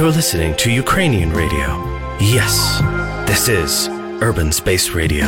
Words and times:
You're 0.00 0.16
listening 0.22 0.54
to 0.64 0.70
Ukrainian 0.84 1.30
radio. 1.42 1.68
Yes, 2.36 2.54
this 3.30 3.42
is 3.60 3.70
Urban 4.28 4.50
Space 4.60 4.94
Radio. 4.94 5.26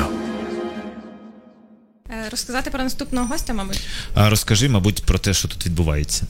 Е, 2.10 2.28
Розказати 2.30 2.70
про 2.70 2.82
наступного 2.82 3.26
гостя, 3.26 3.54
мабуть. 3.54 3.80
А 4.14 4.30
розкажи, 4.30 4.68
мабуть, 4.68 5.04
про 5.04 5.18
те, 5.18 5.34
що 5.34 5.48
тут 5.48 5.66
відбувається. 5.66 6.24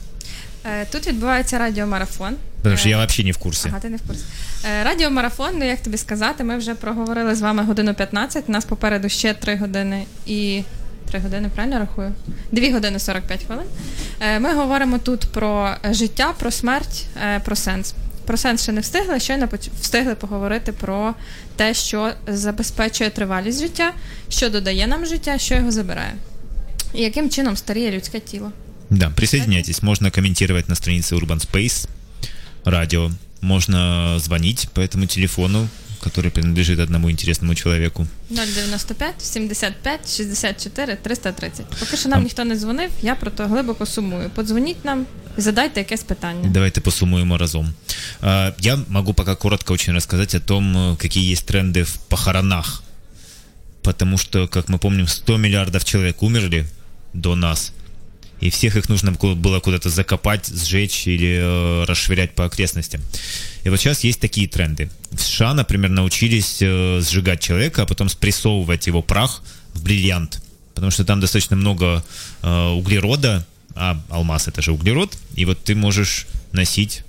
Е, 0.65 0.87
Тут 0.93 1.07
відбувається 1.07 1.59
радіомарафон. 1.59 2.37
Тому 2.63 2.77
що 2.77 2.89
Е, 2.89 2.91
я 2.91 3.05
взагалі 3.07 3.25
не 3.25 3.33
в 3.33 3.37
курсі. 3.37 3.69
Ага, 3.69 3.81
ти 3.81 3.89
не 3.89 3.97
в 3.97 4.03
курсі. 4.03 4.25
Радіомарафон, 4.85 5.51
ну 5.59 5.65
як 5.65 5.83
тобі 5.83 5.97
сказати, 5.97 6.45
ми 6.45 6.57
вже 6.57 6.75
проговорили 6.75 7.35
з 7.35 7.41
вами 7.41 7.65
годину 7.65 7.95
15, 7.95 8.45
у 8.49 8.53
нас 8.53 8.65
попереду 8.65 9.09
ще 9.09 9.35
3 9.35 9.57
години 9.57 10.05
і. 10.27 10.63
3 11.11 11.21
години, 11.21 11.51
правильно 11.55 11.79
рахую? 11.79 12.13
2 12.53 12.73
години 12.73 12.99
45 12.99 13.45
хвилин. 13.45 13.67
Ми 14.41 14.55
говоримо 14.55 14.99
тут 14.99 15.21
про 15.33 15.75
життя, 15.91 16.35
про 16.39 16.51
смерть, 16.51 17.07
про 17.45 17.57
сенс. 17.57 17.95
Про 18.27 18.37
сенс 18.37 18.63
ще 18.63 18.73
не 18.73 18.81
встигли, 18.81 19.21
щойно 19.21 19.49
встигли 19.81 20.15
поговорити 20.15 20.73
про 20.73 21.15
те, 21.57 21.75
що 21.75 22.13
забезпечує 22.27 23.11
тривалість 23.11 23.61
життя, 23.61 23.93
що 24.29 24.51
додає 24.51 24.87
нам 24.87 25.07
життя, 25.07 25.39
що 25.39 25.55
його 25.55 25.71
забирає. 25.71 26.15
І 26.95 27.03
яким 27.03 27.31
чином 27.31 27.57
старіє 27.57 27.91
людське 27.91 28.21
тіло. 28.21 28.53
Да, 28.91 29.11
присоединяйтесь. 29.11 29.83
Можно 29.83 30.11
комментировать 30.11 30.69
на 30.69 30.75
странице 30.75 31.15
Urban 31.15 31.51
Space 31.51 31.89
радио. 32.65 33.11
Можно 33.41 34.19
звонить 34.19 34.69
по 34.75 34.81
этому 34.81 35.07
телефону, 35.07 35.69
который 36.02 36.32
принадлежит 36.32 36.80
одному 36.80 37.10
интересному 37.10 37.56
человеку. 37.56 38.08
095 38.30 39.14
75 39.22 40.18
64 40.18 40.96
330. 40.96 41.66
Поки 41.80 41.98
що 41.98 42.10
нам 42.10 42.24
ніхто 42.24 42.46
не 42.46 42.56
дзвонив, 42.56 42.90
я 43.02 43.16
про 43.16 43.32
то 43.32 43.48
глибоко 43.48 43.86
сумую. 43.86 44.30
Подзвоніть 44.30 44.86
нам 44.86 45.06
і 45.38 45.42
задайте 45.42 45.80
якесь 45.80 46.04
питання. 46.04 46.50
Давайте 46.50 46.82
посумуем 46.82 47.34
разом. 47.34 47.74
А, 48.22 48.52
Я 48.60 48.80
могу 48.88 49.14
пока 49.14 49.36
коротко 49.36 49.74
очень 49.74 49.94
рассказать 49.94 50.36
о 50.36 50.40
том, 50.40 50.78
э, 50.78 50.98
какие 50.98 51.32
есть 51.32 51.52
тренды 51.52 51.84
в 51.84 51.98
похоронах. 51.98 52.84
Потому 53.82 54.18
что, 54.18 54.48
как 54.48 54.70
мы 54.70 54.78
помним, 54.78 55.08
100 55.08 55.38
миллиардов 55.38 55.84
человек 55.84 56.24
умерли 56.24 56.66
до 57.14 57.36
нас. 57.36 57.72
И 58.43 58.51
всех 58.51 58.77
их 58.77 58.89
нужно 58.89 59.13
было 59.13 59.61
куда-то 59.61 59.89
закопать, 59.89 60.49
сжечь 60.49 61.07
или 61.07 61.39
э, 61.41 61.85
расшвырять 61.85 62.35
по 62.35 62.45
окрестностям. 62.45 63.01
И 63.63 63.69
вот 63.69 63.79
сейчас 63.79 64.03
есть 64.03 64.21
такие 64.21 64.49
тренды. 64.49 64.91
В 65.13 65.21
США, 65.21 65.55
например, 65.55 65.91
научились 65.91 66.59
э, 66.61 67.01
сжигать 67.01 67.41
человека, 67.41 67.83
а 67.83 67.87
потом 67.87 68.09
спрессовывать 68.09 68.89
его 68.89 69.01
прах 69.01 69.45
в 69.75 69.85
бриллиант. 69.85 70.43
Потому 70.75 70.91
что 70.91 71.05
там 71.05 71.21
достаточно 71.21 71.55
много 71.55 72.03
э, 72.43 72.69
углерода, 72.71 73.47
а 73.77 74.03
алмаз 74.09 74.49
это 74.49 74.61
же 74.61 74.73
углерод, 74.73 75.17
и 75.37 75.45
вот 75.45 75.63
ты 75.63 75.77
можешь 75.77 76.27
носить 76.51 77.05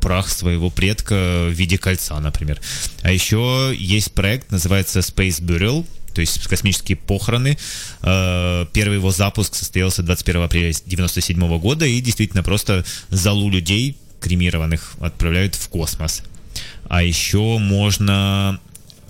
прах 0.00 0.28
своего 0.28 0.68
предка 0.68 1.46
в 1.48 1.52
виде 1.52 1.78
кольца, 1.78 2.18
например. 2.18 2.60
А 3.02 3.12
еще 3.12 3.72
есть 3.76 4.12
проект, 4.12 4.50
называется 4.50 4.98
Space 4.98 5.40
Burial, 5.40 5.86
то 6.14 6.20
есть 6.20 6.46
космические 6.46 6.96
похороны. 6.96 7.58
Э, 8.02 8.66
Первый 8.72 8.96
его 8.96 9.10
запуск 9.10 9.54
состоялся 9.54 10.02
21 10.02 10.42
апреля 10.42 10.70
1997 10.70 11.58
года, 11.58 11.86
и 11.86 12.00
действительно 12.00 12.42
просто 12.42 12.84
залу 13.08 13.50
людей, 13.50 13.96
кремированных, 14.20 14.94
отправляют 15.00 15.54
в 15.54 15.68
космос. 15.68 16.22
А 16.88 17.02
еще 17.02 17.58
можно 17.58 18.60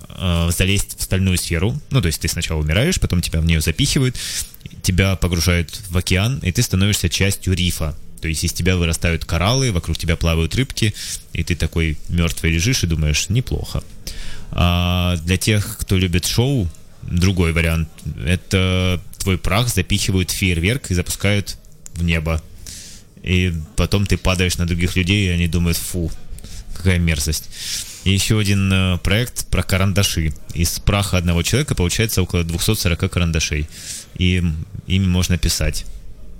э, 0.08 0.50
залезть 0.56 0.98
в 0.98 1.02
стальную 1.02 1.38
сферу. 1.38 1.78
Ну, 1.90 2.00
то 2.00 2.06
есть 2.06 2.20
ты 2.20 2.28
сначала 2.28 2.60
умираешь, 2.60 3.00
потом 3.00 3.20
тебя 3.20 3.40
в 3.40 3.46
нее 3.46 3.60
запихивают, 3.60 4.16
тебя 4.82 5.16
погружают 5.16 5.80
в 5.88 5.96
океан, 5.96 6.38
и 6.42 6.52
ты 6.52 6.62
становишься 6.62 7.08
частью 7.08 7.54
рифа. 7.54 7.96
То 8.20 8.28
есть 8.28 8.44
из 8.44 8.52
тебя 8.52 8.76
вырастают 8.76 9.24
кораллы, 9.24 9.72
вокруг 9.72 9.96
тебя 9.96 10.16
плавают 10.16 10.54
рыбки, 10.54 10.94
и 11.32 11.42
ты 11.42 11.56
такой 11.56 11.96
мертвый 12.08 12.52
лежишь 12.52 12.84
и 12.84 12.86
думаешь, 12.86 13.28
неплохо. 13.28 13.82
А 14.52 15.16
для 15.24 15.36
тех, 15.36 15.78
кто 15.78 15.96
любит 15.96 16.26
шоу, 16.26 16.68
другой 17.09 17.53
вариант. 17.53 17.87
Это 18.25 19.01
твой 19.17 19.37
прах 19.37 19.69
запихивают 19.69 20.31
в 20.31 20.35
фейерверк 20.35 20.91
и 20.91 20.95
запускают 20.95 21.57
в 21.93 22.03
небо. 22.03 22.41
И 23.23 23.53
потом 23.75 24.05
ты 24.05 24.17
падаешь 24.17 24.57
на 24.57 24.67
других 24.67 24.95
людей, 24.95 25.27
и 25.27 25.31
они 25.31 25.47
думают, 25.47 25.77
фу, 25.77 26.11
какая 26.75 26.99
мерзость. 26.99 27.49
И 28.03 28.11
еще 28.11 28.37
один 28.39 28.71
э, 28.71 28.97
проект 28.99 29.47
про 29.47 29.63
карандаши. 29.63 30.31
Из 30.53 30.79
праха 30.79 31.17
одного 31.17 31.41
человека 31.41 31.73
получается 31.73 32.21
около 32.21 32.43
240 32.43 33.11
карандашей. 33.11 33.67
И 34.19 34.43
ими 34.87 35.07
можно 35.07 35.37
писать. 35.37 35.85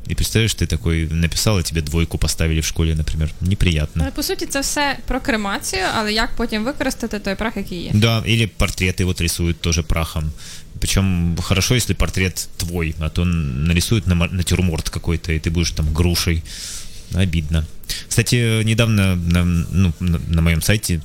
И 0.08 0.14
представляешь, 0.14 0.54
ты 0.54 0.68
такой 0.68 1.08
написал, 1.08 1.60
и 1.60 1.64
тебе 1.64 1.82
двойку 1.82 2.18
поставили 2.18 2.62
в 2.62 2.66
школе, 2.66 2.96
например. 2.96 3.32
Неприятно. 3.42 4.02
Але 4.04 4.12
по 4.12 4.24
суті, 4.24 4.46
це 4.46 4.60
все 4.60 4.98
про 5.08 5.20
кремацію, 5.20 5.84
але 5.96 6.14
як 6.14 6.30
потім 6.36 6.64
використати 6.64 7.20
той 7.20 7.36
прах, 7.36 7.58
який 7.58 7.84
є. 7.84 7.92
Да, 7.94 8.24
или 8.28 8.50
портреты 8.60 9.06
вот 9.06 9.22
рисуют 9.22 9.62
тоже 9.62 9.82
прахом. 9.82 10.32
Причем 10.81 11.37
хорошо, 11.43 11.75
если 11.75 11.93
портрет 11.93 12.49
твой, 12.57 12.95
а 13.01 13.11
то 13.11 13.25
нарисуют 13.25 14.07
на 14.07 14.15
натюрморт 14.15 14.89
какой-то, 14.89 15.33
и 15.33 15.39
ты 15.39 15.51
будешь 15.51 15.71
там 15.73 15.93
грушей. 15.93 16.43
Обидно. 17.15 17.67
Кстати, 18.09 18.63
недавно 18.63 19.17
на, 19.17 19.45
ну, 19.45 19.93
на, 19.99 20.41
моем 20.41 20.63
сайте, 20.63 21.03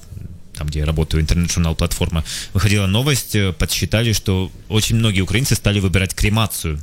там, 0.54 0.68
где 0.68 0.80
я 0.80 0.86
работаю, 0.86 1.22
интернет-журнал 1.22 1.76
«Платформа», 1.76 2.24
выходила 2.54 2.86
новость, 2.86 3.36
э, 3.36 3.54
подсчитали, 3.54 4.14
что 4.14 4.52
очень 4.70 4.96
многие 4.96 5.22
украинцы 5.22 5.56
стали 5.56 5.80
выбирать 5.80 6.14
кремацию. 6.14 6.80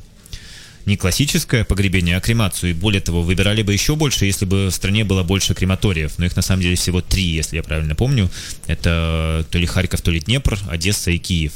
Не 0.84 0.96
классическое 0.96 1.64
погребение, 1.64 2.16
а 2.16 2.20
кремацию. 2.20 2.70
И 2.70 2.74
более 2.74 3.00
того, 3.00 3.22
выбирали 3.22 3.62
бы 3.62 3.72
еще 3.72 3.94
больше, 3.94 4.26
если 4.26 4.44
бы 4.44 4.66
в 4.66 4.72
стране 4.72 5.04
было 5.04 5.22
больше 5.22 5.54
крематориев. 5.54 6.18
Но 6.18 6.24
их 6.24 6.34
на 6.34 6.42
самом 6.42 6.62
деле 6.62 6.74
всего 6.74 7.00
три, 7.00 7.22
если 7.22 7.56
я 7.56 7.62
правильно 7.62 7.94
помню. 7.94 8.28
Это 8.66 9.46
то 9.48 9.58
ли 9.58 9.66
Харьков, 9.66 10.02
то 10.02 10.10
ли 10.10 10.18
Днепр, 10.18 10.58
Одесса 10.68 11.12
и 11.12 11.18
Киев. 11.18 11.52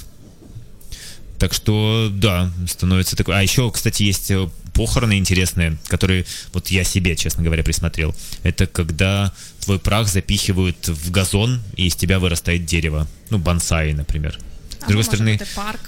Так 1.37 1.53
что, 1.53 2.09
да, 2.13 2.51
становится 2.67 3.15
такой. 3.15 3.35
А 3.35 3.41
еще, 3.41 3.71
кстати, 3.71 4.03
есть 4.03 4.29
э, 4.31 4.47
похороны 4.73 5.17
интересные, 5.17 5.77
которые 5.87 6.25
вот 6.53 6.67
я 6.71 6.83
себе, 6.83 7.15
честно 7.15 7.43
говоря, 7.43 7.63
присмотрел. 7.63 8.13
Это 8.43 8.67
когда 8.67 9.31
твой 9.59 9.79
прах 9.79 10.07
запихивают 10.07 10.87
в 10.87 11.11
газон, 11.11 11.61
и 11.77 11.87
из 11.87 11.95
тебя 11.95 12.19
вырастает 12.19 12.65
дерево. 12.65 13.07
Ну, 13.31 13.37
бонсай, 13.39 13.93
например. 13.93 14.33
С 14.33 14.83
Або 14.83 14.87
другой 14.87 15.05
може 15.05 15.17
стороны, 15.17 15.31
бути 15.31 15.45
парк. 15.55 15.79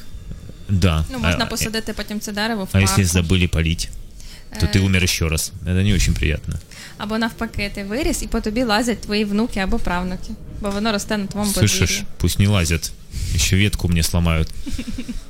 да. 0.70 1.06
Ну, 1.12 1.20
можна 1.20 1.44
а, 1.44 1.46
посадити 1.46 1.94
потім 1.94 2.20
це 2.20 2.31
дерево 2.31 2.64
в 2.64 2.68
а 2.72 2.80
парку. 2.80 3.02
если 3.02 3.22
забыли 3.22 3.48
полить, 3.48 3.90
то 4.59 4.66
ты 4.66 4.80
умер 4.80 5.04
еще 5.04 5.28
раз. 5.28 5.52
Это 5.66 5.84
не 5.84 5.94
очень 5.94 6.14
приятно. 6.14 6.59
Або 6.98 7.18
навпаки, 7.18 7.72
ти 7.76 7.84
виріс 7.84 8.22
і 8.24 8.28
по 8.28 8.42
тобі 8.42 8.64
лазять 8.64 9.02
твої 9.02 9.26
внуки 9.26 9.59
або 9.59 9.80
правнуки, 9.80 10.30
бо 10.62 10.70
воно 10.70 10.92
росте 10.92 11.18
на 11.18 11.26
твоєму 11.28 11.54
Слышишь, 11.54 11.80
подвір'ї. 11.80 12.04
пусть 12.18 12.40
не 12.40 12.48
лазят. 12.48 12.92
Еще 13.36 13.58
ветку 13.58 13.88
мне 13.90 14.04
сломают. 14.04 14.48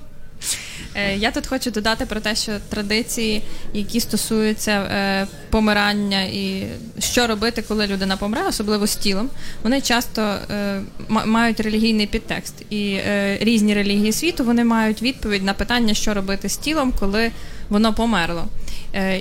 Е, 0.95 1.17
Я 1.17 1.31
тут 1.31 1.47
хочу 1.47 1.71
додати 1.71 2.07
про 2.07 2.21
те, 2.21 2.35
що 2.35 2.53
традиції, 2.69 3.43
які 3.75 4.01
стосуються 4.01 4.71
е, 4.73 5.27
помирання 5.51 6.23
і 6.23 6.67
що 6.99 7.27
робити, 7.27 7.65
коли 7.69 7.87
людина 7.87 8.17
помре, 8.17 8.43
особливо 8.49 8.87
з 8.87 8.97
тілом, 8.97 9.31
вони 9.63 9.81
часто 9.81 10.23
е, 10.23 10.81
мають 11.09 11.61
релігійний 11.61 12.07
підтекст. 12.07 12.55
І 12.71 12.99
різні 13.41 13.75
релігії 13.75 14.13
світу 14.13 14.45
вони 14.45 14.65
мають 14.65 15.03
відповідь 15.03 15.45
на 15.45 15.55
питання, 15.55 15.95
що 15.95 16.15
робити 16.15 16.49
з 16.49 16.57
тілом, 16.57 16.93
коли 17.01 17.31
воно 17.69 17.95
померло. 17.95 18.45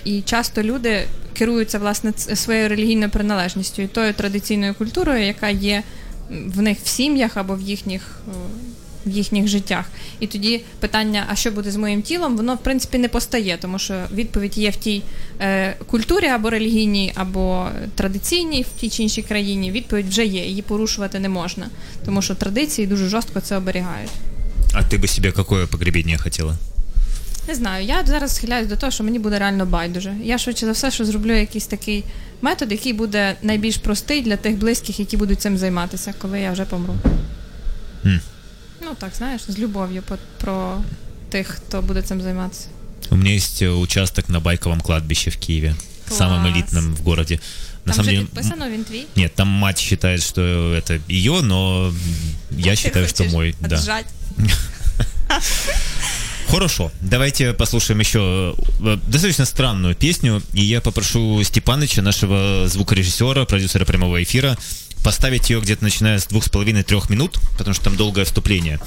І 0.04 0.22
часто 0.22 0.64
люди 0.64 1.08
керуються 1.34 1.80
власне 1.80 2.14
своєю 2.18 2.70
релігійною 2.70 3.10
приналежністю 3.10 3.82
і 3.82 3.88
тою 3.88 4.14
традиційною 4.14 4.74
культурою, 4.74 5.26
яка 5.26 5.50
є 5.50 5.84
в 6.30 6.62
них 6.62 6.78
в 6.84 6.88
сім'ях 6.88 7.38
або 7.38 7.56
в 7.56 7.62
їхніх. 7.62 8.20
В 9.08 9.12
їхніх 9.12 9.48
життях. 9.48 9.86
І 10.20 10.28
тоді 10.28 10.62
питання, 10.80 11.26
а 11.30 11.36
що 11.36 11.52
буде 11.52 11.72
з 11.72 11.76
моїм 11.76 12.02
тілом, 12.02 12.38
воно 12.38 12.56
в 12.56 12.58
принципі 12.58 12.98
не 12.98 13.08
постає, 13.08 13.58
тому 13.62 13.80
що 13.80 13.96
відповідь 14.14 14.58
є 14.58 14.70
в 14.70 14.76
тій 14.76 15.04
е, 15.42 15.76
культурі 15.88 16.28
або 16.28 16.50
релігійній, 16.50 17.14
або 17.16 17.68
традиційній 17.96 18.62
в 18.62 18.80
тій 18.80 18.90
чи 18.90 19.04
іншій 19.04 19.22
країні. 19.22 19.72
Відповідь 19.72 20.10
вже 20.10 20.26
є, 20.26 20.46
її 20.46 20.62
порушувати 20.62 21.20
не 21.20 21.30
можна, 21.30 21.68
тому 22.06 22.22
що 22.22 22.36
традиції 22.36 22.88
дуже 22.88 23.08
жорстко 23.10 23.42
це 23.42 23.58
оберігають. 23.58 24.12
А 24.74 24.84
ты 24.84 24.98
бы 25.00 25.08
себе 25.08 25.32
какое 25.32 25.66
погребение 25.66 26.18
хотела? 26.18 26.58
Не 27.48 27.56
знаю, 27.56 27.86
я 27.86 28.04
зараз 28.06 28.36
схиляюсь 28.36 28.68
до 28.68 28.76
того, 28.76 28.92
що 28.92 29.04
мені 29.04 29.20
буде 29.20 29.40
реально 29.40 29.66
байдуже. 29.66 30.14
Я 30.24 30.38
швидше 30.38 30.66
за 30.66 30.72
все, 30.72 30.92
що 30.92 31.06
зроблю 31.06 31.34
якийсь 31.34 31.68
такий 31.68 32.04
метод, 32.42 32.72
який 32.72 32.94
буде 32.94 33.36
найбільш 33.42 33.78
простий 33.78 34.22
для 34.22 34.38
тих 34.38 34.58
близьких, 34.58 35.00
які 35.00 35.18
будуть 35.18 35.42
цим 35.42 35.58
займатися, 35.58 36.14
коли 36.22 36.40
я 36.40 36.52
вже 36.52 36.66
помру. 36.66 36.96
М. 38.06 38.20
Ну 38.83 38.89
так, 38.99 39.11
знаєш, 39.19 39.43
з 39.49 39.59
любов'ю 39.59 40.03
по- 40.03 40.19
про 40.41 40.79
тих, 41.31 41.47
хто 41.49 41.83
буде 41.83 42.03
цим 42.03 42.21
займатися. 42.23 42.67
У 43.11 43.17
меня 43.17 43.31
есть 43.35 43.63
э, 43.63 43.69
участок 43.81 44.29
на 44.29 44.41
Байковом 44.41 44.81
кладбище 44.81 45.31
в 45.31 45.37
Киеве. 45.37 45.75
Класс. 46.09 46.19
Самом 46.19 46.47
элитном 46.47 46.95
в 46.95 47.01
городе. 47.03 47.39
На 47.85 47.93
Там 47.93 47.95
самом 47.95 48.05
же 48.05 48.11
деле, 48.11 48.25
підписано, 48.25 48.71
він 48.71 48.85
твій. 48.85 49.05
Нет, 49.17 49.35
там 49.35 49.49
мать 49.49 49.81
считает, 49.81 50.23
что 50.23 50.41
это 50.75 51.01
ее, 51.09 51.43
но 51.43 51.93
я 52.51 52.77
считаю, 52.77 53.09
что 53.09 53.25
мой. 53.25 53.55
Да. 53.61 53.77
Отжать. 53.77 54.07
Хорошо, 56.49 56.91
давайте 57.01 57.53
послушаем 57.55 58.01
еще 58.01 58.55
э, 58.85 58.99
достаточно 59.09 59.47
странную 59.47 59.95
песню, 59.95 60.43
и 60.53 60.63
я 60.63 60.81
попрошу 60.81 61.43
Степаныча, 61.45 62.03
нашего 62.03 62.69
звукорежиссера, 62.69 63.45
продюсера 63.47 63.85
прямого 63.87 64.23
эфира, 64.23 64.57
поставить 65.07 65.51
ее 65.51 65.61
где-то 65.61 65.83
начиная 65.83 66.19
с 66.19 66.27
двух 66.27 66.45
с 66.45 66.49
половиной 66.49 66.83
трех 66.83 67.11
минут, 67.11 67.39
потому 67.59 67.75
что 67.75 67.85
там 67.85 67.97
долгое 67.97 68.25
вступление. 68.25 68.79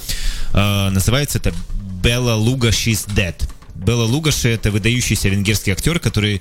Э, 0.52 0.90
называется 0.90 1.38
это 1.38 1.54
Белла 2.02 2.34
Луга 2.34 2.68
She's 2.68 3.06
Dead. 3.14 3.34
Белла 3.74 4.04
Лугаши — 4.04 4.50
это 4.50 4.70
выдающийся 4.70 5.28
венгерский 5.28 5.70
актер, 5.70 6.00
который, 6.00 6.40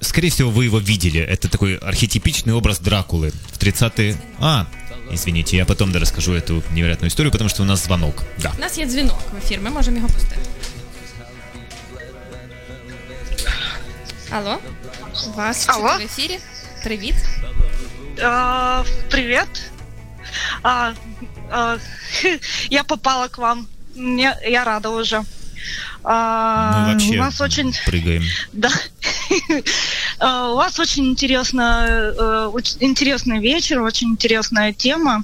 скорее 0.00 0.30
всего, 0.30 0.50
вы 0.50 0.66
его 0.66 0.78
видели. 0.78 1.20
Это 1.20 1.48
такой 1.48 1.76
архетипичный 1.76 2.52
образ 2.54 2.78
Дракулы 2.78 3.32
в 3.52 3.58
30-е... 3.58 4.16
А, 4.38 4.66
извините, 5.10 5.56
я 5.56 5.66
потом 5.66 5.90
да 5.92 5.98
расскажу 5.98 6.34
эту 6.34 6.62
невероятную 6.72 7.10
историю, 7.10 7.32
потому 7.32 7.50
что 7.50 7.62
у 7.62 7.66
нас 7.66 7.84
звонок. 7.84 8.22
Да. 8.38 8.52
У 8.56 8.60
нас 8.60 8.78
є 8.78 8.86
дзвінок 8.86 9.18
в 9.32 9.36
ефір, 9.36 9.60
ми 9.60 9.70
можемо 9.70 9.96
його 9.96 10.08
пустити. 10.08 10.36
Алло, 14.30 14.58
вас 15.36 15.68
Алло. 15.68 15.92
чути 15.92 16.04
в 16.04 16.06
ефірі. 16.06 16.38
Привіт. 16.84 17.14
А, 18.21 18.83
привет. 19.09 19.47
А, 20.61 20.93
а, 21.49 21.77
я 22.69 22.83
попала 22.83 23.27
к 23.27 23.37
вам. 23.37 23.67
Мне, 23.95 24.35
я 24.45 24.63
рада 24.63 24.89
уже. 24.89 25.23
А, 26.03 26.85
Мы 26.85 26.93
вообще 26.93 27.15
у 27.15 27.19
вас 27.19 27.39
очень, 27.41 27.73
прыгаем. 27.85 28.23
да, 28.53 28.69
А, 30.19 30.51
у 30.51 30.55
вас 30.55 30.79
очень 30.79 31.07
интересно, 31.07 31.85
э, 31.89 32.51
интересный 32.79 33.39
вечер, 33.39 33.81
очень 33.81 34.09
интересная 34.09 34.73
тема. 34.73 35.23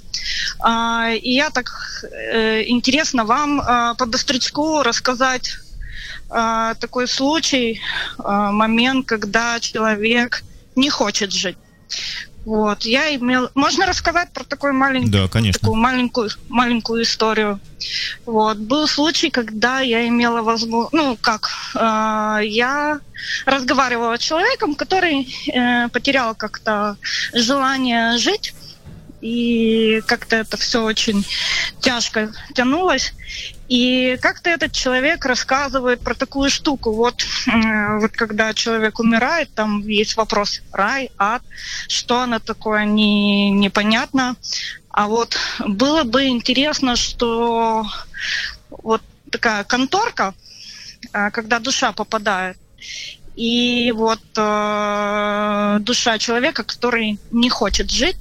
А, 0.60 1.12
и 1.12 1.32
я 1.32 1.50
так 1.52 1.70
э, 2.12 2.64
интересно 2.68 3.24
вам 3.26 3.62
а, 3.62 3.94
по 3.96 4.06
быстрячку 4.06 4.82
рассказать 4.84 5.58
такой 6.80 7.08
случай, 7.08 7.82
момент, 8.20 9.08
когда 9.08 9.60
человек 9.60 10.44
не 10.76 10.92
хочет 10.92 11.34
жить. 11.34 11.58
Вот, 12.50 12.84
я 12.84 13.16
имел... 13.16 13.52
Можно 13.54 13.86
рассказать 13.86 14.32
про 14.32 14.44
такой 14.44 14.72
маленький 14.72 15.12
Да, 15.12 15.28
конечно. 15.28 15.60
такую 15.60 15.80
маленькую, 15.80 16.32
маленькую 16.48 17.04
историю. 17.04 17.60
Вот. 18.26 18.58
Был 18.58 18.88
случай, 18.88 19.30
когда 19.30 19.82
я 19.82 20.08
имела 20.08 20.42
возможность, 20.42 20.94
ну 20.94 21.16
как, 21.22 21.52
э, 21.76 22.40
я 22.48 23.02
разговаривала 23.46 24.18
с 24.18 24.22
человеком, 24.22 24.74
который 24.74 25.28
э, 25.54 25.90
потерял 25.90 26.34
как-то 26.34 26.98
желание 27.34 28.18
жить, 28.18 28.56
и 29.22 30.02
как-то 30.08 30.38
это 30.38 30.58
все 30.58 30.82
очень 30.84 31.24
тяжко 31.82 32.32
тянулось. 32.56 33.14
И 33.70 34.18
как-то 34.20 34.50
этот 34.50 34.72
человек 34.72 35.26
рассказывает 35.26 36.02
про 36.02 36.16
такую 36.16 36.50
штуку. 36.50 36.92
Вот, 36.92 37.24
э, 37.48 38.00
вот 38.00 38.12
когда 38.14 38.52
человек 38.54 39.00
умирает, 39.00 39.54
там 39.54 39.88
есть 39.88 40.18
вопрос 40.18 40.62
рай, 40.74 41.12
ад, 41.20 41.44
что 41.88 42.22
оно 42.22 42.40
такое, 42.40 42.86
не, 42.86 43.52
непонятно. 43.52 44.36
А 44.90 45.08
вот 45.08 45.38
было 45.60 46.04
бы 46.04 46.26
интересно, 46.26 46.96
что 46.96 47.86
вот 48.70 49.04
такая 49.32 49.64
конторка, 49.64 50.34
а, 51.14 51.30
когда 51.30 51.60
душа 51.60 51.92
попадает, 51.92 52.58
и 53.36 53.94
вот 53.96 54.20
э, 54.36 55.78
душа 55.82 56.18
человека, 56.18 56.64
который 56.64 57.20
не 57.30 57.50
хочет 57.50 57.92
жить, 57.92 58.18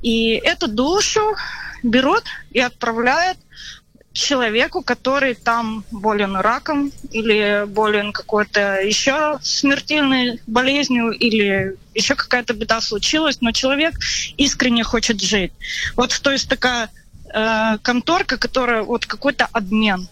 и 0.00 0.30
эту 0.30 0.66
душу 0.66 1.36
берут 1.82 2.24
и 2.50 2.60
отправляют 2.60 3.38
человеку, 4.18 4.82
который 4.82 5.34
там 5.34 5.84
болен 5.90 6.36
раком 6.36 6.92
или 7.10 7.64
болен 7.66 8.12
какой-то 8.12 8.80
еще 8.80 9.38
смертельной 9.42 10.40
болезнью 10.46 11.10
или 11.10 11.76
еще 11.94 12.14
какая-то 12.14 12.52
беда 12.54 12.80
случилась, 12.80 13.40
но 13.40 13.52
человек 13.52 13.94
искренне 14.36 14.82
хочет 14.82 15.20
жить. 15.20 15.52
Вот 15.96 16.18
то 16.22 16.32
есть 16.32 16.48
такая 16.48 16.90
э, 17.32 17.78
конторка, 17.82 18.38
которая 18.38 18.82
вот 18.82 19.06
какой-то 19.06 19.48
обмен. 19.52 20.08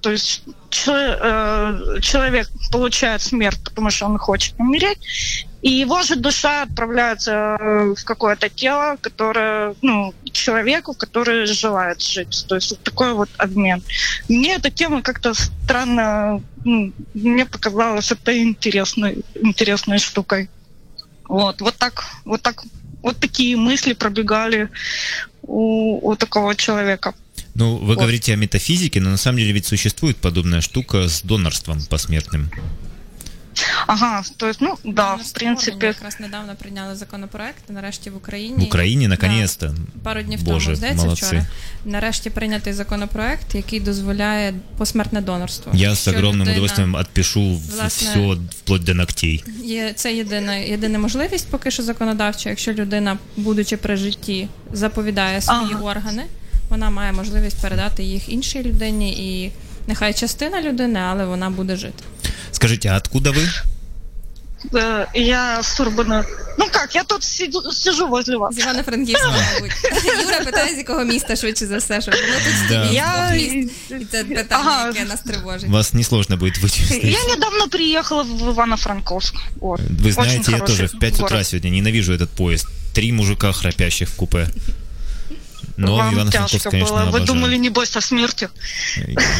То 0.00 0.12
есть 0.12 0.44
че- 0.70 1.18
э, 1.20 2.00
человек 2.00 2.48
получает 2.70 3.22
смерть, 3.22 3.58
потому 3.64 3.90
что 3.90 4.06
он 4.06 4.18
хочет 4.18 4.54
умереть, 4.58 5.47
и 5.60 5.70
его 5.70 6.02
же 6.02 6.16
душа 6.16 6.62
отправляется 6.62 7.56
э, 7.58 7.94
в 7.96 8.04
какое-то 8.04 8.48
тело, 8.48 8.96
которое, 9.00 9.74
ну, 9.82 10.14
человеку, 10.30 10.94
который 10.94 11.46
желает 11.46 12.00
жить. 12.00 12.44
То 12.48 12.54
есть 12.54 12.70
вот 12.70 12.82
такой 12.82 13.12
вот 13.12 13.28
обмен. 13.38 13.82
Мне 14.28 14.54
эта 14.54 14.70
тема 14.70 15.02
как-то 15.02 15.34
странно, 15.34 16.40
ну, 16.64 16.92
мне 17.14 17.44
показалось 17.44 18.12
это 18.12 18.38
интересной, 18.40 19.24
интересной 19.42 19.98
штукой. 19.98 20.48
Вот, 21.28 21.60
вот 21.60 21.74
так, 21.76 22.04
вот 22.24 22.40
так, 22.40 22.62
вот 23.02 23.18
такие 23.18 23.56
мысли 23.56 23.94
пробегали 23.94 24.68
у, 25.42 26.10
у 26.10 26.14
такого 26.14 26.54
человека. 26.54 27.14
Ну, 27.54 27.76
вы 27.78 27.96
говорите 27.96 28.32
о 28.32 28.36
метафизике, 28.36 29.00
но 29.00 29.10
на 29.10 29.16
самом 29.16 29.38
деле 29.38 29.52
ведь 29.52 29.66
существует 29.66 30.18
подобная 30.18 30.60
штука 30.60 31.08
с 31.08 31.22
донорством 31.22 31.84
посмертным. 31.86 32.50
Ага, 33.86 34.22
то 34.36 34.46
есть, 34.48 34.60
ну 34.60 34.78
да, 34.84 35.14
в 35.14 35.22
з 35.22 35.32
принципе. 35.32 35.86
Якраз 35.86 36.20
недавно 36.20 36.54
прийняли 36.54 36.94
законопроект, 36.96 37.70
нарешті 37.70 38.10
в 38.10 38.16
Україні. 38.16 38.64
В 38.64 38.68
Украине, 38.68 39.08
наконец-то. 39.08 39.66
Да, 39.66 39.74
пару 40.02 40.22
днів 40.22 40.42
Боже, 40.42 40.64
тому, 40.66 40.76
здається, 40.76 41.06
молодцы. 41.06 41.26
вчора. 41.26 41.46
Нарешті 41.84 42.30
прийнятий 42.30 42.72
законопроект, 42.72 43.54
який 43.54 43.80
дозволяє 43.80 44.54
посмертне 44.76 45.20
донорство. 45.20 45.72
Я 45.74 45.90
с 45.92 45.98
Що 46.02 46.10
огромным 46.10 46.32
людина- 46.32 46.52
удовольствием 46.52 46.94
отпишу 46.94 47.40
Власне, 47.56 47.88
все 48.10 48.36
вплоть 48.50 48.84
до 48.84 48.94
ногтей. 48.94 49.44
Є 49.64 49.92
це 49.92 50.14
єдина 50.14 50.54
єдина 50.54 50.98
можливість, 50.98 51.48
поки 51.50 51.70
що 51.70 51.82
законодавча. 51.82 52.48
Якщо 52.50 52.72
людина, 52.72 53.18
будучи 53.36 53.76
при 53.76 53.96
житті, 53.96 54.48
заповідає 54.72 55.40
свої 55.40 55.60
Ага. 55.74 55.82
органи, 55.82 56.24
вона 56.70 56.90
має 56.90 57.12
можливість 57.12 57.62
передати 57.62 58.02
їх 58.02 58.28
іншій 58.28 58.62
людині, 58.62 59.12
і 59.12 59.52
нехай 59.87 60.13
частина 60.13 60.61
людини, 60.61 60.99
але 60.99 61.25
вона 61.25 61.49
буде 61.49 61.75
жити. 61.75 62.03
Скажите, 62.51 62.89
а 62.89 62.97
откуда 62.97 63.29
вы? 63.31 63.49
Э, 64.73 65.05
Я 65.13 65.59
с 65.63 65.79
Урбана. 65.79 66.25
Ну 66.57 66.65
как, 66.71 66.95
я 66.95 67.03
тут 67.03 67.21
сиду- 67.21 67.71
сижу 67.73 68.07
возле 68.07 68.37
вас. 68.37 68.55
З 68.55 68.59
Івано-Франківська, 68.59 69.27
мабуть. 69.29 69.71
Юра 70.25 70.39
питає, 70.45 70.75
з 70.75 70.77
якого 70.77 71.03
міста 71.03 71.35
швидше 71.35 71.65
за 71.67 71.77
все, 71.77 72.01
щоб 72.01 72.13
воно 72.13 72.33
тут 72.33 72.53
Да. 72.69 72.83
стоїть. 72.85 72.93
Я- 72.93 73.31
міст. 73.53 73.71
І 74.01 74.05
це 74.05 74.23
питання, 74.23 74.47
Ага. 74.65 74.87
яке 74.87 75.05
нас 75.05 75.19
тривожить. 75.21 75.69
Вас 75.69 75.93
несложно 75.93 76.37
будет 76.37 76.57
вычислить. 76.63 77.05
Я 77.05 77.35
недавно 77.35 77.67
приехала 77.69 78.23
в 78.23 78.49
Ивано-Франковск. 78.49 79.33
Вот. 79.61 79.79
Вы 79.79 80.11
знаете, 80.11 80.39
Очень 80.39 80.53
я 80.53 80.59
хороший 80.59 80.77
тоже 80.77 80.85
в 80.97 80.99
5 80.99 81.13
утра 81.15 81.27
город. 81.29 81.47
сегодня 81.47 81.69
ненавижу 81.69 82.13
этот 82.13 82.27
поезд. 82.37 82.67
Три 82.93 83.11
мужика 83.11 83.51
храпящих 83.51 84.09
в 84.09 84.15
купе. 84.15 84.47
Но 85.78 85.94
Вам 85.96 86.12
Ивано-Франковск, 86.14 86.50
тяжко 86.54 86.70
конечно, 86.70 86.94
было. 86.94 87.02
Вы 87.04 87.08
обожаю. 87.08 87.26
думали, 87.26 87.56
небось, 87.56 87.96
о 87.96 88.00
смерти? 88.00 88.50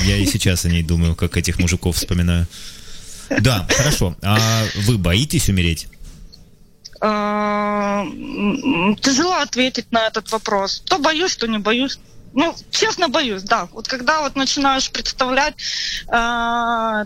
Я 0.05 0.17
и 0.17 0.25
сейчас 0.25 0.65
о 0.65 0.69
ней 0.69 0.83
думаю, 0.85 1.15
как 1.17 1.37
этих 1.37 1.59
мужиков 1.59 1.97
вспоминаю. 1.97 2.47
Да, 3.41 3.67
хорошо. 3.77 4.17
А 4.23 4.39
вы 4.87 4.99
боитесь 4.99 5.49
умереть? 5.49 5.89
А, 7.01 8.05
Тяжело 9.03 9.35
ответить 9.37 9.91
на 9.93 10.07
этот 10.07 10.31
вопрос. 10.33 10.83
То 10.87 10.99
боюсь, 10.99 11.37
то 11.37 11.47
не 11.49 11.59
боюсь. 11.59 11.99
Ну, 12.35 12.55
честно 12.71 13.09
боюсь, 13.09 13.43
да. 13.43 13.69
Вот 13.73 13.89
когда 13.89 14.21
вот 14.21 14.37
начинаешь 14.37 14.91
представлять, 14.91 15.55
Ну, 16.07 16.13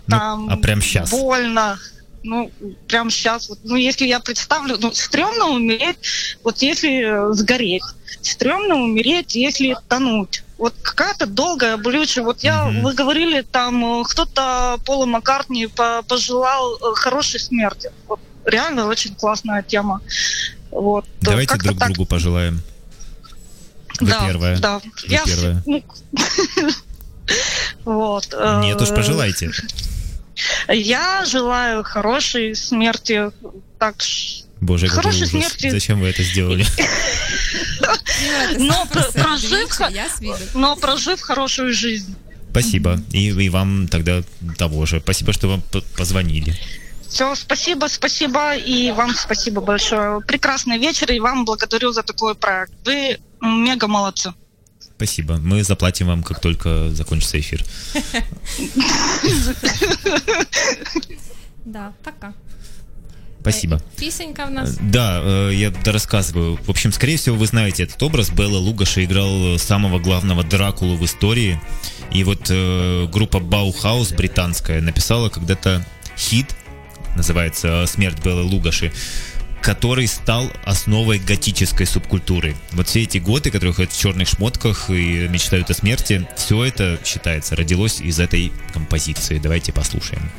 там 0.08 0.48
а 0.50 0.56
прям 0.60 0.82
щас? 0.82 1.10
больно, 1.10 1.78
ну, 2.22 2.50
прям 2.88 3.10
сейчас, 3.10 3.48
вот, 3.48 3.58
ну, 3.64 3.76
если 3.76 4.06
я 4.06 4.20
представлю, 4.20 4.76
ну, 4.78 4.92
стрёмно 4.92 5.46
умереть, 5.46 5.96
вот 6.44 6.62
если 6.62 7.30
э, 7.30 7.32
сгореть, 7.32 7.82
стрёмно 8.20 8.76
умереть, 8.76 9.34
если 9.34 9.76
тонуть. 9.88 10.42
Вот 10.58 10.74
какая-то 10.82 11.26
долгая 11.26 11.76
болючая. 11.76 12.24
Вот 12.24 12.44
я, 12.44 12.64
Мгм. 12.66 12.82
вы 12.82 12.94
говорили, 12.94 13.42
там 13.42 14.02
э, 14.02 14.04
кто-то 14.04 14.78
Полу 14.84 15.06
Маккартни 15.06 15.66
по- 15.66 16.02
пожелал 16.06 16.76
э, 16.76 16.94
хорошей 16.94 17.40
смерти. 17.40 17.90
Вот, 18.06 18.20
реально 18.44 18.86
очень 18.86 19.14
классная 19.14 19.62
тема. 19.62 20.00
Вот. 20.70 21.04
Давайте 21.20 21.56
друг 21.58 21.78
так. 21.78 21.88
другу 21.92 22.06
пожелаем. 22.06 22.62
Вы 24.00 24.06
да, 24.06 24.26
первая. 24.26 24.58
Да. 24.58 24.78
Вы 24.78 24.90
Я, 25.08 25.24
первая. 25.24 25.62
вот. 27.84 28.34
Нет 28.62 28.80
уж, 28.80 28.88
пожелайте. 28.90 29.50
Я 30.69 31.25
желаю 31.25 31.83
хорошей 31.83 32.55
смерти. 32.55 33.31
Так, 33.77 34.01
ш- 34.01 34.43
Боже, 34.61 34.87
какой 34.87 35.03
Хорошей 35.03 35.21
ужас. 35.27 35.29
смерти. 35.31 35.69
Зачем 35.69 35.99
вы 36.01 36.07
это 36.07 36.23
сделали? 36.23 36.65
Юра, 37.81 37.97
ти 38.53 38.57
Но 38.59 38.73
сам 38.73 38.87
про 38.87 39.01
про- 39.01 39.11
себе 39.11 39.23
прожив 39.23 39.49
двічі, 39.49 39.67
ха- 39.69 39.89
я 39.89 40.09
свідок. 40.09 40.39
но 40.55 40.75
прожив 40.75 41.21
хорошую 41.21 41.73
жизнь. 41.73 42.13
Спасибо. 42.51 42.97
И, 43.13 43.45
и 43.45 43.49
вам 43.49 43.87
тогда 43.87 44.23
того 44.57 44.85
же. 44.85 44.99
Спасибо, 44.99 45.33
что 45.33 45.47
вам 45.47 45.61
п- 45.71 45.81
позвонили. 45.97 46.55
Все, 47.09 47.35
спасибо, 47.35 47.87
спасибо, 47.87 48.55
и 48.55 48.91
вам 48.91 49.15
спасибо 49.15 49.61
большое. 49.61 50.19
Прекрасный 50.27 50.77
вечер, 50.79 51.11
и 51.11 51.19
вам 51.19 51.45
благодарю 51.45 51.91
за 51.93 52.01
такой 52.01 52.33
проект. 52.35 52.71
Вы 52.85 53.17
м, 53.43 53.63
мега 53.63 53.87
молодцы. 53.87 54.33
Спасибо. 55.02 55.38
Мы 55.38 55.64
заплатим 55.64 56.06
вам, 56.06 56.22
как 56.22 56.40
только 56.40 56.90
закончится 56.90 57.40
эфир. 57.40 57.64
Да, 61.64 61.92
пока. 62.04 62.34
Спасибо. 63.40 63.80
Пісенька 63.96 64.46
в 64.46 64.50
нас. 64.50 64.76
Да, 64.80 65.20
э, 65.22 65.50
я 65.54 65.72
рассказываю. 65.84 66.56
В 66.56 66.68
общем, 66.68 66.92
скорее 66.92 67.16
всего, 67.16 67.36
вы 67.36 67.46
знаете 67.46 67.84
этот 67.84 68.02
образ. 68.02 68.30
Белла 68.30 68.58
Лугаша 68.58 69.04
играл 69.04 69.58
самого 69.58 70.00
главного 70.00 70.42
Дракулу 70.42 70.96
в 70.96 71.04
истории. 71.04 71.60
И 72.12 72.24
вот 72.24 72.46
э, 72.50 73.06
группа 73.12 73.38
Баухаус 73.38 74.12
британская 74.12 74.80
написала 74.80 75.28
когда-то 75.28 75.86
хит, 76.16 76.54
называется 77.16 77.84
«Смерть 77.86 78.22
Беллы 78.24 78.42
Лугаши», 78.42 78.92
который 79.62 80.06
стал 80.08 80.50
основой 80.64 81.18
готической 81.18 81.86
субкультуры. 81.86 82.54
Вот 82.72 82.88
все 82.88 83.02
эти 83.02 83.18
готы, 83.18 83.50
которые 83.50 83.72
ходят 83.72 83.92
в 83.92 83.98
черных 83.98 84.28
шмотках 84.28 84.90
и 84.90 85.28
мечтают 85.28 85.70
о 85.70 85.74
смерти, 85.74 86.28
все 86.36 86.64
это, 86.64 86.98
считается, 87.04 87.56
родилось 87.56 88.00
из 88.00 88.18
этой 88.18 88.52
композиции. 88.72 89.38
Давайте 89.38 89.72
послушаем. 89.72 90.30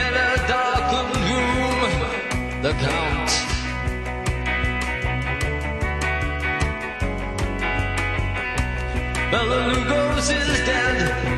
In 0.00 0.12
a 0.14 0.36
darkened 0.48 1.16
room, 1.28 2.62
the 2.62 2.72
Count. 2.72 3.30
Bela 9.30 9.58
Lugos 9.68 10.30
is 10.30 10.66
dead. 10.66 11.35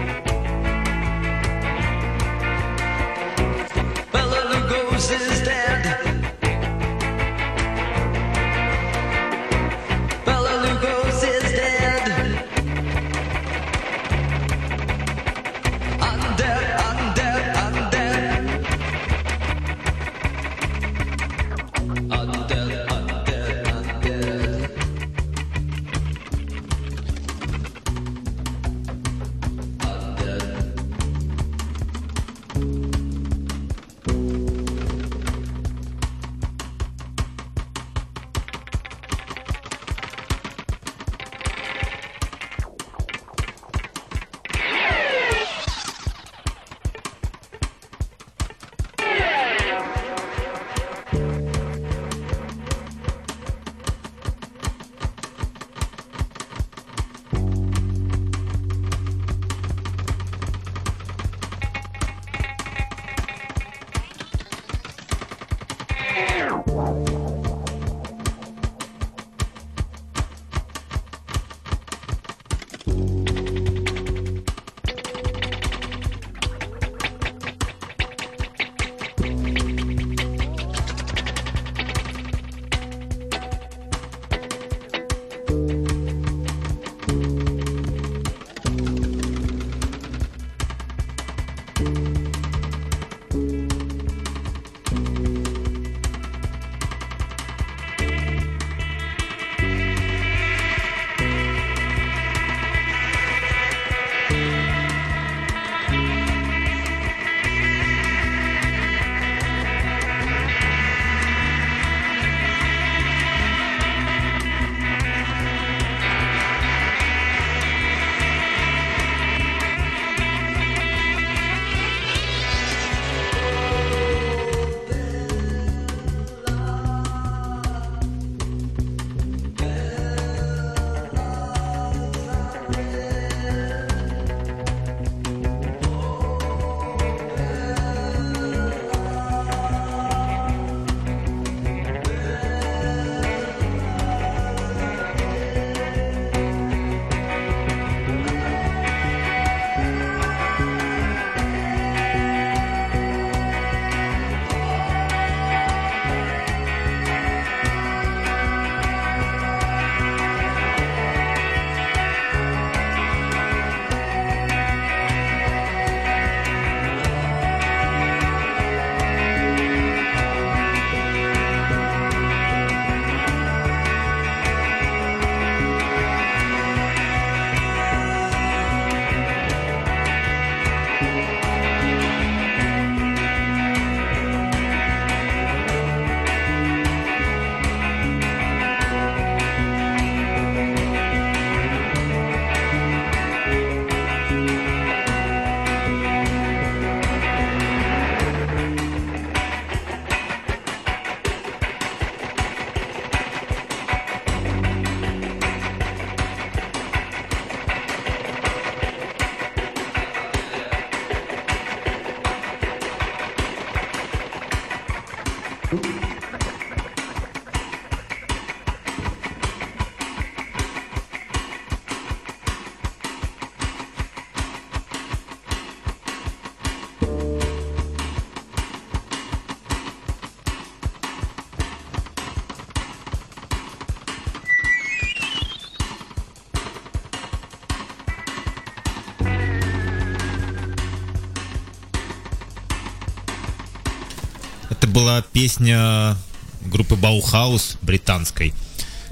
Была 244.98 245.22
песня 245.22 246.16
группы 246.60 246.96
Баухаус 246.96 247.76
британской, 247.82 248.52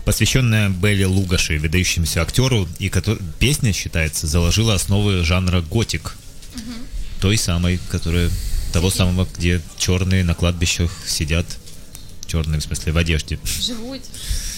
посвященная 0.05 0.69
Белли 0.69 1.05
Лугаши, 1.05 1.61
выдающемуся 1.61 2.23
актеру, 2.23 2.67
и 2.81 2.91
песня, 3.39 3.73
считается, 3.73 4.27
заложила 4.27 4.75
основы 4.75 5.23
жанра 5.23 5.61
готик. 5.61 6.17
Той 7.21 7.39
самой, 7.39 7.79
которая 7.89 8.31
того 8.73 8.91
самого, 8.91 9.29
где 9.39 9.63
черные 9.79 10.25
на 10.25 10.35
кладбищах 10.35 10.91
сидят, 11.07 11.47
черные 12.27 12.59
в 12.59 12.65
смысле 12.65 12.91
в 12.91 12.97
одежде, 12.97 13.39
Живуть. 13.45 14.03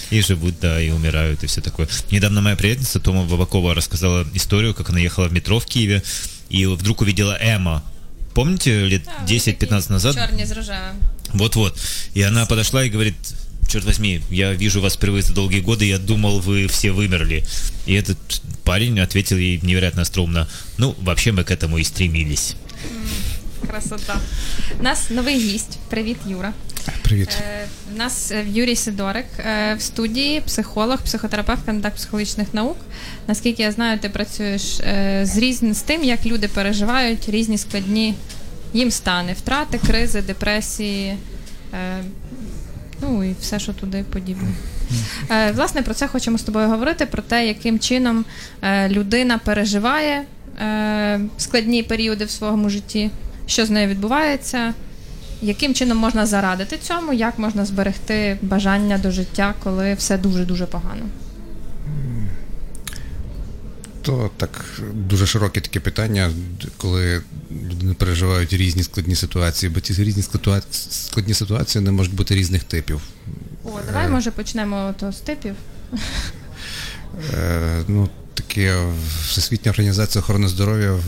и 0.08 0.22
живут, 0.22 0.58
да, 0.60 0.80
и 0.80 0.88
умирают, 0.88 1.44
и 1.44 1.46
все 1.46 1.60
такое. 1.60 1.90
Недавно 2.10 2.40
моя 2.40 2.56
приятельница 2.56 3.00
Тома 3.00 3.24
Бабакова 3.24 3.74
рассказала 3.74 4.26
историю, 4.32 4.72
как 4.74 4.88
она 4.88 4.98
ехала 4.98 5.28
в 5.28 5.32
метро 5.34 5.60
в 5.60 5.66
Киеве, 5.66 6.02
и 6.48 6.64
вдруг 6.64 7.02
увидела 7.02 7.36
Эма. 7.38 7.84
Помните, 8.32 8.86
лет 8.86 9.02
10-15 9.26 9.90
назад 9.90 10.14
Чорні 10.14 10.46
з 10.46 10.52
рожевим. 10.52 10.96
вот-вот. 11.33 11.77
И 12.13 12.21
она 12.21 12.45
подошла 12.45 12.83
и 12.83 12.89
говорит, 12.89 13.15
черт 13.67 13.85
возьми, 13.85 14.21
я 14.29 14.53
вижу 14.53 14.81
вас 14.81 14.95
впервые 14.95 15.23
за 15.23 15.33
долгие 15.33 15.61
годы, 15.61 15.85
я 15.85 15.97
думал, 15.97 16.39
вы 16.39 16.67
все 16.67 16.91
вымерли. 16.91 17.43
И 17.85 17.93
этот 17.93 18.17
парень 18.63 18.99
ответил 18.99 19.37
ей 19.37 19.59
невероятно 19.63 20.01
остроумно, 20.03 20.47
ну, 20.77 20.95
вообще 21.01 21.31
мы 21.31 21.43
к 21.43 21.51
этому 21.51 21.77
и 21.77 21.83
стремились. 21.83 22.55
Красота. 23.67 24.15
У 24.79 24.83
нас 24.83 25.09
новий 25.09 25.39
гість. 25.39 25.79
Привіт, 25.89 26.17
Юра. 26.27 26.53
Привіт. 27.01 27.29
Е, 27.41 27.65
У 27.93 27.97
нас 27.97 28.31
е, 28.31 28.45
Юрій 28.53 28.75
Сидорик 28.75 29.25
е, 29.39 29.75
в 29.79 29.81
студії, 29.81 30.41
психолог, 30.41 31.01
психотерапевт, 31.01 31.65
кандидат 31.65 31.95
психологічних 31.95 32.53
наук. 32.53 32.77
Наскільки 33.27 33.63
я 33.63 33.71
знаю, 33.71 33.99
ти 33.99 34.09
працюєш 34.09 34.79
е, 34.79 35.21
з 35.25 35.37
різн 35.37 35.73
з 35.73 35.81
тим, 35.81 36.03
як 36.03 36.25
люди 36.25 36.47
переживають 36.47 37.29
різні 37.29 37.57
складні 37.57 38.15
їм 38.72 38.90
стани, 38.90 39.32
втрати, 39.32 39.78
кризи, 39.86 40.22
депресії. 40.22 41.16
е, 41.74 42.02
Ну 43.02 43.24
і 43.24 43.34
все, 43.40 43.58
що 43.58 43.72
туди 43.72 44.04
подібне. 44.12 44.48
Е, 45.30 45.52
Власне, 45.52 45.82
про 45.82 45.94
це 45.94 46.06
хочемо 46.08 46.38
з 46.38 46.42
тобою 46.42 46.68
говорити: 46.68 47.06
про 47.06 47.22
те, 47.22 47.46
яким 47.46 47.78
чином 47.78 48.24
е, 48.62 48.88
людина 48.88 49.38
переживає 49.38 50.22
е, 50.60 51.20
складні 51.38 51.82
періоди 51.82 52.24
в 52.24 52.30
своєму 52.30 52.70
житті, 52.70 53.10
що 53.46 53.66
з 53.66 53.70
нею 53.70 53.88
відбувається, 53.88 54.74
яким 55.42 55.74
чином 55.74 55.98
можна 55.98 56.26
зарадити 56.26 56.76
цьому, 56.76 57.12
як 57.12 57.38
можна 57.38 57.64
зберегти 57.64 58.38
бажання 58.42 58.98
до 58.98 59.10
життя, 59.10 59.54
коли 59.64 59.94
все 59.94 60.18
дуже 60.18 60.44
дуже 60.44 60.66
погано. 60.66 61.02
То 64.08 64.30
так 64.36 64.64
дуже 64.92 65.26
широке 65.26 65.60
таке 65.60 65.80
питання, 65.80 66.30
коли 66.76 67.22
люди 67.50 67.94
переживають 67.94 68.52
різні 68.52 68.82
складні 68.82 69.14
ситуації, 69.14 69.70
бо 69.70 69.80
ці 69.80 70.04
різні 70.04 70.22
складні 70.80 71.34
ситуації 71.34 71.84
не 71.84 71.90
можуть 71.90 72.14
бути 72.14 72.34
різних 72.34 72.64
типів. 72.64 73.00
О, 73.64 73.70
давай 73.86 74.08
може 74.08 74.30
почнемо 74.30 74.94
то 75.00 75.12
з 75.12 75.16
типів. 75.16 75.54
Е, 77.34 77.82
ну, 77.88 78.08
таке 78.34 78.76
Всесвітня 79.22 79.70
організація 79.70 80.22
охорони 80.22 80.48
здоров'я 80.48 80.98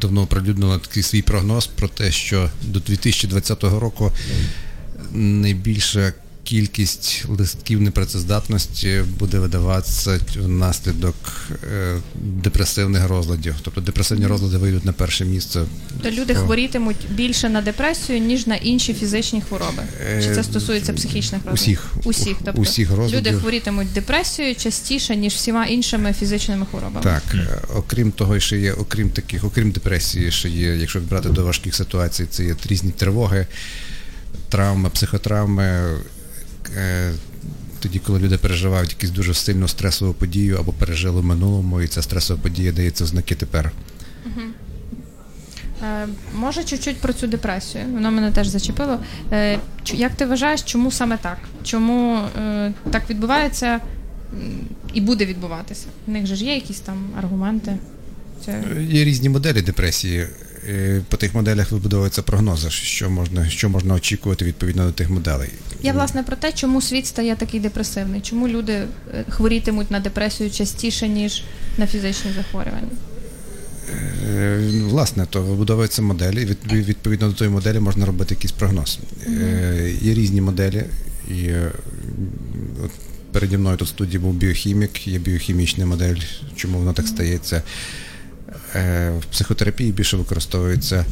давно 0.00 0.22
оприлюднила 0.22 0.78
такий 0.78 1.02
свій 1.02 1.22
прогноз 1.22 1.66
про 1.66 1.88
те, 1.88 2.10
що 2.10 2.50
до 2.62 2.80
2020 2.80 3.62
року 3.62 4.12
найбільша 5.12 6.12
кількість 6.44 7.24
листків 7.28 7.80
непрацездатності 7.80 9.02
буде 9.18 9.38
видаватися 9.38 10.20
внаслідок 10.36 11.14
е, 11.72 11.96
депресивних 12.14 13.08
розладів. 13.08 13.54
Тобто 13.62 13.80
депресивні 13.80 14.26
розлади 14.26 14.56
вийдуть 14.58 14.84
на 14.84 14.92
перше 14.92 15.24
місце. 15.24 15.60
То 16.02 16.10
люди 16.10 16.34
О. 16.34 16.36
хворітимуть 16.36 16.96
більше 17.10 17.48
на 17.48 17.62
депресію, 17.62 18.18
ніж 18.18 18.46
на 18.46 18.56
інші 18.56 18.94
фізичні 18.94 19.40
хвороби. 19.48 19.82
Чи 20.22 20.34
це 20.34 20.40
Е, 20.40 20.44
стосується 20.44 20.92
психічних 20.92 21.40
розладів? 21.44 21.54
усіх. 21.62 21.92
Усіх, 22.04 22.36
тобто 22.44 22.60
Усіх 22.60 22.90
розладів. 22.90 23.18
люди 23.18 23.32
хворітимуть 23.40 23.92
депресією 23.92 24.54
частіше, 24.54 25.16
ніж 25.16 25.34
всіма 25.34 25.66
іншими 25.66 26.12
фізичними 26.12 26.66
хворобами. 26.70 27.00
Так, 27.02 27.22
е, 27.34 27.58
окрім 27.76 28.12
того, 28.12 28.40
ще 28.40 28.58
є, 28.58 28.72
окрім 28.72 29.10
таких, 29.10 29.44
окрім 29.44 29.70
депресії, 29.70 30.30
ще 30.30 30.48
є, 30.48 30.76
якщо 30.76 31.00
брати 31.00 31.28
до 31.28 31.44
важких 31.44 31.74
ситуацій, 31.74 32.26
це 32.30 32.44
є 32.44 32.56
різні 32.68 32.90
тривоги, 32.90 33.46
травми, 34.48 34.88
психотравми. 34.90 35.94
Е, 36.76 37.12
Тоді, 37.80 37.98
коли 37.98 38.18
люди 38.18 38.38
переживають 38.38 38.96
якусь 38.98 39.10
дуже 39.10 39.34
сильну 39.34 39.68
стресову 39.68 40.12
подію 40.12 40.56
або 40.58 40.72
пережили 40.72 41.20
в 41.20 41.24
минулому, 41.24 41.82
і 41.82 41.86
ця 41.86 42.02
стресова 42.02 42.40
подія 42.42 42.72
дається 42.72 43.06
знаки 43.06 43.34
тепер. 43.34 43.72
Е, 45.84 46.08
може, 46.34 46.64
чуть-чуть 46.64 46.96
про 46.96 47.12
цю 47.12 47.26
депресію. 47.26 47.84
Воно 47.92 48.10
мене 48.10 48.32
теж 48.32 48.46
зачепило. 48.46 48.98
Е, 49.32 49.58
як 49.92 50.14
ти 50.14 50.26
вважаєш, 50.26 50.62
чому 50.62 50.90
саме 50.90 51.16
так? 51.16 51.38
Чому 51.62 52.18
е, 52.38 52.72
так 52.90 53.10
відбувається 53.10 53.80
і 54.94 55.00
буде 55.00 55.26
відбуватися? 55.26 55.86
В 56.06 56.10
них 56.10 56.26
же 56.26 56.36
ж 56.36 56.44
є 56.44 56.54
якісь 56.54 56.80
там 56.80 56.96
аргументи. 57.18 57.76
Це... 58.44 58.62
Є 58.88 59.04
різні 59.04 59.28
моделі 59.28 59.62
депресії. 59.62 60.26
Е, 60.68 61.02
По 61.08 61.16
тих 61.16 61.34
моделях 61.34 61.72
вибудовуються 61.72 62.22
прогнози, 62.22 62.70
що 62.70 63.10
можна, 63.10 63.48
що 63.48 63.68
можна 63.68 63.94
очікувати 63.94 64.44
відповідно 64.44 64.86
до 64.86 64.92
тих 64.92 65.10
моделей. 65.10 65.48
Я 65.82 65.92
власне 65.92 66.22
про 66.22 66.36
те, 66.36 66.52
чому 66.52 66.82
світ 66.82 67.06
стає 67.06 67.36
такий 67.36 67.60
депресивний, 67.60 68.20
чому 68.20 68.48
люди 68.48 68.72
е, 68.72 68.86
хворітимуть 69.28 69.90
на 69.90 70.00
депресію 70.00 70.50
частіше, 70.50 71.08
ніж 71.08 71.44
на 71.78 71.86
фізичні 71.86 72.30
захворювання. 72.36 72.88
Е, 74.30 74.58
Власне, 74.84 75.26
то 75.30 75.42
вибудовуються 75.42 76.02
моделі. 76.02 76.44
Від, 76.44 76.72
відповідно 76.72 77.28
до 77.28 77.34
тої 77.34 77.50
моделі 77.50 77.80
можна 77.80 78.06
робити 78.06 78.34
якийсь 78.34 78.52
прогноз. 78.52 78.98
Е, 79.26 79.92
Є 80.02 80.14
різні 80.14 80.40
моделі. 80.40 80.84
І 81.30 81.50
от 82.84 82.90
переді 83.32 83.58
мною 83.58 83.76
тут 83.76 83.88
в 83.88 83.90
студії 83.90 84.18
був 84.18 84.34
біохімік, 84.34 85.06
є 85.06 85.18
біохімічна 85.18 85.86
модель, 85.86 86.16
чому 86.56 86.78
воно 86.78 86.92
так 86.92 87.08
стається. 87.08 87.62
Е, 88.74 89.10
В 89.20 89.24
психотерапії 89.24 89.92
більше 89.92 90.16
використовується 90.16 91.04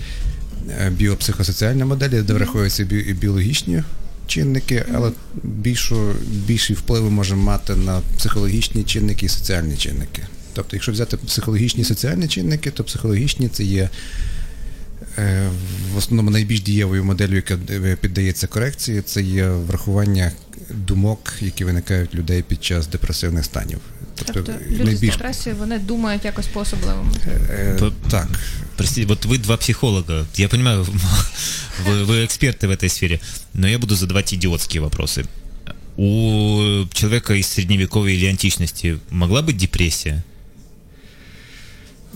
е, 0.81 0.91
біопсихосоціальна 0.91 1.85
модель, 1.85 2.23
де 2.23 2.35
враховуються 2.35 2.83
і 2.83 3.13
біологічні 3.13 3.83
чинники, 4.27 4.85
але 4.95 5.11
більшу, 5.43 6.15
більший 6.47 6.77
вплив 6.77 7.11
може 7.11 7.35
мати 7.35 7.75
на 7.77 8.01
психологічні 8.17 8.85
чинники 8.85 9.27
і 9.27 9.29
соціальні 9.29 9.77
чинники. 9.77 10.23
Тобто, 10.55 10.77
якщо 10.77 10.93
взяти 10.93 11.17
психологічні 11.17 11.81
і 11.81 11.85
соціальні 11.85 12.29
чинники, 12.29 12.71
то 12.71 12.85
психологічні 12.85 13.49
це 13.49 13.65
є 13.65 13.89
е, 15.19 15.51
в 15.95 15.97
основному 15.97 16.31
найбільш 16.31 16.61
дієвою 16.61 17.05
моделлю, 17.05 17.37
яка 17.37 17.57
піддається 18.01 18.47
корекції, 18.47 19.03
це 19.03 19.23
є 19.23 19.49
врахування 19.49 20.33
думок, 20.71 21.33
які 21.41 21.65
виникають 21.65 22.15
людей 22.15 22.43
під 22.43 22.65
час 22.65 22.87
депресивних 22.87 23.45
станів. 23.45 23.79
Тобто 24.27 24.53
люди 24.71 24.97
з 24.97 25.01
депресією 25.01 25.61
вони 25.61 25.79
думають 25.79 26.25
якось 26.25 26.47
по-особливому. 26.47 27.11
Е, 27.51 27.77
То- 27.79 27.93
так. 28.11 28.29
Простите, 28.77 29.07
вот 29.07 29.27
вы 29.27 29.39
два 29.39 29.57
психолога. 29.57 30.25
Я 30.37 30.49
понимаю, 30.49 30.87
вы, 31.87 32.05
вы 32.05 32.25
эксперты 32.25 32.67
в 32.67 32.71
этой 32.71 32.89
сфере, 32.89 33.21
но 33.55 33.69
я 33.69 33.79
буду 33.79 33.95
задавать 33.95 34.33
идиотские 34.33 34.83
вопросы. 34.83 35.25
У 35.97 36.87
человека 36.93 37.35
из 37.35 37.47
средневековья 37.47 38.15
или 38.15 38.27
античности 38.27 38.99
могла 39.11 39.43
быть 39.43 39.57
депрессия? 39.57 40.23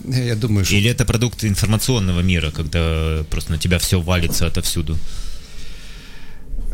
Я 0.07 0.35
думаю, 0.35 0.65
що 0.65 0.75
Или 0.75 0.89
это 0.89 1.05
продукт 1.05 1.43
информационного 1.43 2.21
мира, 2.21 2.51
когда 2.51 3.23
просто 3.29 3.51
на 3.53 3.57
тебя 3.59 3.77
все 3.77 3.99
валится 3.99 4.47
отовсюду? 4.47 4.97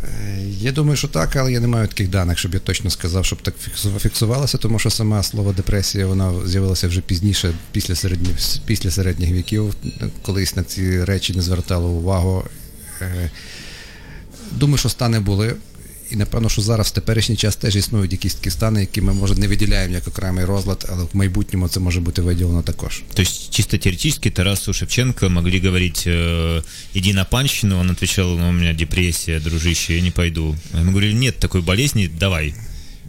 Е, 0.03 0.39
Я 0.59 0.71
думаю, 0.71 0.97
що 0.97 1.07
так, 1.07 1.35
але 1.35 1.51
я 1.51 1.59
не 1.59 1.67
маю 1.67 1.87
таких 1.87 2.09
даних, 2.09 2.37
щоб 2.37 2.53
я 2.53 2.59
точно 2.59 2.89
сказав, 2.89 3.25
щоб 3.25 3.41
так 3.41 3.55
фіксувалося, 3.99 4.57
тому 4.57 4.79
що 4.79 4.89
саме 4.89 5.23
слово 5.23 5.53
депресія 5.53 6.07
вона 6.07 6.33
з'явилася 6.47 6.87
вже 6.87 7.01
пізніше, 7.01 7.53
після 7.71 7.95
середніх, 7.95 8.35
після 8.65 8.91
середніх 8.91 9.31
віків. 9.31 9.75
Колись 10.21 10.55
на 10.55 10.63
ці 10.63 11.03
речі 11.03 11.33
не 11.33 11.41
звертало 11.41 11.89
увагу. 11.89 12.43
Е, 13.01 13.31
Думаю, 14.51 14.77
що 14.77 14.89
стани 14.89 15.19
були. 15.19 15.55
І 16.13 16.15
напевно, 16.17 16.49
що 16.49 16.61
зараз 16.61 16.87
в 16.87 16.91
теперішній 16.91 17.35
час 17.35 17.55
теж 17.55 17.75
існують 17.75 18.11
якісь 18.11 18.33
такі 18.35 18.49
стани, 18.49 18.79
які 18.79 19.01
ми 19.01 19.13
може 19.13 19.35
не 19.35 19.47
виділяємо 19.47 19.93
як 19.93 20.07
окремий 20.07 20.45
розлад, 20.45 20.85
але 20.91 21.03
в 21.03 21.09
майбутньому 21.13 21.67
це 21.67 21.79
може 21.79 21.99
бути 21.99 22.21
виділено 22.21 22.61
також. 22.61 23.03
То 23.13 23.21
есть 23.21 23.49
чисто 23.53 23.77
теоретически 23.77 24.29
Тарасу 24.29 24.73
Шевченко 24.73 25.29
могли 25.29 25.59
говорить 25.59 26.03
э, 26.07 26.63
«иди 26.95 27.13
на 27.13 27.25
панщину», 27.25 27.79
он 27.79 27.89
отвечал 27.89 28.37
«ну, 28.37 28.49
у 28.49 28.51
меня 28.51 28.73
депрессия, 28.73 29.39
дружище, 29.39 29.95
я 29.95 30.01
не 30.01 30.11
пойду». 30.11 30.55
Ему 30.73 30.85
говорили 30.85 31.13
«нет 31.13 31.39
такой 31.39 31.61
болезни, 31.61 32.09
давай, 32.19 32.53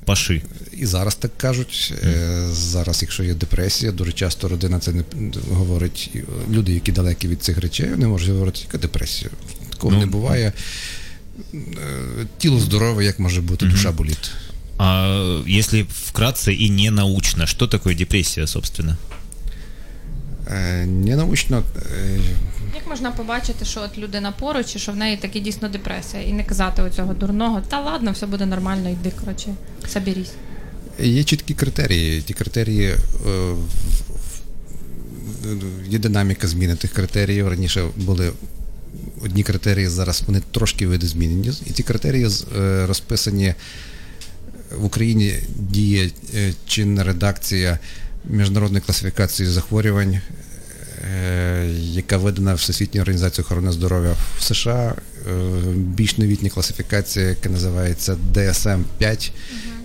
паши». 0.05 0.43
І 0.73 0.87
зараз 0.87 1.15
так 1.15 1.39
кажуть. 1.39 1.95
Е, 2.05 2.49
Зараз, 2.53 3.03
якщо 3.03 3.25
є 3.25 3.35
депресія, 3.35 3.93
дуже 3.93 4.13
часто 4.13 4.49
родина 4.49 4.79
це 4.79 4.93
не 4.93 5.05
говорить. 5.51 6.11
Люди, 6.51 6.73
які 6.73 6.93
далекі 6.93 7.29
від 7.29 7.43
цих 7.43 7.59
речей, 7.59 7.91
вони 7.91 8.07
можуть 8.07 8.29
говорити, 8.31 8.61
яка 8.67 8.79
депресія. 8.79 9.31
Такого 9.71 9.93
Ну, 9.95 10.01
не 10.01 10.07
буває. 10.07 10.53
Е, 11.55 12.27
Тіло 12.39 12.61
здорове, 12.61 13.05
як 13.05 13.19
може 13.19 13.41
бути, 13.41 13.67
душа 13.67 13.93
боліт. 13.93 14.31
А 14.79 15.43
если 15.47 15.83
вкратце 15.83 16.53
и 16.53 16.69
не 16.69 16.91
научно, 16.91 17.47
что 17.47 17.67
такое 17.67 17.95
депрессия, 17.95 18.47
собственно? 18.47 18.97
Е, 20.49 20.87
Ненаучно, 20.87 21.63
е, 21.77 22.19
Як 22.75 22.87
можна 22.89 23.11
побачити, 23.11 23.65
що 23.65 23.81
от 23.81 23.99
людина 23.99 24.33
поруч, 24.33 24.77
і 24.77 24.79
що 24.79 24.93
в 24.93 24.97
неї 24.97 25.17
таки 25.17 25.41
дійсно 25.41 25.69
депресія, 25.69 26.23
і 26.23 26.33
не 26.33 26.45
казати 26.45 26.83
оцього 26.83 27.15
дурного, 27.15 27.63
та 27.69 27.81
ладно, 27.81 28.13
все 28.13 28.27
буде 28.27 28.47
нормально, 28.47 28.91
йди, 28.91 29.13
коротше, 29.21 29.55
соберись. 29.89 30.33
Є 30.99 31.25
чіткі 31.25 31.55
критерії. 31.55 32.23
Ті 32.23 32.35
критерії 32.35 32.95
е, 33.27 33.55
є 35.89 35.99
динаміка 35.99 36.47
зміни 36.49 36.77
тих 36.77 36.93
критеріїв. 36.93 37.49
Раніше 37.49 37.85
були 37.97 38.33
одні 39.23 39.43
критерії, 39.43 39.89
зараз 39.89 40.23
вони 40.27 40.43
трошки 40.51 40.87
видозмінені. 40.87 41.53
І 41.67 41.71
ці 41.71 41.83
критерії 41.83 42.29
е, 42.59 42.87
розписані 42.87 43.55
в 44.77 44.85
Україні 44.85 45.35
діє 45.57 46.11
е, 46.35 46.53
чинна 46.67 47.05
редакція 47.05 47.79
міжнародної 48.25 48.83
класифікації 48.87 49.49
захворювань, 49.49 50.21
е, 51.15 51.67
яка 51.81 52.17
видана 52.17 52.55
Всесвітньою 52.55 53.03
організацією 53.03 53.47
охорони 53.47 53.73
здоров'я 53.73 54.17
в 54.39 54.43
США. 54.43 54.95
Більш 55.75 56.19
новітня 56.19 56.51
класифікація, 56.51 57.29
яка 57.29 57.49
називається 57.49 58.17
DSM 58.35 58.83
5 58.99 59.33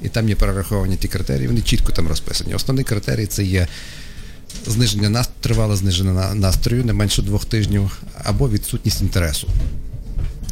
і 0.04 0.10
там 0.10 0.30
є 0.30 0.36
перераховані 0.36 0.96
ті 0.96 1.08
критерії, 1.08 1.48
вони 1.48 1.62
чітко 1.62 1.92
там 1.92 2.08
розписані. 2.08 2.54
Основний 2.54 2.86
критерій 2.86 3.26
це 3.26 3.44
є 3.44 3.68
зниження 4.67 5.09
нас... 5.11 5.29
тривале 5.41 5.77
зниження 5.77 6.13
на- 6.13 6.35
настрою 6.35 6.85
не 6.85 6.93
менше 6.93 7.23
двох 7.23 7.45
тижнів, 7.45 7.99
або 8.25 8.49
відсутність 8.51 9.01
інтересу. 9.03 9.49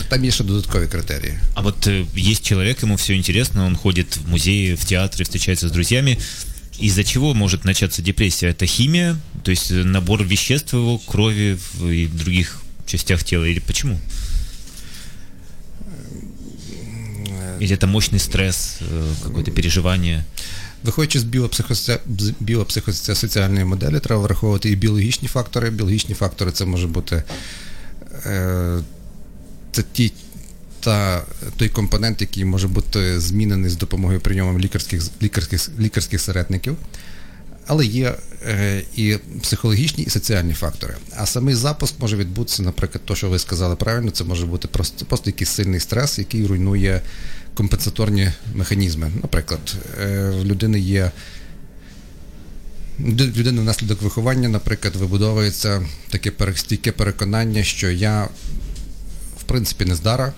Там 0.09 0.25
є 0.25 0.31
ще 0.31 0.45
додаткові 0.45 0.87
критерії. 0.87 1.39
А 1.55 1.61
вот 1.61 1.87
э, 1.87 2.05
есть 2.33 2.45
человек, 2.45 2.83
ему 2.83 2.95
все 2.95 3.15
интересно, 3.17 3.67
он 3.67 3.77
ходит 3.77 4.17
в 4.17 4.29
музеи, 4.29 4.75
в 4.75 4.85
театры, 4.85 5.23
встречается 5.25 5.67
с 5.69 5.73
друзьями. 5.73 6.19
Из-за 6.83 7.05
чего 7.05 7.35
может 7.35 7.65
начаться 7.65 8.03
депрессия? 8.03 8.49
Это 8.51 8.67
химия, 8.67 9.17
то 9.43 9.51
есть 9.51 9.71
э, 9.71 9.85
набор 9.85 10.23
веществ 10.25 10.73
в 10.73 10.77
его 10.77 10.99
крови 10.99 11.57
в- 11.75 11.89
и 11.91 12.07
в 12.07 12.15
других 12.17 12.63
частях 12.87 13.25
тела, 13.25 13.45
или 13.45 13.61
почему? 13.61 13.99
Или 17.61 17.77
это 17.77 17.87
мощный 17.87 18.19
стресс, 18.19 18.79
э, 18.81 19.13
какое-то 19.23 19.51
переживание? 19.51 20.25
Виходячи 20.84 21.20
з 21.20 21.24
біопсихосоціальної 22.40 23.66
моделі, 23.66 24.00
треба 24.00 24.22
враховувати 24.22 24.70
і 24.70 24.76
біологічні 24.76 25.28
фактори. 25.28 25.70
Біологічні 25.70 26.16
фактори 26.16 26.52
це 26.52 26.66
може 26.66 26.88
бути 26.88 27.24
е, 28.26 28.80
це 29.72 29.84
ті, 29.94 30.14
та, 30.80 31.24
той 31.58 31.70
компонент, 31.70 32.22
який 32.22 32.46
може 32.46 32.68
бути 32.68 33.20
змінений 33.20 33.70
з 33.70 33.78
допомогою 33.78 34.20
прийому 34.20 34.60
лікарських, 34.60 35.04
лікарських, 35.22 35.70
лікарських 35.80 36.22
середників. 36.22 36.78
Але 37.68 37.86
є 37.86 38.16
е, 38.48 38.84
і 38.96 39.18
психологічні, 39.42 40.04
і 40.04 40.10
соціальні 40.10 40.54
фактори. 40.54 40.96
А 41.16 41.26
самий 41.26 41.56
запуск 41.56 41.96
може 42.00 42.18
відбутися, 42.18 42.64
наприклад, 42.64 43.02
то, 43.06 43.16
що 43.16 43.30
ви 43.30 43.40
сказали 43.40 43.76
правильно, 43.76 44.12
це 44.12 44.24
може 44.24 44.46
бути 44.46 44.68
просто, 44.68 45.06
просто 45.06 45.30
якийсь 45.30 45.50
сильний 45.50 45.80
стрес, 45.80 46.20
який 46.20 46.46
руйнує 46.46 47.02
компенсаторні 47.58 48.32
механізми. 48.56 49.12
Наприклад, 49.22 49.76
е, 50.02 50.30
в 50.30 50.46
людини 50.46 50.80
є 50.80 51.12
людини 53.00 53.62
внаслідок 53.62 54.02
виховання, 54.02 54.50
наприклад, 54.50 54.96
вибудовується 54.96 55.86
таке 56.10 56.32
стійке 56.56 56.92
переконання, 56.92 57.64
що 57.64 57.92
я 57.92 58.24
в 59.40 59.44
принципі 59.44 59.86
не 59.86 59.96
здара, 59.96 60.34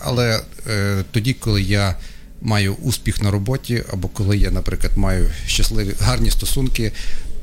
але 0.00 0.40
е, 0.66 1.04
тоді, 1.10 1.32
коли 1.34 1.62
я 1.62 1.96
маю 2.40 2.74
успіх 2.74 3.22
на 3.22 3.30
роботі, 3.30 3.84
або 3.92 4.08
коли 4.08 4.38
я, 4.38 4.50
наприклад, 4.50 4.92
маю 4.96 5.30
щасливі 5.46 5.94
гарні 6.00 6.30
стосунки, 6.30 6.92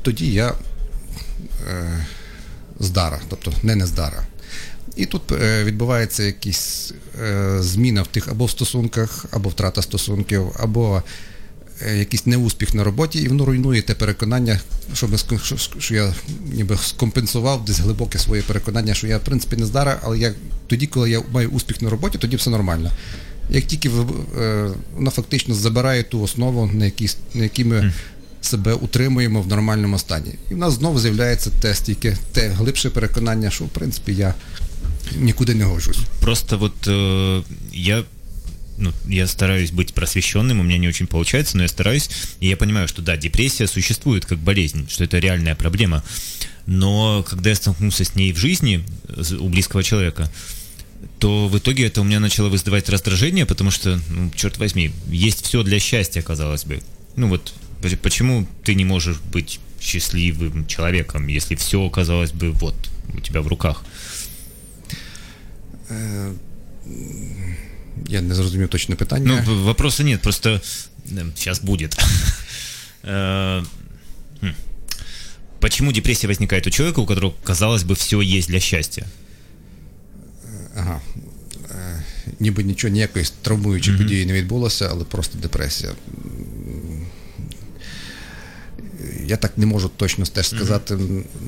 тоді 0.02 0.32
я 0.32 0.54
е, 1.68 2.06
здара, 2.80 3.20
тобто 3.28 3.52
не 3.62 3.76
нездара. 3.76 4.26
І 4.96 5.06
тут 5.06 5.32
е, 5.32 5.64
відбувається 5.64 6.22
якась 6.22 6.94
е, 7.22 7.56
зміна 7.62 8.02
в 8.02 8.06
тих 8.06 8.28
або 8.28 8.44
в 8.44 8.50
стосунках, 8.50 9.26
або 9.30 9.48
втрата 9.48 9.82
стосунків, 9.82 10.46
або 10.58 11.02
е, 11.86 11.98
якийсь 11.98 12.26
неуспіх 12.26 12.74
на 12.74 12.84
роботі, 12.84 13.18
і 13.18 13.28
воно 13.28 13.44
руйнує 13.44 13.82
те 13.82 13.94
переконання, 13.94 14.60
що, 14.94 15.08
ми 15.08 15.18
що, 15.78 15.94
я 15.94 16.14
ніби 16.52 16.76
скомпенсував 16.76 17.64
десь 17.64 17.78
глибоке 17.78 18.18
своє 18.18 18.42
переконання, 18.42 18.94
що 18.94 19.06
я 19.06 19.18
в 19.18 19.24
принципі 19.24 19.56
не 19.56 19.66
здара, 19.66 20.00
але 20.02 20.18
я 20.18 20.34
тоді, 20.66 20.86
коли 20.86 21.10
я 21.10 21.22
маю 21.32 21.48
успіх 21.48 21.82
на 21.82 21.90
роботі, 21.90 22.18
тоді 22.18 22.36
все 22.36 22.50
нормально. 22.50 22.90
Як 23.50 23.64
тільки 23.64 23.88
воно 24.96 25.10
фактично 25.10 25.54
забирає 25.54 26.02
ту 26.02 26.22
основу, 26.22 26.70
на 26.74 26.84
якій, 26.84 27.10
на 27.34 27.42
якій 27.42 27.64
ми 27.64 27.92
себе 28.40 28.74
утримуємо 28.74 29.42
в 29.42 29.46
нормальному 29.46 29.98
стані. 29.98 30.34
І 30.50 30.54
в 30.54 30.56
нас 30.56 30.72
знову 30.72 30.98
з'являється 30.98 31.50
те 31.60 31.74
стільки, 31.74 32.16
те 32.32 32.48
глибше 32.48 32.90
переконання, 32.90 33.50
що 33.50 33.64
в 33.64 33.68
принципі 33.68 34.14
я 34.14 34.34
нікуди 35.16 35.54
не 35.54 35.64
гожусь. 35.64 35.98
Просто 36.20 36.56
вот 36.56 36.74
э, 36.86 37.42
я 37.72 38.04
ну, 38.78 38.92
я 39.08 39.26
стараюсь 39.26 39.70
быть 39.70 39.94
просвещенным, 39.94 40.60
у 40.60 40.62
меня 40.62 40.78
не 40.78 40.88
очень 40.88 41.06
получается, 41.06 41.56
но 41.56 41.62
я 41.62 41.68
стараюсь, 41.68 42.10
и 42.40 42.48
я 42.48 42.56
понимаю, 42.56 42.88
что 42.88 43.02
да, 43.02 43.16
депрессия 43.16 43.66
существует 43.66 44.26
как 44.26 44.38
болезнь, 44.38 44.86
что 44.88 45.04
это 45.04 45.18
реальная 45.18 45.54
проблема. 45.54 46.04
Но 46.66 47.24
когда 47.28 47.50
я 47.50 47.56
столкнулся 47.56 48.04
с 48.04 48.14
ней 48.14 48.32
в 48.32 48.36
жизни, 48.36 48.84
у 49.38 49.48
близкого 49.48 49.82
человека, 49.82 50.30
то 51.18 51.48
в 51.48 51.56
итоге 51.58 51.86
это 51.86 52.00
у 52.00 52.04
меня 52.04 52.20
начало 52.20 52.48
вызывать 52.48 52.88
раздражение, 52.88 53.46
потому 53.46 53.70
что, 53.70 54.00
ну, 54.10 54.30
черт 54.34 54.58
возьми, 54.58 54.90
есть 55.08 55.44
все 55.44 55.62
для 55.62 55.78
счастья, 55.78 56.22
казалось 56.22 56.64
бы. 56.64 56.82
Ну 57.14 57.28
вот, 57.28 57.54
почему 58.02 58.46
ты 58.64 58.74
не 58.74 58.84
можешь 58.84 59.18
быть 59.18 59.60
счастливым 59.80 60.66
человеком, 60.66 61.28
если 61.28 61.54
все, 61.54 61.88
казалось 61.88 62.32
бы, 62.32 62.50
вот, 62.52 62.74
у 63.14 63.20
тебя 63.20 63.40
в 63.40 63.46
руках? 63.46 63.84
Я 68.08 68.20
не 68.20 68.34
зрозумів 68.34 68.68
точне 68.68 68.94
питання. 68.94 69.44
Ну, 69.46 69.64
вопроса 69.64 70.04
нет, 70.04 70.22
просто 70.22 70.60
сейчас 71.34 71.60
будет. 71.60 71.96
Э. 73.04 73.64
Почему 75.60 75.92
депрессия 75.92 76.28
возникает 76.28 76.66
у 76.66 76.70
человека, 76.70 77.00
у 77.00 77.06
которого, 77.06 77.34
казалось 77.44 77.82
бы, 77.82 77.94
все 77.94 78.20
есть 78.20 78.48
для 78.48 78.60
счастья? 78.60 79.06
Ага. 80.76 81.00
Е, 81.70 82.04
Ніби 82.40 82.62
нічого 82.62 82.92
ніякої 82.92 83.24
травмуючої 83.42 83.98
події 83.98 84.26
не 84.26 84.32
відбулося, 84.32 84.88
але 84.90 85.04
просто 85.04 85.38
депресія. 85.38 85.92
Я 89.26 89.36
так 89.36 89.58
не 89.58 89.66
можу 89.66 89.90
точно 89.96 90.24
теж 90.26 90.48
сказати. 90.48 90.98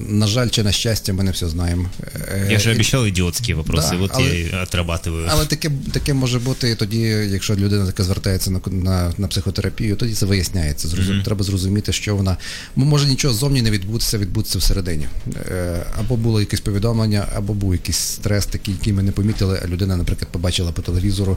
На 0.08 0.26
жаль, 0.26 0.48
чи 0.48 0.62
на 0.62 0.72
щастя, 0.72 1.12
ми 1.12 1.22
не 1.24 1.30
все 1.30 1.48
знаємо. 1.48 1.90
Е, 2.14 2.48
Я 2.50 2.58
же 2.58 2.70
і- 2.70 2.74
обещал 2.74 3.06
идиотские 3.06 3.56
вопросы, 3.56 3.90
да, 3.90 3.96
вот 3.96 4.10
але- 4.14 4.24
я 4.28 4.34
и 4.34 4.64
отрабатываю. 4.64 5.26
Але 5.28 5.46
таке, 5.46 5.70
таке 5.92 6.14
може 6.14 6.38
бути 6.38 6.70
і 6.70 6.74
тоді, 6.74 6.98
якщо 7.30 7.54
людина 7.54 7.86
така 7.86 8.02
звертається 8.04 8.50
на, 8.50 8.60
на, 8.66 9.12
на 9.18 9.26
психотерапію, 9.28 9.96
тоді 9.96 10.14
це 10.14 10.26
виясняється. 10.26 10.88
Зрозум, 10.88 11.22
Треба 11.22 11.44
зрозуміти, 11.44 11.92
що 11.92 12.16
вона. 12.16 12.36
Може 12.76 13.08
нічого 13.08 13.34
зовні 13.34 13.62
не 13.62 13.70
відбутися, 13.70 14.18
відбутися 14.18 14.58
всередині. 14.58 15.06
Е, 15.50 15.82
або 15.98 16.16
було 16.16 16.40
якесь 16.40 16.60
повідомлення, 16.60 17.28
або 17.36 17.54
був 17.54 17.72
якийсь 17.72 17.98
стрес, 17.98 18.46
такий, 18.46 18.74
який 18.74 18.92
ми 18.92 19.02
не 19.02 19.12
помітили, 19.12 19.60
а 19.64 19.66
людина, 19.68 19.96
наприклад, 19.96 20.28
побачила 20.32 20.72
по 20.72 20.82
телевізору 20.82 21.36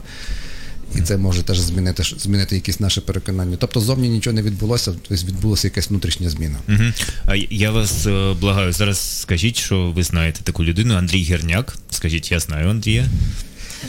І 0.95 1.01
це 1.01 1.17
може 1.17 1.43
теж 1.43 1.59
змінити, 1.59 2.03
змінити 2.03 2.55
якісь 2.55 2.79
наше 2.79 3.01
переконання. 3.01 3.57
Тобто 3.59 3.79
зовні 3.79 4.09
нічого 4.09 4.33
не 4.33 4.41
відбулося, 4.41 4.91
тобто 4.91 5.25
відбулася 5.27 5.67
якась 5.67 5.89
внутрішня 5.89 6.29
зміна. 6.29 6.57
Мгм. 6.67 6.93
А 7.25 7.35
я 7.49 7.71
вас 7.71 8.07
е, 8.07 8.33
благаю, 8.41 8.71
зараз 8.73 9.19
скажіть, 9.21 9.57
що 9.57 9.91
ви 9.95 10.03
знаєте 10.03 10.39
таку 10.43 10.63
людину, 10.63 10.95
Андрій 10.95 11.23
Герняк. 11.23 11.77
Скажіть, 11.89 12.31
я 12.31 12.39
знаю 12.39 12.69
Андрія. 12.69 13.05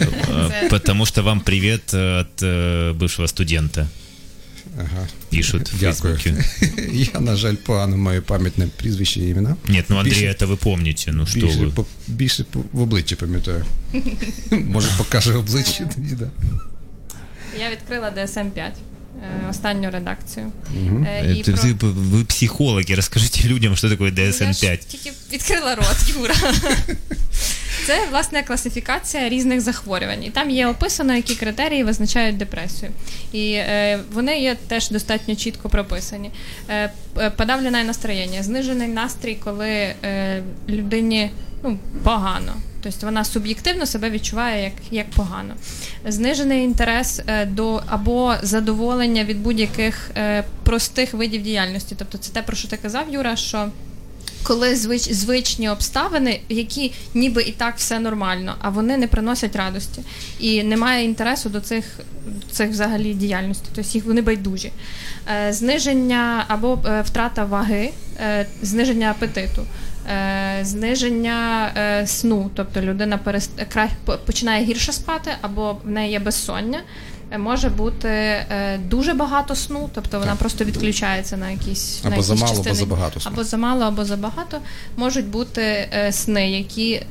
Э, 0.00 0.68
Потому 0.70 1.06
что 1.06 1.22
вам 1.22 1.40
привет 1.40 1.94
э, 1.94 2.20
от 2.20 2.42
э, 2.42 2.92
бывшего 2.92 3.26
студента. 3.28 3.88
Ага. 4.78 5.08
Пишут 5.30 5.72
в 5.72 5.80
Дякую. 5.80 6.16
Фейсбуке. 6.18 6.44
Я, 7.14 7.20
на 7.20 7.36
жаль, 7.36 7.54
погано 7.54 7.96
маю 7.96 8.22
пам'ять 8.22 8.58
на 8.58 8.66
прізвище 8.66 9.20
і 9.20 9.28
імена. 9.28 9.56
Нет, 9.68 9.84
ну 9.88 9.96
Андрея 9.96 10.32
Більше- 10.32 10.44
это 10.44 10.50
вы 10.50 10.56
помните, 10.56 11.12
ну 11.12 11.26
что 11.26 11.40
Більше, 11.40 11.58
вы. 11.58 11.70
по, 11.70 11.86
більше 12.06 12.44
по, 12.44 12.64
в 12.72 12.80
обличчі 12.80 13.16
пам'ятаю. 13.16 13.64
Може, 14.50 14.88
покаже 14.98 15.32
обличчя 15.34 15.90
тоді, 15.94 16.14
да. 16.14 16.30
Я 17.60 17.70
відкрила 17.70 18.10
DSM 18.16 18.50
5 18.50 18.72
е, 19.22 19.50
останню 19.50 19.90
редакцію. 19.90 20.52
Е, 21.06 21.22
Это 21.26 21.78
про- 21.78 21.88
вы, 21.88 21.94
вы 22.10 22.24
психологи, 22.24 22.94
расскажите 22.94 23.48
людям, 23.48 23.76
что 23.76 23.90
такое 23.90 24.08
Я 24.08 24.14
DSM-5. 24.24 24.80
ж 24.80 24.88
тільки 24.88 25.12
відкрила 25.32 25.74
рот, 25.74 25.96
Юра. 26.20 26.34
Це 27.86 28.06
власне 28.10 28.42
класифікація 28.42 29.28
різних 29.28 29.60
захворювань. 29.60 30.24
І 30.24 30.30
там 30.30 30.50
є 30.50 30.66
описано, 30.66 31.14
які 31.16 31.34
критерії 31.34 31.84
визначають 31.84 32.36
депресію. 32.36 32.90
І 33.32 33.52
е, 33.52 33.98
вони 34.12 34.40
є 34.40 34.56
теж 34.68 34.90
достатньо 34.90 35.36
чітко 35.36 35.68
прописані. 35.68 36.30
Е, 36.70 36.92
п- 37.14 37.30
подавлене 37.30 37.84
настроєння, 37.84 38.42
знижений 38.42 38.88
настрій, 38.88 39.34
коли 39.44 39.68
е, 39.68 40.42
людині 40.68 41.30
ну, 41.64 41.78
погано. 42.02 42.52
Тобто 42.83 43.05
вона 43.05 43.23
суб'єктивно 43.23 43.85
себе 43.85 44.09
відчуває 44.09 44.63
як, 44.63 44.73
як 44.91 45.09
погано. 45.09 45.53
Знижений 46.07 46.63
інтерес 46.63 47.21
е, 47.27 47.45
до 47.45 47.83
або 47.87 48.35
задоволення 48.41 49.23
від 49.23 49.41
будь-яких 49.41 50.11
е, 50.17 50.43
простих 50.63 51.13
видів 51.13 51.43
діяльності. 51.43 51.95
Тобто 51.97 52.17
це 52.17 52.31
те, 52.31 52.41
про 52.41 52.55
що 52.55 52.67
ти 52.67 52.77
казав, 52.77 53.05
Юра, 53.09 53.35
що 53.35 53.69
коли 54.43 54.75
звич, 54.75 55.11
звичні 55.11 55.69
обставини, 55.69 56.41
які 56.49 56.93
ніби 57.13 57.41
і 57.41 57.51
так 57.51 57.77
все 57.77 57.99
нормально, 57.99 58.55
а 58.61 58.69
вони 58.69 58.97
не 58.97 59.07
приносять 59.07 59.55
радості. 59.55 60.01
І 60.39 60.63
немає 60.63 61.05
інтересу 61.05 61.49
до 61.49 61.61
цих, 61.61 61.99
цих 62.51 62.69
взагалі 62.69 63.13
діяльностей, 63.13 63.69
тобто 63.75 63.91
їх 63.91 64.05
вони 64.05 64.21
байдужі. 64.21 64.71
Е, 65.47 65.53
зниження 65.53 66.45
або 66.47 66.79
втрата 67.03 67.45
ваги, 67.45 67.89
зниження 68.61 69.11
апетиту. 69.11 69.65
Е, 70.09 70.59
Зниження 70.61 71.71
е, 71.77 72.07
сну, 72.07 72.51
тобто 72.55 72.81
людина 72.81 73.19
починає 74.25 74.65
гірше 74.65 74.91
спати, 74.91 75.31
або 75.41 75.77
в 75.83 75.89
неї 75.89 76.11
є 76.11 76.19
безсоння. 76.19 76.79
Е, 77.31 77.37
Може 77.37 77.69
бути 77.69 78.45
дуже 78.87 79.13
багато 79.13 79.55
сну, 79.55 79.89
тобто 79.93 80.19
вона 80.19 80.35
просто 80.35 80.65
відключається 80.65 81.37
на 81.37 81.49
якісь 81.51 81.99
Або 82.01 82.09
на 82.09 82.15
якісь 82.15 82.27
замало, 82.27 82.63
або 82.65 82.73
забагато 82.73 83.19
сну. 83.19 83.31
Або 83.33 83.43
замало, 83.43 83.83
або 83.83 84.05
забагато. 84.05 84.57
Можуть 84.97 85.27
бути 85.27 85.89
сни, 86.11 86.51
які 86.51 87.01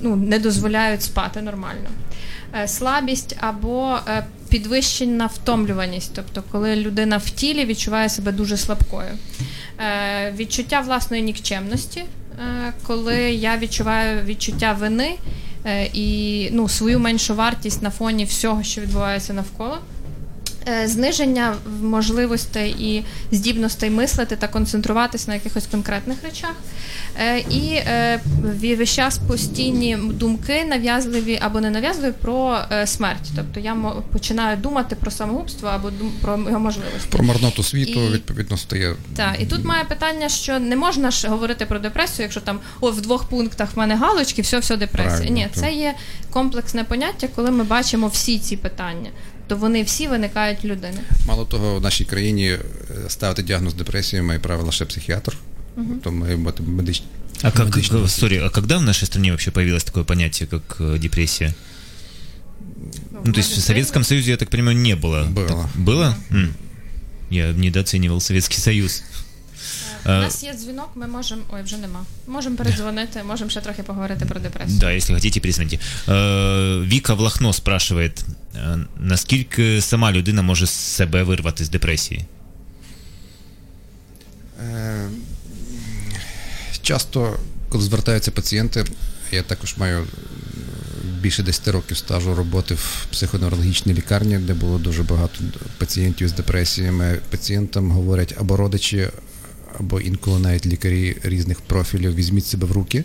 ну, 0.00 0.16
не 0.16 0.38
дозволяють 0.38 1.02
спати 1.02 1.42
нормально. 1.42 1.88
Слабість 2.66 3.36
або 3.40 3.98
підвищена 4.50 5.26
втомлюваність, 5.26 6.10
тобто 6.14 6.42
коли 6.52 6.76
людина 6.76 7.16
в 7.16 7.30
тілі 7.30 7.64
відчуває 7.64 8.08
себе 8.08 8.32
дуже 8.32 8.56
слабкою. 8.56 9.08
Відчуття 10.36 10.80
власної 10.80 11.22
нікчемності, 11.22 12.04
коли 12.86 13.16
я 13.20 13.58
відчуваю 13.58 14.22
відчуття 14.24 14.76
вини 14.80 15.14
е, 15.66 15.90
і 15.92 16.48
ну, 16.52 16.68
свою 16.68 16.98
меншу 16.98 17.34
вартість 17.34 17.82
на 17.82 17.90
фоні 17.90 18.24
всього, 18.24 18.62
що 18.62 18.80
відбувається 18.80 19.32
навколо. 19.32 19.78
Е, 20.68 20.88
Зниження 20.88 21.54
можливостей 21.82 22.70
і 22.78 23.04
здібностей 23.36 23.90
мислити 23.90 24.36
та 24.36 24.48
концентруватися 24.48 25.24
на 25.28 25.34
якихось 25.34 25.66
конкретних 25.66 26.22
речах. 26.24 26.54
Е, 27.20 27.38
І 27.38 27.72
е, 27.74 28.20
весь 28.78 28.90
час 28.90 29.18
постійні 29.18 29.98
думки 30.12 30.64
нав'язливі 30.64 31.38
або 31.42 31.60
не 31.60 31.70
нав'язливі 31.70 32.12
про 32.22 32.58
смерть. 32.84 33.30
Тобто 33.36 33.60
я 33.60 33.76
починаю 34.12 34.56
думати 34.56 34.96
про 34.96 35.10
самогубство 35.10 35.68
або 35.68 35.90
про 36.20 36.38
його 36.38 36.60
можливості. 36.60 37.08
Про 37.10 37.24
марноту 37.24 37.62
світу, 37.62 38.00
І- 38.00 38.12
відповідно, 38.12 38.56
стає. 38.56 38.94
Так, 39.16 39.36
і 39.40 39.46
тут 39.46 39.64
має 39.64 39.84
питання, 39.84 40.28
що 40.28 40.58
не 40.58 40.76
можна 40.76 41.10
ж 41.10 41.28
говорити 41.28 41.66
про 41.66 41.78
депресію, 41.78 42.22
якщо 42.22 42.40
там 42.40 42.60
о, 42.80 42.90
в 42.90 43.00
двох 43.00 43.24
пунктах 43.24 43.76
в 43.76 43.78
мене 43.78 43.94
галочки, 43.96 44.42
все, 44.42 44.58
все 44.58 44.76
депресія. 44.76 45.10
Правильно, 45.16 45.34
Ні, 45.36 45.48
так. 45.54 45.62
це 45.64 45.72
є 45.72 45.94
комплексне 46.30 46.84
поняття, 46.84 47.28
коли 47.34 47.50
ми 47.50 47.64
бачимо 47.64 48.06
всі 48.08 48.38
ці 48.38 48.56
питання, 48.56 49.10
то 49.49 49.55
вони 49.57 49.83
всі 49.83 50.07
виникають 50.07 50.63
в 50.63 50.67
людини. 50.67 50.97
Мало 51.27 51.45
того, 51.45 51.75
в 51.75 51.81
нашій 51.81 52.05
країні 52.05 52.47
е, 52.49 52.59
ставити 53.09 53.43
діагноз 53.43 53.73
депресії 53.73 54.21
має 54.21 54.39
право 54.39 54.63
лише 54.63 54.85
психіатр, 54.85 55.37
то 56.03 56.11
має 56.11 56.35
бути 56.37 56.63
медичний. 56.63 57.09
А 57.41 57.51
как, 57.51 57.65
медичний 57.65 57.99
э, 57.99 58.03
досвід. 58.03 58.19
сори, 58.19 58.41
а 58.45 58.49
когда 58.49 58.77
в 58.77 58.81
нашей 58.83 59.05
стране 59.05 59.27
вообще 59.29 59.51
появилось 59.51 59.83
такое 59.83 60.03
понятие, 60.03 60.47
как 60.47 60.77
э, 60.79 60.99
депрессия? 60.99 61.53
Ну, 63.25 63.33
то 63.33 63.39
есть 63.39 63.57
в 63.57 63.61
Советском 63.61 64.03
Союзе, 64.03 64.31
я 64.31 64.37
так 64.37 64.49
понимаю, 64.49 64.77
не 64.77 64.95
было. 64.95 65.33
Было. 65.33 65.47
Так- 65.47 65.83
Было? 65.85 66.15
М. 66.31 66.53
Я 67.31 67.51
недооценивал 67.53 68.19
Советский 68.21 68.59
Союз. 68.59 69.03
У 70.05 70.09
А, 70.09 70.19
нас 70.21 70.43
є 70.43 70.53
дзвінок, 70.53 70.89
ми 70.95 71.07
можемо. 71.07 71.41
Ой, 71.53 71.61
вже 71.63 71.77
нема. 71.77 71.99
Можемо 72.27 72.55
передзвонити, 72.55 73.23
можемо 73.23 73.49
ще 73.49 73.61
трохи 73.61 73.83
поговорити 73.83 74.25
про 74.25 74.39
депресію. 74.39 74.79
Да, 74.79 74.93
если 74.95 75.15
хотите, 75.15 75.39
перезвоните. 75.39 75.79
Э, 76.07 76.87
Віка 76.87 77.13
Влахно 77.13 77.53
спрашивает, 77.53 78.19
э, 78.19 78.23
наскільки 78.98 79.80
сама 79.80 80.12
людина 80.12 80.42
може 80.42 80.66
себе 80.66 81.22
вирвати 81.22 81.64
з 81.64 81.70
депресії? 81.70 82.24
Е, 84.60 85.08
Часто, 86.82 87.36
коли 87.68 87.84
звертаються 87.84 88.30
пацієнти, 88.30 88.84
я 89.32 89.42
також 89.42 89.76
маю 89.76 89.98
е, 89.98 90.06
більше 91.20 91.42
10 91.42 91.68
років 91.68 91.96
стажу 91.96 92.34
роботи 92.34 92.74
в 92.74 93.06
психоневрологічній 93.10 93.94
лікарні, 93.94 94.38
де 94.38 94.54
було 94.54 94.78
дуже 94.78 95.02
багато 95.02 95.34
пацієнтів 95.78 96.28
з 96.28 96.32
депресіями. 96.32 97.18
Пацієнтам 97.30 97.90
говорять 97.90 98.34
або 98.40 98.56
родичі, 98.56 99.08
або 99.78 100.00
інколи 100.00 100.38
навіть 100.40 100.66
лікарі 100.66 101.16
різних 101.22 101.60
профілів 101.60 102.14
візьміть 102.14 102.46
себе 102.46 102.66
в 102.66 102.72
руки 102.72 103.04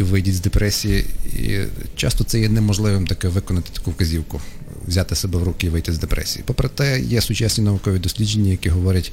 і 0.00 0.02
вийдіть 0.02 0.34
з 0.34 0.40
депресії. 0.40 1.04
І 1.38 1.58
часто 1.96 2.24
це 2.24 2.40
є 2.40 2.48
неможливим 2.48 3.06
таке 3.06 3.28
виконати 3.28 3.70
таку 3.72 3.90
вказівку, 3.90 4.40
взяти 4.86 5.14
себе 5.14 5.38
в 5.38 5.42
руки 5.42 5.66
і 5.66 5.70
вийти 5.70 5.92
з 5.92 5.98
депресії. 5.98 6.44
Попри 6.46 6.68
те, 6.68 7.00
є 7.00 7.20
сучасні 7.20 7.64
наукові 7.64 7.98
дослідження, 7.98 8.50
які 8.50 8.68
говорять. 8.68 9.12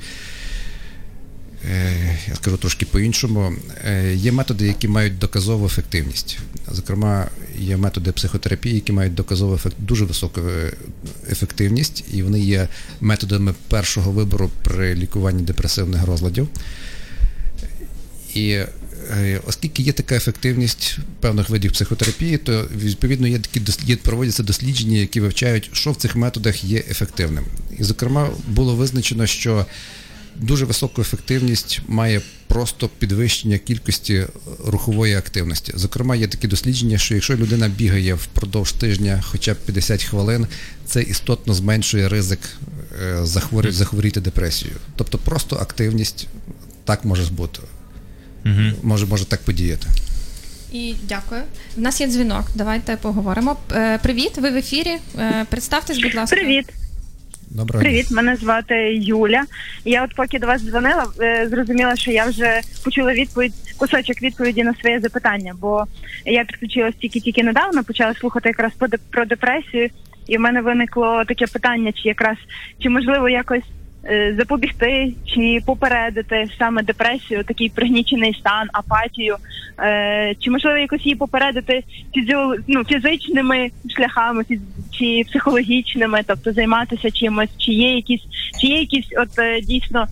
Е, 1.71 2.17
я 2.27 2.35
скажу 2.35 2.57
трошки 2.57 2.85
по-іншому. 2.85 3.53
Е, 3.85 4.15
Є 4.15 4.31
методи, 4.31 4.67
які 4.67 4.87
мають 4.87 5.17
доказову 5.17 5.65
ефективність. 5.65 6.37
Зокрема, 6.71 7.27
є 7.59 7.77
методи 7.77 8.11
психотерапії, 8.11 8.75
які 8.75 8.91
мають 8.91 9.13
доказову 9.13 9.59
дуже 9.79 10.05
високу 10.05 10.41
е, 10.41 10.73
ефективність, 11.31 12.03
і 12.13 12.23
вони 12.23 12.39
є 12.39 12.67
методами 13.01 13.53
першого 13.67 14.11
вибору 14.11 14.51
при 14.63 14.95
лікуванні 14.95 15.43
депресивних 15.43 16.05
розладів. 16.05 16.47
І 18.33 18.59
оскільки 19.47 19.83
є 19.83 19.91
така 19.91 20.15
ефективність 20.15 20.97
певних 21.19 21.49
видів 21.49 21.71
психотерапії, 21.71 22.37
то 22.37 22.67
відповідно 22.75 23.27
є 23.27 23.39
такі 23.39 23.61
є, 23.85 23.95
проводяться 23.95 24.43
дослідження, 24.43 24.97
які 24.97 25.19
вивчають, 25.19 25.69
що 25.73 25.91
в 25.91 25.95
цих 25.95 26.15
методах 26.15 26.63
є 26.63 26.83
ефективним. 26.89 27.45
І, 27.79 27.83
зокрема, 27.83 28.29
було 28.47 28.75
визначено, 28.75 29.25
що 29.25 29.65
дуже 30.35 30.65
високу 30.65 31.01
ефективність 31.01 31.81
має 31.87 32.21
просто 32.47 32.89
підвищення 32.99 33.57
кількості 33.57 34.25
рухової 34.65 35.15
активності. 35.15 35.73
Зокрема, 35.75 36.15
є 36.15 36.27
такі 36.27 36.47
дослідження, 36.47 36.97
що 36.97 37.13
якщо 37.13 37.35
людина 37.35 37.67
бігає 37.67 38.13
впродовж 38.13 38.71
тижня 38.71 39.23
хоча 39.27 39.53
б 39.53 39.57
50 39.57 40.03
хвилин, 40.03 40.47
це 40.85 41.01
істотно 41.01 41.53
зменшує 41.53 42.09
ризик 42.09 42.39
е, 43.03 43.25
захворіти 43.69 44.21
депресією. 44.21 44.77
Тобто 44.95 45.17
просто 45.17 45.55
активність 45.55 46.27
так 46.83 47.05
може 47.05 47.23
бути. 48.45 48.73
Може, 48.83 49.05
може 49.05 49.25
так 49.25 49.41
подіяти. 49.41 49.87
І 50.73 50.95
дякую. 51.03 51.41
У 51.77 51.81
нас 51.81 52.01
є 52.01 52.07
дзвінок. 52.07 52.45
Давайте 52.55 52.97
поговоримо. 52.97 53.57
Е, 53.71 53.97
Привіт, 53.97 54.37
ви 54.37 54.49
в 54.51 54.55
ефірі. 54.55 54.97
Е, 55.19 55.45
Представтесь, 55.49 55.97
будь 55.97 56.15
ласка. 56.15 56.35
Привіт, 56.35 56.65
Доброго 57.49 57.83
привіт. 57.83 58.11
Мене 58.11 58.35
звати 58.35 58.75
Юля. 58.95 59.43
Я 59.85 60.03
от 60.03 60.15
поки 60.15 60.39
до 60.39 60.47
вас 60.47 60.61
дзвонила, 60.61 61.05
е, 61.19 61.47
зрозуміла, 61.49 61.95
що 61.95 62.11
я 62.11 62.25
вже 62.25 62.61
почула 62.83 63.13
відповідь, 63.13 63.53
кусочок 63.77 64.21
відповіді 64.21 64.63
на 64.63 64.73
своє 64.73 64.99
запитання, 64.99 65.55
бо 65.59 65.85
я 66.25 66.43
підключилась 66.45 66.95
тільки-тільки 67.01 67.43
недавно, 67.43 67.83
почала 67.83 68.13
слухати 68.13 68.49
якраз 68.49 68.71
про 69.11 69.25
депресію, 69.25 69.89
і 70.27 70.37
в 70.37 70.39
мене 70.39 70.61
виникло 70.61 71.23
таке 71.27 71.47
питання, 71.47 71.91
чи 71.91 72.07
якраз 72.07 72.37
чи 72.79 72.89
можливо 72.89 73.29
якось. 73.29 73.63
Е, 74.05 74.35
Запобігти 74.37 75.13
чи 75.25 75.59
попередити 75.65 76.47
саме 76.59 76.83
депресію, 76.83 77.43
такий 77.43 77.69
пригнічений 77.69 78.33
стан, 78.33 78.67
апатію, 78.73 79.35
е, 79.79 80.35
чи 80.39 80.51
можливо 80.51 80.77
якось 80.77 81.05
її 81.05 81.15
попередити 81.15 81.83
фізіо, 82.13 82.55
ну, 82.67 82.83
фізичними 82.83 83.71
шляхами, 83.97 84.43
чи 84.91 85.23
психологічними, 85.27 86.21
тобто 86.27 86.53
займатися 86.53 87.11
чимось, 87.11 87.49
чи 87.57 87.71
є 87.71 87.95
якісь, 87.95 88.21
чи 88.61 88.67
є 88.67 88.79
якісь 88.79 89.07
от 89.17 89.39
е, 89.39 89.61
дійсно 89.61 90.07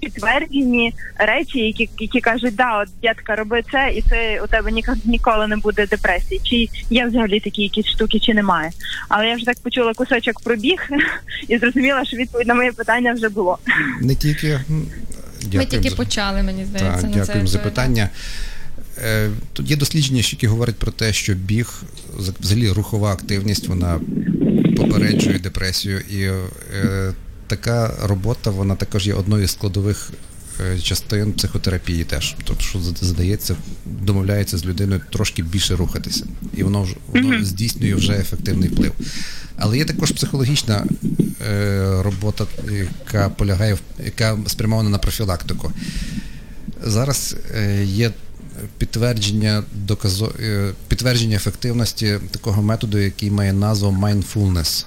підтверджені 0.00 0.92
речі, 1.18 1.58
які, 1.58 1.88
які 1.98 2.20
кажуть, 2.20 2.56
да, 2.56 2.78
от 2.78 2.88
дядька, 3.02 3.36
роби 3.36 3.62
це, 3.72 3.92
і 3.96 4.02
це 4.02 4.40
у 4.44 4.46
тебе 4.46 4.70
ніколи 5.04 5.46
не 5.46 5.56
буде 5.56 5.86
депресії. 5.86 6.40
Чи 6.44 6.68
є 6.90 7.06
взагалі 7.06 7.40
такі 7.40 7.62
якісь 7.62 7.86
штуки, 7.86 8.18
чи 8.18 8.34
немає. 8.34 8.70
Але 9.08 9.28
я 9.28 9.34
вже 9.34 9.44
так 9.44 9.62
почула 9.62 9.94
кусочок 9.94 10.40
пробіг 10.44 10.88
і 11.48 11.58
зрозуміла, 11.58 12.04
що 12.04 12.16
відповідь 12.16 12.46
на 12.46 12.54
моє 12.54 12.72
питання 12.72 13.09
вже 13.14 13.28
було. 13.28 13.58
Не 14.00 14.14
тільки. 14.14 14.48
м, 14.70 14.86
Ми 15.54 15.66
тільки 15.66 15.90
за- 15.90 15.96
почали, 15.96 16.42
мені 16.42 16.64
здається. 16.64 16.92
Так, 17.02 17.02
на 17.02 17.12
це 17.12 17.18
дякуємо 17.18 17.46
за 17.48 17.58
питання. 17.58 18.08
Е, 19.04 19.30
Тут 19.52 19.70
є 19.70 19.76
дослідження, 19.76 20.22
які 20.24 20.46
говорять 20.46 20.76
про 20.76 20.92
те, 20.92 21.12
що 21.12 21.34
біг, 21.34 21.82
взагалі 22.40 22.70
рухова 22.70 23.12
активність, 23.12 23.68
вона 23.68 24.00
попереджує 24.76 25.38
депресію. 25.38 26.00
І 26.00 26.22
е, 26.22 27.12
така 27.46 27.94
робота, 28.02 28.50
вона 28.50 28.74
також 28.76 29.06
є 29.06 29.14
одною 29.14 29.48
з 29.48 29.50
складових 29.52 30.10
частин 30.82 31.32
психотерапії 31.32 32.04
теж. 32.04 32.36
Тобто, 32.44 32.62
що 32.64 32.78
зад- 32.78 33.04
задається, 33.04 33.56
домовляється 33.86 34.58
з 34.58 34.64
людиною 34.64 35.00
трошки 35.12 35.42
більше 35.42 35.76
рухатися. 35.76 36.24
І 36.56 36.62
воно, 36.62 36.88
воно 37.08 37.44
здійснює 37.44 37.94
вже 37.94 38.12
ефективний 38.12 38.68
вплив. 38.68 38.92
Але 39.56 39.78
є 39.78 39.84
також 39.84 40.10
психологічна 40.12 40.84
е, 41.50 42.02
робота, 42.02 42.46
яка 42.72 43.28
полягає 43.28 43.78
яка 44.04 44.38
спрямована 44.46 44.90
на 44.90 44.98
профілактику. 44.98 45.72
Зараз 46.86 47.36
е, 47.56 47.84
є 47.84 48.10
підтвердження 48.78 49.62
доказо, 49.86 50.32
е, 50.40 50.70
підтвердження 50.88 51.36
ефективності 51.36 52.18
такого 52.30 52.62
методу, 52.62 52.98
який 52.98 53.30
має 53.30 53.52
назву 53.52 53.90
mindfulness. 54.02 54.84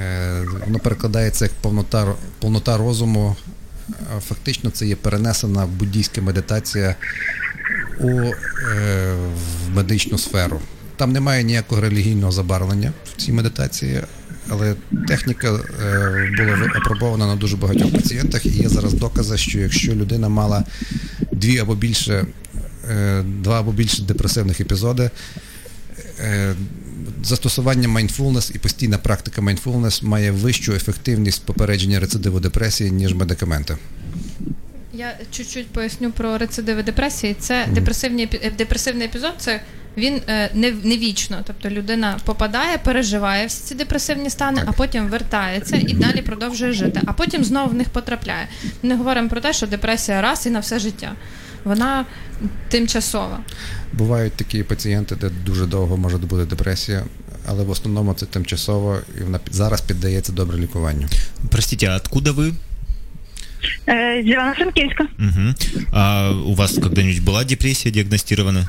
Е, 0.00 0.44
Воно 0.66 0.78
перекладається 0.78 1.44
як 1.44 1.52
повнота, 1.54 2.14
повнота 2.38 2.76
розуму 2.76 3.36
фактично 4.28 4.70
це 4.70 4.86
є 4.86 4.96
перенесена 4.96 5.66
буддійська 5.66 6.20
медитація 6.22 6.96
у 8.00 8.10
е, 8.10 8.34
в 9.66 9.76
медичну 9.76 10.18
сферу. 10.18 10.60
Там 10.96 11.12
немає 11.12 11.44
ніякого 11.44 11.80
релігійного 11.80 12.32
забарвлення 12.32 12.92
в 13.12 13.16
цій 13.16 13.32
медитації, 13.32 14.00
але 14.48 14.74
техніка 15.08 15.52
е, 15.52 16.30
була 16.38 16.70
опробована 16.76 17.26
на 17.26 17.36
дуже 17.36 17.56
багатьох 17.56 17.92
пацієнтах, 17.92 18.46
і 18.46 18.48
є 18.48 18.68
зараз 18.68 18.94
докази, 18.94 19.38
що 19.38 19.58
якщо 19.58 19.94
людина 19.94 20.28
мала 20.28 20.64
дві 21.32 21.58
або 21.58 21.74
більше, 21.74 22.26
е, 22.90 23.22
два 23.22 23.60
або 23.60 23.72
більше 23.72 24.02
депресивних 24.02 24.60
епізоди, 24.60 25.10
е, 26.20 26.54
застосування 27.22 27.88
mindfulness 27.88 28.56
і 28.56 28.58
постійна 28.58 28.98
практика 28.98 29.42
mindfulness 29.42 30.04
має 30.04 30.30
вищу 30.30 30.72
ефективність 30.72 31.44
попередження 31.44 32.00
рецидиву 32.00 32.40
депресії, 32.40 32.90
ніж 32.90 33.14
медикаменти. 33.14 33.76
Я 34.94 35.16
чуть-чуть 35.30 35.66
поясню 35.66 36.10
про 36.10 36.38
рецидиви 36.38 36.82
депресії. 36.82 37.36
Це 37.38 37.66
депресивний, 37.72 38.28
е, 38.32 38.50
депресивний 38.58 39.06
епізод, 39.06 39.34
це 39.38 39.60
він 39.96 40.20
е, 40.28 40.50
не, 40.54 40.70
не 40.70 40.96
вічно. 40.96 41.36
Тобто 41.44 41.70
людина 41.70 42.18
попадає, 42.24 42.78
переживає 42.78 43.46
всі 43.46 43.62
ці 43.64 43.74
депресивні 43.74 44.30
стани, 44.30 44.62
а 44.66 44.72
потім 44.72 45.08
вертається 45.08 45.76
і 45.76 45.92
далі 45.92 46.22
продовжує 46.22 46.72
жити. 46.72 47.00
А 47.06 47.12
потім 47.12 47.44
знову 47.44 47.70
в 47.70 47.74
них 47.74 47.88
потрапляє. 47.88 48.48
Ми 48.82 48.88
не 48.88 48.96
говоримо 48.96 49.28
про 49.28 49.40
те, 49.40 49.52
що 49.52 49.66
депресія 49.66 50.20
раз 50.20 50.46
і 50.46 50.50
на 50.50 50.60
все 50.60 50.78
життя. 50.78 51.12
Вона 51.64 52.04
тимчасова. 52.68 53.38
Бувають 53.92 54.32
такі 54.32 54.62
пацієнти, 54.62 55.16
де 55.16 55.30
дуже 55.46 55.66
довго 55.66 55.96
може 55.96 56.18
бути 56.18 56.44
депресія, 56.44 57.04
але 57.46 57.64
в 57.64 57.70
основному 57.70 58.14
це 58.14 58.26
тимчасово 58.26 58.98
і 59.18 59.22
вона 59.22 59.40
зараз 59.50 59.80
піддається 59.80 60.32
добре 60.32 60.58
лікуванню. 60.58 61.06
Простите, 61.50 61.86
а 61.86 61.96
откуда 61.96 62.30
вы? 62.30 62.52
Е, 63.88 64.22
з 64.24 64.26
Івано-Франківська. 64.26 65.06
Мгм. 65.18 65.54
А 65.92 66.30
у 66.46 66.54
вас 66.54 66.78
когда-нибудь 66.78 67.24
была 67.24 67.44
депрессия 67.44 67.92
диагностирована? 67.92 68.66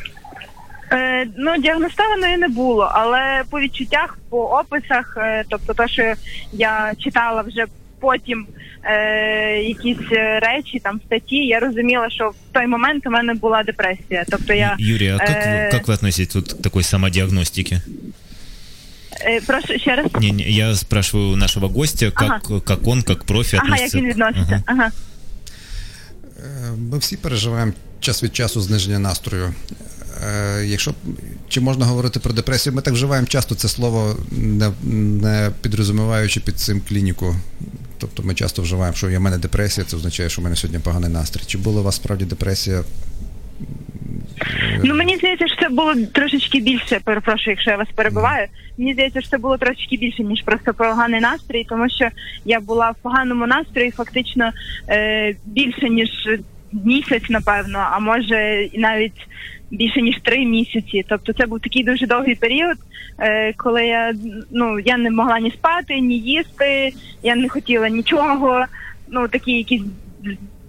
Е, 0.91 1.27
ну, 1.37 1.57
діагностованої 1.57 2.37
не 2.37 2.47
було, 2.47 2.91
але 2.93 3.43
по 3.49 3.59
відчуттях, 3.59 4.17
по 4.29 4.37
описах, 4.37 5.17
е, 5.17 5.43
тобто 5.49 5.73
те, 5.73 5.87
що 5.87 6.13
я 6.53 6.93
читала 6.99 7.41
вже 7.41 7.65
потім 8.02 8.46
е, 8.84 9.62
якісь 9.62 10.12
е, 10.12 10.40
речі, 10.40 10.80
там 10.84 11.00
статті, 11.06 11.36
я 11.36 11.60
розуміла, 11.60 12.10
що 12.10 12.28
в 12.28 12.34
той 12.52 12.66
момент 12.66 13.06
у 13.06 13.10
мене 13.10 13.34
була 13.34 13.62
депресія. 13.62 14.24
Тобто 14.30 14.52
я 14.52 14.76
Юрий, 14.78 15.08
а 15.08 15.18
как, 15.18 15.28
э, 15.30 15.66
вы, 15.66 15.70
как 15.70 15.88
вы 15.88 15.94
относитесь 15.94 16.34
вот 16.34 16.52
к 16.52 16.62
такой 16.62 16.82
самодиагностике? 16.82 17.82
е, 19.26 19.40
прошу 19.46 19.78
ще 19.78 19.96
раз. 19.96 20.06
Не, 20.20 20.30
не, 20.30 20.42
я 20.42 20.74
спрашиваю 20.74 21.32
у 21.32 21.36
нашего 21.36 21.68
гостя, 21.68 22.10
как, 22.10 22.42
как 22.64 22.86
он, 22.86 23.02
как 23.02 23.24
профи 23.24 23.56
Ага, 23.56 23.66
як 23.66 23.74
относится. 23.74 23.98
він 23.98 24.08
відноситься. 24.08 24.62
Ага. 24.66 24.80
Ага. 24.80 24.90
Е, 26.38 26.76
Ми 26.90 26.98
всі 26.98 27.16
переживаємо 27.16 27.72
час 28.00 28.22
від 28.22 28.36
часу 28.36 28.60
зниження 28.60 28.98
настрою. 28.98 29.54
Е, 30.26 30.64
Якщо 30.66 30.94
чи 31.48 31.60
можна 31.60 31.86
говорити 31.86 32.20
про 32.20 32.32
депресію, 32.32 32.72
ми 32.74 32.82
так 32.82 32.94
вживаємо 32.94 33.26
часто 33.26 33.54
це 33.54 33.68
слово, 33.68 34.16
не, 34.30 34.70
не 35.22 35.50
підрозуміваючи 35.62 36.40
під 36.40 36.58
цим 36.58 36.80
клініку. 36.88 37.36
Тобто 38.03 38.23
ми 38.23 38.35
часто 38.35 38.61
вживаємо, 38.61 38.95
що 38.95 39.07
в 39.07 39.19
мене 39.19 39.37
депресія, 39.37 39.85
це 39.85 39.97
означає, 39.97 40.29
що 40.29 40.41
в 40.41 40.43
мене 40.43 40.55
сьогодні 40.55 40.79
поганий 40.79 41.09
настрій. 41.09 41.41
Чи 41.45 41.57
була 41.57 41.81
у 41.81 41.83
вас 41.83 41.95
справді 41.95 42.25
депресія? 42.25 42.83
Ну 44.83 44.95
мені 44.95 45.17
здається, 45.17 45.47
що 45.47 45.57
це 45.61 45.69
було 45.69 45.95
трошечки 46.13 46.59
більше. 46.59 46.99
Перепрошую, 47.03 47.53
якщо 47.55 47.71
я 47.71 47.77
вас 47.77 47.87
перебиваю. 47.95 48.47
Мені 48.77 48.93
здається, 48.93 49.21
що 49.21 49.29
це 49.29 49.37
було 49.37 49.57
трошечки 49.57 49.97
більше 49.97 50.23
ніж 50.23 50.41
просто 50.41 50.73
поганий 50.73 51.19
настрій, 51.19 51.65
тому 51.69 51.89
що 51.89 52.09
я 52.45 52.59
була 52.59 52.91
в 52.91 52.95
поганому 53.01 53.47
настрої 53.47 53.91
фактично 53.91 54.51
е, 54.89 55.35
більше 55.45 55.89
ніж 55.89 56.09
місяць, 56.85 57.29
напевно, 57.29 57.87
а 57.91 57.99
може 57.99 58.69
і 58.71 58.79
навіть 58.79 59.27
більше 59.73 60.01
ніж 60.01 60.15
три 60.23 60.45
місяці. 60.45 61.05
Тобто 61.09 61.33
це 61.33 61.45
був 61.45 61.59
такий 61.59 61.83
дуже 61.83 62.07
довгий 62.07 62.35
період, 62.35 62.77
е, 63.19 63.53
коли 63.53 63.85
я 63.85 64.13
ну 64.51 64.79
я 64.79 64.97
не 64.97 65.11
могла 65.11 65.39
ні 65.39 65.51
спати, 65.51 65.99
ні 65.99 66.17
їсти, 66.17 66.93
я 67.23 67.35
не 67.35 67.49
хотіла 67.49 67.89
нічого. 67.89 68.65
Ну 69.07 69.27
такі 69.27 69.51
якісь 69.51 69.81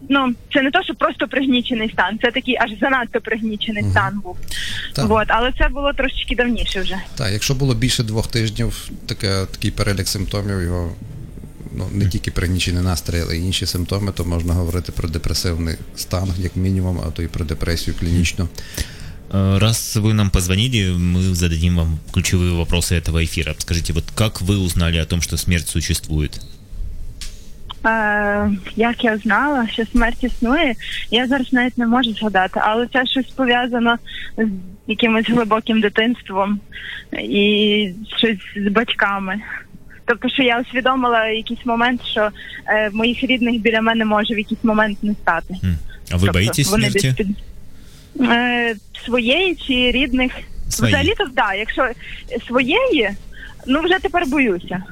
ну 0.08 0.34
це 0.52 0.62
не 0.62 0.70
то, 0.70 0.82
що 0.82 0.94
просто 0.94 1.28
пригнічений 1.28 1.90
стан, 1.90 2.18
це 2.22 2.30
такий 2.30 2.56
аж 2.60 2.70
занадто 2.80 3.20
пригнічений 3.20 3.84
стан 3.90 4.20
був. 4.24 4.36
Так. 4.92 5.06
Вот, 5.06 5.26
але 5.28 5.52
це 5.58 5.68
було 5.68 5.92
трошечки 5.92 6.36
давніше 6.36 6.80
вже. 6.80 6.96
Так, 7.18 7.32
якщо 7.32 7.54
було 7.54 7.74
більше 7.74 8.02
двох 8.02 8.26
тижнів, 8.26 8.90
таке, 9.06 9.46
такий 9.50 9.70
перелік 9.70 10.08
симптомів, 10.08 10.62
його 10.62 10.92
ну, 11.75 11.87
не 11.93 12.09
тільки 12.09 12.31
пригнічений 12.31 12.83
настрій, 12.83 13.21
але 13.21 13.37
й 13.37 13.45
інші 13.45 13.65
симптоми, 13.65 14.11
то 14.11 14.25
можна 14.25 14.53
говорити 14.53 14.91
про 14.91 15.09
депресивний 15.09 15.75
стан, 15.95 16.29
як 16.37 16.55
мінімум, 16.55 16.99
а 17.07 17.11
то 17.11 17.23
і 17.23 17.27
про 17.27 17.45
депресію 17.45 17.95
клінічну. 17.99 18.47
Э, 19.31 19.57
Раз 19.59 19.95
вы 19.95 20.13
нам 20.13 20.29
позвонили, 20.31 20.97
мы 20.97 21.21
зададим 21.35 21.75
вам 21.77 21.99
ключевые 22.11 22.53
вопросы 22.53 22.95
этого 22.95 23.23
эфира. 23.23 23.55
Скажите, 23.57 23.93
вот 23.93 24.05
как 24.15 24.41
вы 24.41 24.57
узнали 24.57 24.97
о 24.97 25.05
том, 25.05 25.21
что 25.21 25.37
смерть 25.37 25.67
существует? 25.67 26.41
Е, 27.85 28.51
як 28.75 29.03
я 29.03 29.17
знала, 29.17 29.67
що 29.67 29.85
смерть 29.85 30.23
існує, 30.23 30.75
я 31.11 31.27
зараз 31.27 31.53
навіть 31.53 31.77
не 31.77 31.87
можу 31.87 32.13
згадати, 32.13 32.59
але 32.63 32.87
це 32.93 33.05
щось 33.05 33.25
пов'язано 33.25 33.97
з 34.37 34.47
якимось 34.87 35.29
глибоким 35.29 35.81
дитинством 35.81 36.59
і 37.13 37.93
щось 38.17 38.39
з 38.55 38.69
батьками. 38.69 39.41
Тобто, 40.05 40.29
що 40.29 40.43
я 40.43 40.59
усвідомила 40.61 41.27
якийсь 41.27 41.65
момент, 41.65 42.01
що 42.11 42.29
е, 42.67 42.89
моїх 42.93 43.23
рідних 43.23 43.61
біля 43.61 43.81
мене 43.81 44.05
може 44.05 44.33
в 44.35 44.37
якийсь 44.37 44.63
момент 44.63 44.97
не 45.03 45.13
стати. 45.13 45.53
М. 45.63 45.77
А 46.11 46.15
вы 46.15 46.19
Тобто 46.19 46.31
боитесь 46.33 46.71
вони 46.71 46.89
десь 46.89 47.01
смерти? 47.01 47.23
під- 47.23 47.35
Е, 48.29 48.75
своєї 49.05 49.55
чи 49.55 49.73
рідних? 49.91 50.31
Своєї. 50.69 50.95
Взагалі-то 50.95 51.35
так, 51.35 51.53
якщо 51.57 51.87
своєї, 52.47 53.09
ну 53.67 53.81
вже 53.81 53.99
тепер 53.99 54.25
боюся. 54.27 54.83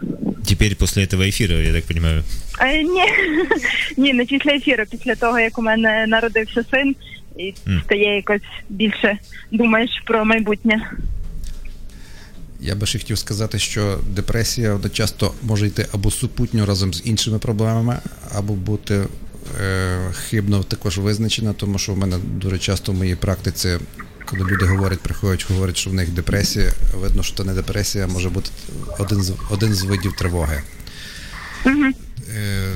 Теперь 0.50 0.76
после 0.76 1.04
этого 1.04 1.22
эфира, 1.22 1.62
я 1.68 1.74
так 1.74 1.86
понимаю. 1.88 2.24
Е, 2.62 2.84
ні, 2.84 3.04
ні, 3.98 4.14
не 4.14 4.26
після 4.26 4.52
ефіру, 4.52 4.84
після 4.92 5.16
того, 5.16 5.40
як 5.40 5.60
у 5.60 5.62
мене 5.62 6.06
народився 6.08 6.64
син, 6.72 6.96
і 7.38 7.54
Мгм. 7.66 7.82
стає 7.86 8.16
якось 8.16 8.42
більше 8.70 9.18
думаєш 9.52 9.90
про 10.06 10.26
майбутнє. 10.26 10.90
Я 12.65 12.75
би 12.75 12.87
ще 12.87 12.99
хотів 12.99 13.19
сказати, 13.19 13.59
що 13.59 13.99
депресія 14.09 14.81
часто 14.93 15.33
може 15.43 15.67
йти 15.67 15.87
або 15.93 16.11
супутньо 16.11 16.67
разом 16.67 16.95
з 16.95 17.03
іншими 17.05 17.39
проблемами, 17.39 17.99
або 18.35 18.55
бути 18.55 19.05
е, 19.61 19.99
хибно 20.13 20.63
також 20.63 20.99
визначена, 20.99 21.53
тому 21.53 21.79
що 21.79 21.95
в 21.95 21.99
мене 21.99 22.19
дуже 22.19 22.59
часто 22.59 22.93
в 22.93 22.95
моїй 22.95 23.15
практиці, 23.15 23.79
коли 24.27 24.43
люди 24.43 24.65
говорять, 24.65 25.01
приходять, 25.01 25.51
говорять, 25.51 25.77
що 25.77 25.91
в 25.91 25.95
них 25.95 26.11
депресія, 26.11 26.73
видно, 26.95 27.23
що 27.23 27.37
це 27.37 27.45
не 27.45 27.55
депресія, 27.55 28.07
може 28.07 28.31
бути 28.31 28.51
один 28.99 29.23
з 29.23 29.33
один 29.51 29.75
з 29.75 29.83
видів 29.83 30.13
тривоги. 30.17 30.63
Е, 31.67 32.75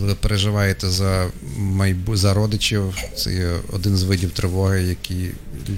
коли 0.00 0.12
ви 0.12 0.18
переживаєте 0.20 0.88
за 0.90 1.26
майбу 1.56 2.16
за 2.16 2.34
родичів, 2.34 2.82
це 3.16 3.32
є 3.34 3.50
один 3.72 3.96
з 3.96 4.02
видів 4.02 4.30
тривоги, 4.30 4.82
які 4.82 5.30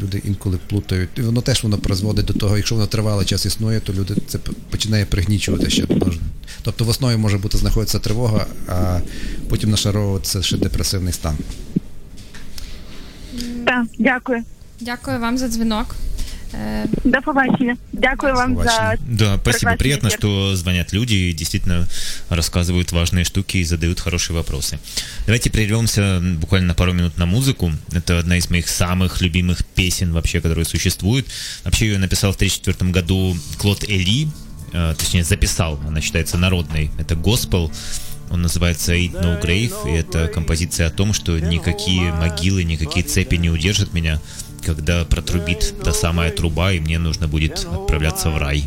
люди 0.02 0.22
інколи 0.24 0.58
плутають. 0.68 1.08
І 1.16 1.20
воно 1.22 1.40
теж 1.40 1.62
воно 1.62 1.78
призводить 1.78 2.24
до 2.26 2.32
того, 2.32 2.56
якщо 2.56 2.74
воно 2.74 2.86
тривалий 2.86 3.26
час 3.26 3.46
існує, 3.46 3.80
то 3.80 3.92
люди 3.92 4.14
це 4.28 4.38
починає 4.70 5.04
пригнічувати 5.06 5.70
ще. 5.70 5.86
Мож- 5.86 6.18
Тобто 6.62 6.84
в 6.84 6.88
основі 6.88 7.16
може 7.16 7.38
бути 7.38 7.58
знаходиться 7.58 7.98
тривога, 7.98 8.46
а 8.68 9.00
потім 9.48 9.70
нашаровуватися 9.70 10.42
ще 10.42 10.56
депресивний 10.56 11.12
стан. 11.12 11.36
Так, 13.66 13.86
дякую. 13.98 14.42
Дякую 14.80 15.18
вам 15.20 15.38
за 15.38 15.48
дзвінок. 15.48 15.94
Е, 16.54 16.86
До 17.04 17.22
побачення. 17.22 17.76
Дякую 17.92 18.34
вам 18.34 18.56
за. 18.56 18.94
Да, 19.08 19.38
спасибо. 19.42 19.76
Приятно, 19.76 20.10
что 20.10 20.56
звонят 20.56 20.94
люди 20.94 21.14
и 21.14 21.32
действительно 21.34 21.86
рассказывают 22.30 22.92
важные 22.92 23.24
штуки 23.24 23.58
и 23.58 23.64
задают 23.64 24.00
хорошие 24.00 24.36
вопросы. 24.36 24.78
Давайте 25.26 25.50
прервемся 25.50 26.20
буквально 26.40 26.68
на 26.68 26.74
пару 26.74 26.92
минут 26.92 27.18
на 27.18 27.26
музыку. 27.26 27.72
Это 27.92 28.18
одна 28.18 28.36
из 28.36 28.50
моих 28.50 28.68
самых 28.68 29.22
любимых 29.22 29.64
песен 29.74 30.12
вообще, 30.12 30.40
которые 30.40 30.64
существуют. 30.64 31.26
Вообще 31.64 31.86
ее 31.86 31.98
написал 31.98 32.32
в 32.32 32.36
1934 32.36 32.90
году 32.90 33.36
Клод 33.58 33.84
Эли, 33.88 34.28
э, 34.72 34.94
точнее 34.98 35.24
записал, 35.24 35.80
она 35.88 36.00
считается 36.00 36.38
народной. 36.38 36.90
Это 36.98 37.14
госпел. 37.14 37.70
Он 38.32 38.40
называется 38.40 38.94
Ain't 38.94 39.12
No 39.12 39.40
Grave, 39.40 39.74
и 39.86 39.90
это 39.90 40.26
композиция 40.26 40.86
о 40.86 40.90
том, 40.90 41.12
что 41.12 41.38
никакие 41.38 42.12
могилы, 42.12 42.64
никакие 42.64 43.04
цепи 43.04 43.34
не 43.34 43.50
удержат 43.50 43.92
меня, 43.92 44.18
когда 44.64 45.04
протрубит 45.04 45.74
та 45.84 45.92
самая 45.92 46.30
труба, 46.30 46.72
и 46.72 46.80
мне 46.80 46.98
нужно 46.98 47.28
будет 47.28 47.64
отправляться 47.64 48.30
в 48.30 48.38
рай. 48.38 48.64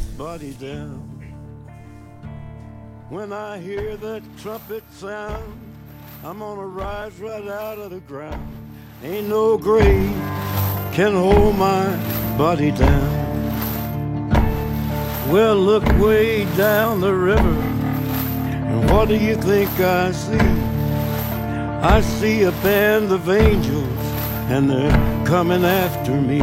When 3.10 3.32
I 3.32 3.60
hear 3.60 3.98
that 3.98 4.22
trumpet 4.42 4.84
sound, 5.00 5.42
I'm 6.24 6.40
gonna 6.40 6.66
rise 6.66 7.14
right 7.20 7.48
out 7.48 7.78
of 7.78 7.92
the 7.92 8.02
ground. 8.08 8.42
Ain't 9.04 9.28
no 9.28 9.58
grave 9.58 10.12
can 10.94 11.14
hold 11.14 11.56
my 11.56 11.86
body 12.38 12.72
down. 12.72 13.26
Well, 15.30 15.56
look 15.56 15.84
way 16.00 16.46
down 16.56 17.02
the 17.02 17.14
river, 17.14 17.75
and 18.70 18.90
what 18.90 19.08
do 19.08 19.16
you 19.16 19.36
think 19.36 19.70
I 19.80 20.12
see? 20.12 20.50
I 21.96 22.02
see 22.02 22.44
a 22.44 22.52
band 22.52 23.12
of 23.12 23.30
angels 23.30 24.06
and 24.50 24.70
they're 24.70 25.26
coming 25.26 25.64
after 25.64 26.12
me. 26.12 26.42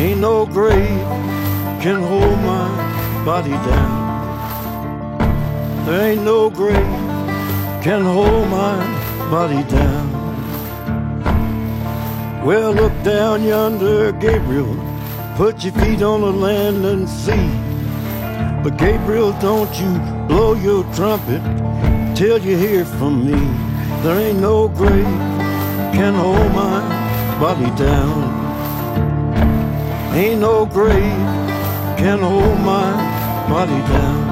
Ain't 0.00 0.20
no 0.20 0.46
grave 0.46 1.06
can 1.82 2.00
hold 2.02 2.38
my 2.38 2.68
body 3.24 3.50
down. 3.50 4.02
There 5.86 6.12
ain't 6.12 6.22
no 6.22 6.48
grave 6.48 6.76
can 7.82 8.02
hold 8.02 8.48
my 8.48 8.76
body 9.30 9.62
down. 9.68 10.06
Well, 12.44 12.72
look 12.72 12.92
down 13.02 13.44
yonder, 13.44 14.12
Gabriel. 14.12 14.76
Put 15.36 15.64
your 15.64 15.72
feet 15.74 16.02
on 16.02 16.20
the 16.20 16.32
land 16.32 16.84
and 16.84 17.08
see. 17.08 17.48
But 18.62 18.78
Gabriel, 18.78 19.32
don't 19.40 19.72
you 19.80 20.11
blow 20.28 20.54
your 20.54 20.84
trumpet 20.94 21.42
till 22.16 22.38
you 22.38 22.56
hear 22.56 22.84
from 22.84 23.24
me. 23.24 23.38
There 24.02 24.18
ain't 24.18 24.40
no 24.40 24.68
grave 24.68 25.04
can 25.92 26.14
hold 26.14 26.52
my 26.52 26.80
body 27.38 27.70
down. 27.76 28.22
Ain't 30.14 30.40
no 30.40 30.66
grave 30.66 31.26
can 31.98 32.18
hold 32.18 32.58
my 32.60 32.92
body 33.48 33.80
down. 33.92 34.31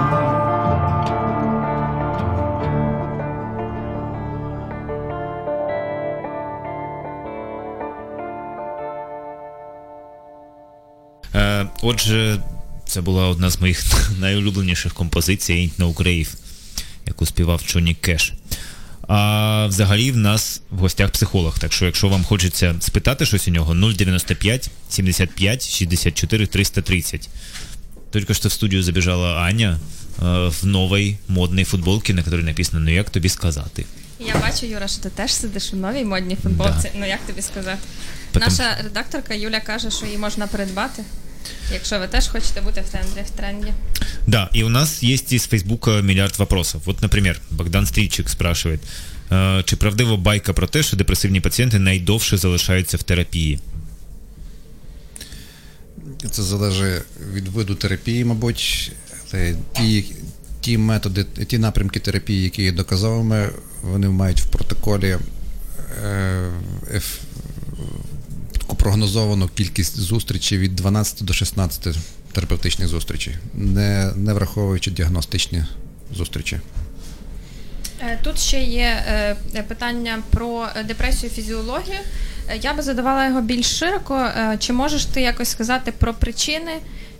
Отже, 11.81 12.39
це 12.87 13.01
була 13.01 13.27
одна 13.27 13.49
з 13.49 13.59
моїх 13.61 13.83
найулюбленіших 14.19 14.93
композицій 14.93 15.53
Ain't 15.53 15.85
No 15.85 15.93
Grave, 15.95 16.33
яку 17.07 17.25
співав 17.25 17.61
Джонні 17.67 17.95
Кеш. 17.95 18.33
А 19.07 19.65
взагалі 19.69 20.11
в 20.11 20.17
нас 20.17 20.61
в 20.71 20.79
гостях 20.79 21.11
психолог. 21.11 21.59
Так 21.59 21.73
що, 21.73 21.85
якщо 21.85 22.09
вам 22.09 22.23
хочеться 22.23 22.75
спитати 22.79 23.25
щось 23.25 23.47
у 23.47 23.51
нього, 23.51 23.93
095 23.93 24.69
75 24.89 25.69
64 25.69 26.47
330. 26.47 27.29
Только 28.11 28.33
что 28.33 28.49
в 28.49 28.51
студию 28.51 28.83
забежала 28.83 29.41
Аня 29.41 29.79
э, 30.19 30.49
в 30.61 30.65
новой 30.65 31.17
модной 31.27 31.63
футболке, 31.63 32.13
на 32.13 32.23
которой 32.23 32.43
написано 32.45 32.79
«Ну 32.79 32.91
як 32.91 33.09
тобі 33.09 33.29
сказати». 33.29 33.85
Я 34.19 34.35
бачу, 34.35 34.65
Юра, 34.65 34.87
що 34.87 35.01
ти 35.01 35.09
теж 35.09 35.33
сидиш 35.33 35.73
у 35.73 35.75
новій 35.75 36.03
модній 36.05 36.35
футболці. 36.43 36.91
Ну 36.95 37.07
як 37.07 37.19
тобі 37.19 37.41
сказати? 37.41 37.79
Потом- 38.31 38.49
Наша 38.49 38.77
редакторка 38.83 39.33
Юля 39.33 39.59
каже, 39.59 39.91
що 39.91 40.05
її 40.05 40.17
можна 40.17 40.47
придбати. 40.47 41.03
Якщо 41.73 41.99
ви 41.99 42.07
теж 42.07 42.27
хочете 42.27 42.61
бути 42.61 42.81
в 42.81 42.91
тренді, 42.91 43.21
в 43.25 43.29
тренді. 43.29 43.73
Да, 44.27 44.49
и 44.55 44.63
у 44.63 44.69
нас 44.69 45.03
есть 45.03 45.33
из 45.33 45.47
Фейсбука 45.47 45.91
миллиард 46.01 46.39
вопросов. 46.39 46.81
Вот, 46.85 47.01
например, 47.01 47.41
Богдан 47.51 47.85
Стрійчик 47.85 48.29
спрашивает, 48.29 48.79
е, 49.31 49.63
чи 49.65 49.75
правдива 49.75 50.17
байка 50.17 50.53
про 50.53 50.67
те, 50.67 50.83
що 50.83 50.97
депресивні 50.97 51.41
пацієнти 51.41 51.79
найдовше 51.79 52.37
залишаються 52.37 52.97
в 52.97 53.03
терапії? 53.03 53.59
Це 56.31 56.43
залежить 56.43 57.03
від 57.33 57.47
виду 57.47 57.75
терапії, 57.75 58.25
мабуть. 58.25 58.91
Але 59.33 59.55
ті, 59.77 60.05
ті 60.61 60.77
методи, 60.77 61.23
ті 61.23 61.57
напрямки 61.57 61.99
терапії, 61.99 62.43
які 62.43 62.63
є 62.63 62.71
доказовими, 62.71 63.49
вони 63.81 64.09
мають 64.09 64.41
в 64.41 64.45
протоколі 64.45 65.17
еф- 68.75 69.49
кількість 69.55 69.97
зустрічей 69.99 70.57
від 70.57 70.75
12 70.75 71.23
до 71.25 71.33
16 71.33 71.95
терапевтичних 72.31 72.87
зустрічей, 72.87 73.35
не, 73.53 74.11
не 74.15 74.33
враховуючи 74.33 74.91
діагностичні 74.91 75.63
зустрічі. 76.15 76.59
Е, 78.01 78.19
Тут 78.23 78.39
ще 78.39 78.63
є 78.63 79.03
е, 79.55 79.63
питання 79.67 80.19
про 80.29 80.67
депресію 80.87 81.29
фізіологію. 81.31 81.99
Е, 82.49 82.57
Я 82.61 82.73
би 82.73 82.81
задавала 82.83 83.27
його 83.27 83.41
більш 83.41 83.65
широко. 83.79 84.27
Чи 84.59 84.73
можеш 84.73 85.05
ти 85.05 85.21
якось 85.21 85.49
сказати 85.49 85.91
про 85.91 86.13
причини, 86.13 86.71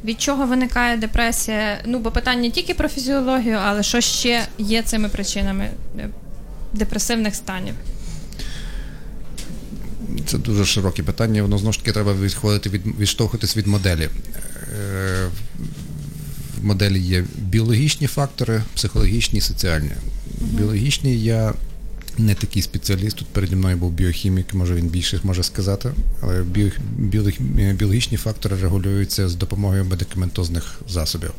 від 0.05 0.21
чого 0.21 0.45
виникає 0.45 0.97
депресія? 0.97 1.81
Ну, 1.85 1.99
бо 1.99 2.11
питання 2.11 2.41
не 2.41 2.49
тільки 2.51 2.73
про 2.73 2.89
фізіологію, 2.89 3.57
але 3.63 3.83
що 3.83 4.01
ще 4.01 4.41
є 4.57 4.81
цими 4.81 5.09
причинами 5.09 5.69
депресивних 6.73 7.35
станів? 7.35 7.73
Це 10.25 10.37
дуже 10.37 10.65
широке 10.65 11.03
питання. 11.03 11.41
Воно 11.41 11.57
знову 11.57 11.73
ж 11.73 11.79
таки 11.79 11.91
треба 11.91 12.13
відходити 12.13 12.69
від 12.69 12.81
відштовхуватись 12.99 13.57
від 13.57 13.67
моделі. 13.67 14.09
Е, 14.79 15.27
В 16.61 16.65
моделі 16.65 16.99
є 16.99 17.25
біологічні 17.37 18.07
фактори, 18.07 18.63
психологічні 18.75 19.37
і 19.39 19.41
соціальні. 19.41 19.91
Біологічні 20.41 21.23
я 21.23 21.53
не 22.17 22.35
такий 22.35 22.61
спеціаліст. 22.61 23.17
Тут 23.17 23.27
переді 23.27 23.55
мною 23.55 23.77
був 23.77 23.91
біохімік, 23.91 24.53
може 24.53 24.75
він 24.75 24.87
більше 24.87 25.19
може 25.23 25.43
сказати. 25.43 25.91
Але 26.21 26.41
біо- 26.41 26.71
біолог- 26.99 27.73
біологічні 27.73 28.17
фактори 28.17 28.57
регулюються 28.61 29.29
з 29.29 29.35
допомогою 29.35 29.85
медикаментозних 29.85 30.79
засобів. 30.89 31.31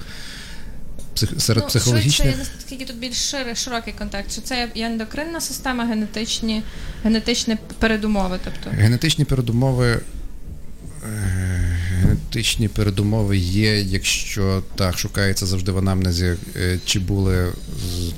Псих, 1.14 1.30
серед 1.38 1.62
ну, 1.62 1.68
психологічних. 1.68 2.34
швидше, 2.34 2.52
наскільки 2.56 2.84
тут 2.84 2.96
більш 2.98 3.16
ширий, 3.30 3.56
широкий 3.56 3.92
контекст, 3.98 4.32
що 4.32 4.42
це 4.42 4.68
є 4.74 4.86
ендокринна 4.86 5.40
система, 5.40 5.84
генетичні, 5.84 6.62
генетичні 7.04 7.56
передумови. 7.78 8.38
Тобто. 8.44 8.70
Генетичні 8.70 9.24
передумови. 9.24 10.00
е, 11.04 11.78
Генетичні 12.00 12.68
передумови 12.68 13.36
є, 13.36 13.80
якщо 13.80 14.62
так 14.76 14.98
шукається 14.98 15.46
завжди 15.46 15.72
в 15.72 15.78
анамнезі, 15.78 16.34
е, 16.56 16.78
чи 16.84 16.98
були 17.00 17.52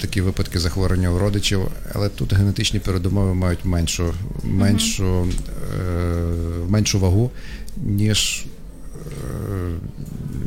такі 0.01 0.21
випадки 0.21 0.59
захворювання 0.61 1.11
у 1.11 1.19
родичів, 1.19 1.61
але 1.95 2.09
тут 2.09 2.33
генетичні 2.33 2.81
передумови 2.81 3.35
мають 3.35 3.65
меншу, 3.65 4.15
меншу, 4.43 5.29
е, 5.79 5.87
меншу 6.69 7.01
вагу, 7.01 7.31
ніж, 7.77 8.45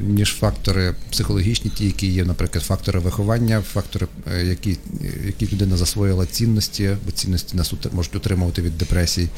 ніж 0.07 0.33
фактори 0.33 0.95
психологічні, 1.11 1.71
ті, 1.75 1.85
які 1.85 2.07
є, 2.07 2.25
наприклад, 2.25 2.63
фактори 2.63 2.99
виховання, 2.99 3.61
фактори, 3.61 4.07
е, 4.33 4.45
які, 4.45 4.77
які 5.25 5.47
людина 5.47 5.77
засвоїла 5.77 6.25
цінності, 6.25 6.97
бо 7.05 7.11
цінності 7.11 7.57
нас 7.57 7.73
ут- 7.73 7.93
можуть 7.93 8.15
утримувати 8.15 8.61
від 8.61 8.77
депресій 8.77 9.29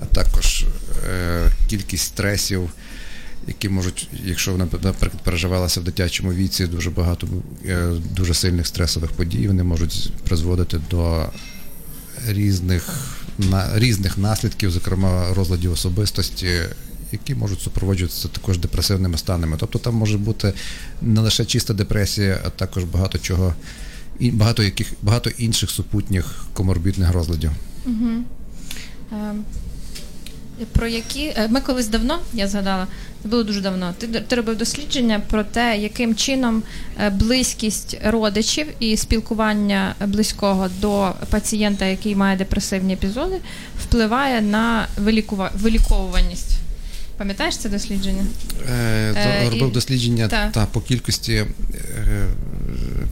а 0.00 0.04
також 0.04 0.64
е, 1.08 1.50
кількість 1.68 2.04
стресів, 2.04 2.70
які 3.48 3.68
можуть, 3.68 4.08
якщо 4.24 4.52
вона, 4.52 4.64
наприклад, 4.64 5.22
переживалася 5.24 5.80
в 5.80 5.84
дитячому 5.84 6.32
віці, 6.32 6.66
дуже 6.66 6.90
багато 6.90 7.28
е, 7.66 7.92
дуже 8.16 8.34
сильних 8.34 8.66
стресових 8.66 9.12
подій, 9.12 9.48
вони 9.48 9.62
можуть 9.62 10.12
призводити 10.24 10.80
до 10.90 11.26
різних, 12.28 13.14
на, 13.38 13.78
різних 13.78 14.18
наслідків, 14.18 14.70
зокрема 14.70 15.34
розладів 15.34 15.72
особистості, 15.72 16.50
які 17.12 17.34
можуть 17.34 17.60
супроводжуватися 17.60 18.28
також 18.28 18.58
депресивними 18.58 19.18
станами. 19.18 19.56
Тобто 19.60 19.78
там 19.78 19.94
може 19.94 20.18
бути 20.18 20.52
не 21.02 21.20
лише 21.20 21.44
чиста 21.44 21.74
депресія, 21.74 22.40
а 22.44 22.50
також 22.50 22.84
багато 22.84 23.18
чого 23.18 23.54
і 24.18 24.30
багато 24.30 24.62
яких 24.62 24.92
багато 25.02 25.30
інших 25.30 25.70
супутніх 25.70 26.46
коморбідних 26.52 27.12
розладів. 27.12 27.50
Е, 29.12 29.34
Про 30.72 30.86
які 30.86 31.24
е, 31.36 31.48
ми 31.50 31.60
колись 31.60 31.88
давно, 31.88 32.18
я 32.34 32.48
згадала, 32.48 32.86
це 33.22 33.28
було 33.28 33.44
дуже 33.44 33.60
давно. 33.60 33.94
Ти, 33.98 34.06
ти 34.06 34.36
робив 34.36 34.56
дослідження 34.56 35.20
про 35.30 35.44
те, 35.44 35.78
яким 35.78 36.14
чином 36.14 36.62
е, 37.00 37.10
близькість 37.10 37.98
родичів 38.04 38.66
і 38.80 38.96
спілкування 38.96 39.94
близького 40.06 40.68
до 40.80 41.12
пацієнта, 41.30 41.84
який 41.84 42.16
має 42.16 42.36
депресивні 42.36 42.92
епізоди, 42.92 43.36
впливає 43.84 44.40
на 44.40 44.86
вилікува... 44.96 45.50
виліковуваність. 45.54 46.65
Пам'ятаєш 47.16 47.56
це 47.56 47.68
дослідження? 47.68 48.24
Е, 48.70 49.12
то 49.12 49.18
Е, 49.20 49.50
робив 49.50 49.68
і- 49.68 49.72
дослідження 49.72 50.28
та. 50.28 50.50
та. 50.50 50.66
по 50.66 50.80
кількості 50.80 51.32
е, 51.32 51.46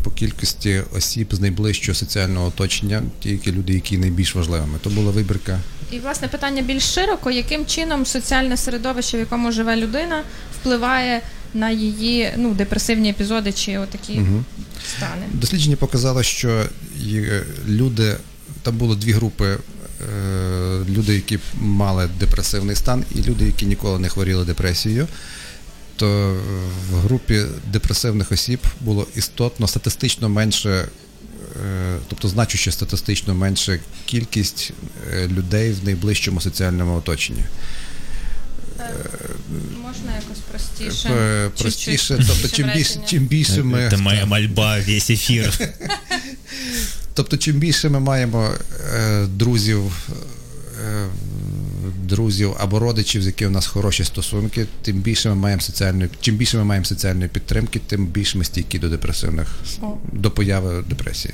по 0.02 0.10
кількості 0.10 0.82
осіб 0.96 1.34
з 1.34 1.40
найближчого 1.40 1.94
соціального 1.96 2.46
оточення, 2.46 3.02
тільки 3.20 3.52
люди, 3.52 3.72
які 3.72 3.98
найбільш 3.98 4.34
важливими. 4.34 4.78
То 4.82 4.90
була 4.90 5.10
вибірка. 5.10 5.58
І 5.92 5.98
власне 5.98 6.28
питання 6.28 6.62
більш 6.62 6.82
широко, 6.82 7.30
яким 7.30 7.66
чином 7.66 8.06
соціальне 8.06 8.56
середовище, 8.56 9.16
в 9.16 9.20
якому 9.20 9.52
живе 9.52 9.76
людина, 9.76 10.22
впливає 10.60 11.20
на 11.54 11.70
її 11.70 12.30
ну, 12.36 12.54
депресивні 12.54 13.10
епізоди 13.10 13.52
чи 13.52 13.78
отакі 13.78 14.20
стани. 14.96 15.26
Дослідження 15.32 15.76
показало, 15.76 16.22
що 16.22 16.64
е, 17.14 17.42
люди 17.68 18.16
там 18.62 18.76
було 18.76 18.94
дві 18.94 19.12
групи. 19.12 19.56
Е, 20.00 20.84
Люди, 20.88 21.14
які 21.14 21.38
мали 21.54 22.08
депресивний 22.20 22.76
стан, 22.76 23.04
і 23.14 23.22
люди, 23.22 23.44
які 23.44 23.66
ніколи 23.66 23.98
не 23.98 24.08
хворіли 24.08 24.44
депресією, 24.44 25.08
то 25.96 26.36
в 26.90 26.94
групі 26.96 27.42
депресивних 27.72 28.32
осіб 28.32 28.60
було 28.80 29.06
істотно 29.16 29.68
статистично 29.68 30.28
менше, 30.28 30.70
е, 30.70 31.96
тобто 32.08 32.28
значуще 32.28 32.72
статистично 32.72 33.34
менше 33.34 33.80
кількість 34.04 34.72
е, 35.12 35.28
людей 35.28 35.72
в 35.72 35.84
найближчому 35.84 36.40
соціальному 36.40 36.96
оточенні. 36.96 37.44
Можна 39.82 40.14
якось 40.14 40.38
простіше. 40.50 41.50
Простіше, 41.58 42.24
тобто 42.28 42.56
чим 42.56 42.70
більше, 42.74 43.00
чим 43.06 43.26
більше 43.26 43.62
ми 43.62 43.78
Это 43.78 43.96
моя 43.98 44.26
мольба 44.26 44.78
весь 44.78 45.10
эфир. 45.10 45.52
Тобто, 47.13 47.37
чим 47.37 47.55
більше 47.55 47.89
ми 47.89 47.99
маємо 47.99 48.49
е, 48.95 49.25
друзів, 49.25 49.81
е, 50.85 51.05
друзів 52.03 52.55
або 52.59 52.79
родичів, 52.79 53.23
з 53.23 53.25
якими 53.25 53.51
у 53.51 53.53
нас 53.53 53.67
хороші 53.67 54.03
стосунки, 54.03 54.65
тим 54.81 54.97
більше 54.97 55.29
ми 55.29 55.35
маємо 55.35 55.61
соціальної, 55.61 56.09
чим 56.21 56.35
більше 56.35 56.57
ми 56.57 56.63
маємо 56.63 56.85
соціальної 56.85 57.29
підтримки, 57.29 57.81
тим 57.87 58.07
більше 58.07 58.37
ми 58.37 58.43
стійкі 58.43 58.79
до 58.79 58.89
депресивних, 58.89 59.47
О. 59.81 59.97
до 60.13 60.31
появи 60.31 60.83
депресії. 60.89 61.33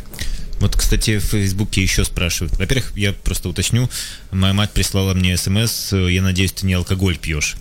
Вот, 0.59 0.75
кстати, 0.75 1.17
в 1.17 1.21
Фейсбуке 1.21 1.83
еще 1.83 2.05
спрашивают. 2.05 2.57
Во-первых, 2.57 2.93
я 2.95 3.13
просто 3.13 3.49
уточню. 3.49 3.89
Моя 4.31 4.53
мать 4.53 4.71
прислала 4.71 5.13
мне 5.13 5.37
смс, 5.37 5.93
э, 5.93 6.11
я 6.11 6.21
надеюсь, 6.21 6.53
ты 6.53 6.65
не 6.65 6.75
алкоголь 6.75 7.17
пьешь. 7.17 7.55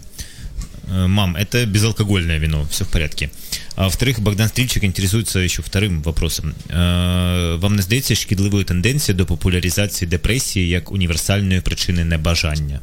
Э, 0.92 1.07
Мам, 1.07 1.36
это 1.36 1.66
безалкогольное 1.66 2.38
вино, 2.38 2.66
все 2.70 2.84
в 2.84 2.88
порядке. 2.88 3.30
А 3.76 3.84
во-вторых, 3.84 4.20
Богдан 4.20 4.48
Стрільчик 4.48 4.84
интересуется 4.84 5.38
еще 5.40 5.62
вторым 5.62 6.02
вопросом. 6.02 6.55
Э, 6.68 7.59
Вам 7.59 7.76
не 7.76 7.82
здається 7.82 8.14
шкідливою 8.14 8.64
тенденцією 8.64 9.18
до 9.18 9.26
популяризації 9.26 10.09
депресії 10.11 10.68
як 10.68 10.92
універсальної 10.92 11.61
причини 11.61 12.05
небажання? 12.05 12.80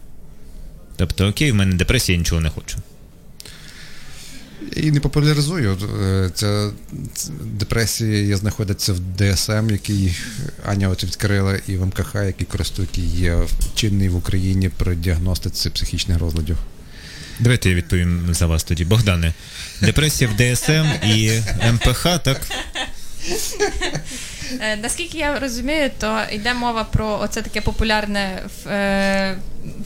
Тобто, 0.97 1.27
окей, 1.27 1.51
в 1.51 1.55
мене 1.55 1.75
депресія, 1.75 2.13
я 2.15 2.19
нічого 2.19 2.41
не 2.41 2.49
хочу. 2.49 2.77
І 4.75 4.91
не 4.91 4.99
популяризую. 4.99 5.77
Е, 6.01 6.29
Ця 6.33 6.71
ц- 7.13 7.31
депресія 7.53 8.21
є, 8.21 8.37
знаходиться 8.37 8.93
в 8.93 8.99
ДСМ, 9.17 9.69
який 9.71 10.15
Аня 10.65 10.89
от 10.89 11.03
відкрила, 11.03 11.59
і 11.67 11.77
в 11.77 11.85
МКХ, 11.85 12.15
який 12.15 12.47
користують, 12.47 12.97
який 12.97 13.19
є 13.21 13.37
чинний 13.75 14.09
в 14.09 14.15
Україні 14.15 14.69
при 14.69 14.95
діагностиці 14.95 15.69
психічних 15.69 16.19
розладів. 16.19 16.57
Давайте 17.38 17.68
я 17.68 17.74
відповім 17.74 18.28
за 18.30 18.46
вас 18.46 18.64
тоді. 18.64 18.84
Богдане, 18.84 19.32
депресія 19.80 20.30
в 20.30 20.36
ДСМ 20.36 20.86
і 21.06 21.40
МПХ, 21.72 22.02
так? 22.22 22.40
Е, 24.60 24.76
наскільки 24.76 25.18
я 25.18 25.38
розумію, 25.38 25.90
то 25.98 26.18
йде 26.32 26.54
мова 26.54 26.84
про 26.84 27.18
оце 27.22 27.42
таке 27.42 27.60
популярне 27.60 28.42
е, 28.66 29.36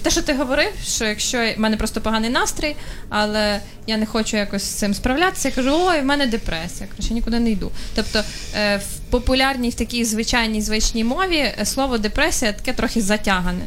те, 0.03 0.11
що 0.11 0.23
ти 0.23 0.35
говорив, 0.35 0.73
що 0.85 1.05
якщо 1.05 1.39
в 1.39 1.55
мене 1.61 1.77
просто 1.77 2.01
поганий 2.01 2.31
настрій, 2.31 2.77
але 3.09 3.61
я 3.87 3.97
не 3.97 4.07
хочу 4.07 4.37
якось 4.37 4.63
з 4.63 4.75
цим 4.75 4.95
справлятися, 4.95 5.49
я 5.49 5.55
кажу, 5.55 5.71
ой, 5.75 6.01
в 6.01 6.05
мене 6.05 6.27
депресія, 6.27 6.89
коротше, 6.91 7.15
нікуди 7.15 7.41
не 7.41 7.51
йду. 7.51 7.71
Тобто 7.95 8.23
е, 8.55 8.77
в 8.77 9.11
популярній, 9.11 9.71
в 9.71 9.75
такій 9.75 10.05
звичайній 10.05 10.63
звичній 10.63 11.05
мові 11.05 11.55
слово 11.65 11.99
депресія 11.99 12.53
таке 12.53 12.73
трохи 12.73 13.03
затягане. 13.03 13.65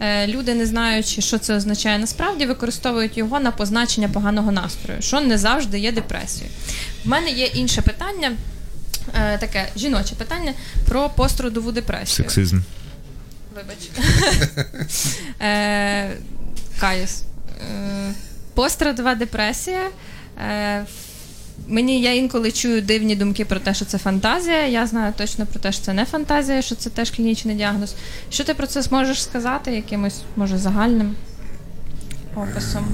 Е, 0.00 0.26
Люди, 0.26 0.54
не 0.54 0.66
знаючи, 0.66 1.22
що 1.22 1.38
це 1.38 1.54
означає 1.56 1.98
насправді, 1.98 2.46
використовують 2.46 3.16
його 3.18 3.40
на 3.40 3.50
позначення 3.50 4.08
поганого 4.08 4.52
настрою, 4.52 5.02
що 5.02 5.20
не 5.20 5.38
завжди 5.38 5.78
є 5.78 5.92
депресією. 5.92 6.50
В 7.04 7.08
мене 7.08 7.30
є 7.30 7.46
інше 7.46 7.82
питання, 7.82 8.32
е, 9.14 9.38
таке 9.38 9.68
жіноче 9.76 10.14
питання 10.14 10.52
про 10.88 11.08
пострадову 11.08 11.72
депресію. 11.72 12.24
Сексизм. 12.28 12.60
Вибач. 13.54 13.90
е, 15.42 16.10
Каюс. 16.80 17.22
Пострадова 18.54 19.14
депресія. 19.14 19.88
Мені 21.68 22.00
я 22.00 22.14
інколи 22.14 22.52
чую 22.52 22.82
дивні 22.82 23.16
думки 23.16 23.44
про 23.44 23.60
те, 23.60 23.74
що 23.74 23.84
це 23.84 23.98
фантазія. 23.98 24.66
Я 24.66 24.86
знаю 24.86 25.12
точно 25.16 25.46
про 25.46 25.60
те, 25.60 25.72
що 25.72 25.82
це 25.82 25.92
не 25.92 26.04
фантазія, 26.04 26.62
що 26.62 26.74
це 26.74 26.90
теж 26.90 27.10
клінічний 27.10 27.56
діагноз. 27.56 27.94
Що 28.30 28.44
ти 28.44 28.54
про 28.54 28.66
це 28.66 28.82
зможеш 28.82 29.22
сказати 29.22 29.72
якимось, 29.72 30.20
може, 30.36 30.58
загальним 30.58 31.14
описом? 32.36 32.88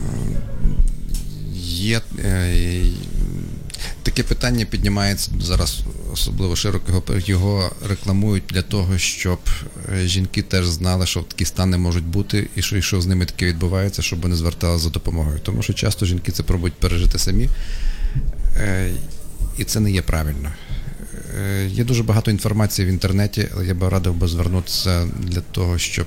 Є 1.65 2.01
е, 2.25 2.83
таке 4.03 4.23
питання 4.23 4.65
піднімається 4.65 5.31
зараз 5.41 5.83
особливо 6.13 6.57
широко 6.57 7.03
його, 7.27 7.71
рекламують 7.89 8.45
для 8.49 8.63
того, 8.63 8.99
щоб 8.99 9.39
е, 9.93 10.07
жінки 10.07 10.43
теж 10.43 10.67
знали, 10.67 11.07
що 11.07 11.21
такі 11.21 11.45
стани 11.45 11.79
можуть 11.79 12.05
бути, 12.05 12.49
і 12.57 12.63
що, 12.63 12.77
і 12.77 12.83
що 12.83 13.01
з 13.01 13.07
ними 13.07 13.27
таке 13.27 13.47
відбувається, 13.47 14.03
щоб 14.03 14.21
вони 14.21 14.37
зверталися 14.37 14.85
за 14.85 14.91
допомогою. 14.91 15.41
Тому 15.43 15.63
що 15.63 15.73
часто 15.73 16.07
жінки 16.07 16.33
це 16.33 16.43
пробують 16.43 16.75
пережити 16.75 17.19
самі, 17.19 17.49
і 19.59 19.65
це 19.65 19.81
не 19.81 19.91
є 19.91 20.03
правильно. 20.03 20.51
Е, 21.41 21.67
Є 21.67 21.85
дуже 21.85 22.03
багато 22.03 22.31
інформації 22.31 22.89
в 22.89 22.91
інтернеті, 22.91 23.49
але 23.55 23.67
я 23.67 23.75
би 23.75 23.89
радив 23.89 24.15
би 24.15 24.29
звернутися 24.29 25.09
для 25.19 25.41
того, 25.41 25.79
щоб 25.79 26.07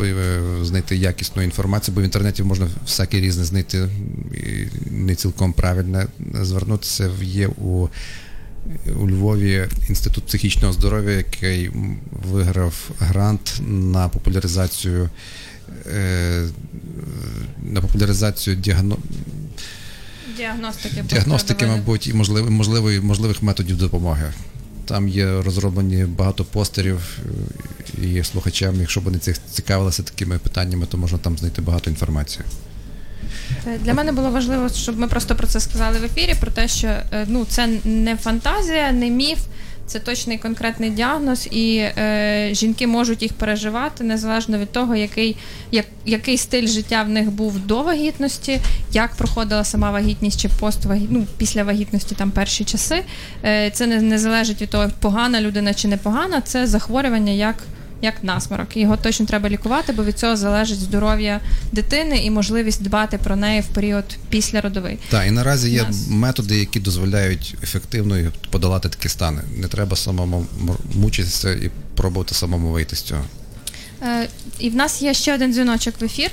е, 0.00 0.40
знайти 0.62 0.96
якісну 0.96 1.42
інформацію, 1.42 1.94
бо 1.94 2.00
в 2.00 2.04
інтернеті 2.04 2.42
можна 2.42 2.68
всяке 2.84 3.20
різне 3.20 3.44
знайти 3.44 3.88
і 4.34 4.66
не 4.90 5.14
цілком 5.14 5.52
правильне. 5.52 6.06
Звернутися 6.42 7.10
є 7.22 7.46
у, 7.46 7.88
у 9.00 9.08
Львові 9.10 9.66
інститут 9.88 10.24
психічного 10.24 10.72
здоров'я, 10.72 11.10
який 11.10 11.70
виграв 12.30 12.90
грант 12.98 13.60
на 13.68 14.08
популяризацію. 14.08 15.10
е, 15.86 16.44
На 17.62 17.80
популяризацію 17.80 18.56
діагно... 18.56 18.96
Діагностики. 20.38 21.02
діагностики, 21.02 21.66
мабуть, 21.66 22.06
і 22.06 22.12
можливих 22.12 22.50
можливих, 22.50 23.02
можливих 23.02 23.42
методів 23.42 23.76
допомоги. 23.76 24.32
Там 24.84 25.08
є 25.08 25.42
розроблені 25.42 26.04
багато 26.04 26.44
постерів, 26.44 27.18
е, 28.02 28.06
і 28.06 28.24
слухачам, 28.24 28.80
якщо 28.80 29.00
вони 29.00 29.18
цих 29.18 29.36
цікавилися 29.50 30.02
такими 30.02 30.38
питаннями, 30.38 30.86
то 30.86 30.98
можна 30.98 31.18
там 31.18 31.38
знайти 31.38 31.62
багато 31.62 31.90
інформації. 31.90 32.44
Е, 33.66 33.78
Для 33.84 33.94
мене 33.94 34.12
було 34.12 34.30
важливо, 34.30 34.68
щоб 34.68 34.98
ми 34.98 35.08
просто 35.08 35.36
про 35.36 35.46
це 35.46 35.60
сказали 35.60 35.98
в 35.98 36.04
ефірі, 36.04 36.34
про 36.40 36.50
те, 36.50 36.68
що 36.68 36.88
е, 36.88 37.26
ну, 37.28 37.44
це 37.44 37.68
не 37.84 38.16
фантазія, 38.16 38.92
не 38.92 39.10
міф, 39.10 39.38
це 39.88 39.98
точний 39.98 40.38
конкретний 40.38 40.90
діагноз, 40.90 41.48
і 41.50 41.76
е, 41.76 42.48
жінки 42.52 42.86
можуть 42.86 43.22
їх 43.22 43.32
переживати 43.32 44.04
незалежно 44.04 44.58
від 44.58 44.72
того, 44.72 44.96
який, 44.96 45.36
як, 45.72 45.86
який 46.06 46.38
стиль 46.38 46.66
життя 46.66 47.02
в 47.02 47.08
них 47.08 47.30
був 47.30 47.58
до 47.58 47.82
вагітності, 47.82 48.60
як 48.92 49.14
проходила 49.14 49.64
сама 49.64 49.90
вагітність 49.90 50.40
чи 50.40 50.48
поствагітність, 50.48 51.12
ну, 51.12 51.26
після 51.38 51.64
вагітності 51.64 52.14
там 52.14 52.30
перші 52.30 52.64
часи. 52.64 53.04
Е, 53.44 53.70
це 53.70 53.86
не, 53.86 54.00
не 54.00 54.18
залежить 54.18 54.62
від 54.62 54.70
того, 54.70 54.90
погана 55.00 55.40
людина 55.40 55.74
чи 55.74 55.88
не 55.88 55.96
погана, 55.96 56.40
це 56.40 56.66
захворювання 56.66 57.32
як 57.32 57.56
як 58.02 58.24
насморок. 58.24 58.76
Його 58.76 58.96
точно 58.96 59.26
треба 59.26 59.48
лікувати, 59.48 59.92
бо 59.92 60.04
від 60.04 60.18
цього 60.18 60.36
залежить 60.36 60.78
здоров'я 60.78 61.40
дитини 61.72 62.24
і 62.24 62.30
можливість 62.30 62.82
дбати 62.82 63.18
про 63.18 63.36
неї 63.36 63.60
в 63.60 63.66
період 63.66 64.04
післяродовий. 64.28 64.98
Так, 65.08 65.28
і 65.28 65.30
наразі 65.30 65.70
є 65.70 65.82
Нас. 65.82 66.08
методи, 66.10 66.58
які 66.58 66.80
дозволяють 66.80 67.54
ефективно 67.62 68.32
подолати 68.50 68.88
такі 68.88 69.08
стани. 69.08 69.42
Не 69.56 69.68
треба 69.68 69.96
самому 69.96 70.46
мучитися 70.94 71.52
і 71.52 71.70
пробувати 71.94 72.34
самому 72.34 72.70
вийти 72.70 72.96
з 72.96 73.02
цього. 73.02 73.24
Е, 74.02 74.28
і 74.58 74.70
в 74.70 74.74
нас 74.74 75.02
є 75.02 75.14
ще 75.14 75.34
один 75.34 75.52
дзвіночок 75.52 75.94
в 76.00 76.04
ефір. 76.04 76.30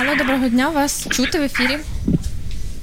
Алло, 0.00 0.14
доброго 0.18 0.48
дня, 0.48 0.68
вас 0.68 1.08
чути 1.10 1.40
в 1.40 1.42
ефірі. 1.42 1.78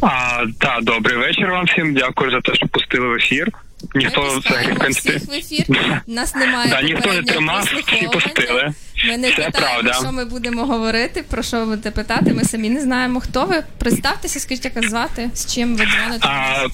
А, 0.02 0.44
та, 0.60 0.80
добрий 0.82 1.18
вечір 1.18 1.52
вам 1.52 1.66
всім. 1.66 1.94
Дякую 1.94 2.32
за 2.32 2.42
те, 2.42 2.56
що 2.56 2.68
пустили 2.68 3.08
в 3.08 3.14
ефір. 3.14 3.52
Ніхто 3.96 4.40
взагалі, 4.40 4.74
в 4.74 4.90
всіх 4.90 5.26
в 5.28 5.32
ефір. 5.32 5.66
Нас 6.08 6.36
немає 6.36 6.70
Да, 6.70 6.82
ніхто 6.82 7.14
не 7.14 7.24
тримав, 7.24 7.64
всі 7.64 8.08
пустили. 8.08 8.74
Ми 9.08 9.18
не 9.18 9.30
Це 9.30 9.36
питаємо, 9.36 9.82
правда. 9.82 9.94
що 9.94 10.12
ми 10.12 10.26
будемо 10.26 10.66
говорити, 10.66 11.24
про 11.30 11.44
що 11.44 11.60
ви 11.60 11.66
будете 11.66 11.92
питати. 11.92 12.34
Ми 12.34 12.44
самі 12.44 12.70
не 12.70 12.82
знаємо, 12.82 13.20
хто 13.20 13.46
ви. 13.46 13.64
Представтеся, 13.78 14.40
скажіть, 14.40 14.66
як 14.66 14.76
вас 14.76 14.90
звати, 14.90 15.30
з 15.34 15.54
чим 15.54 15.76
ви 15.76 15.86
дзвоните. 15.86 16.28
А, 16.28 16.68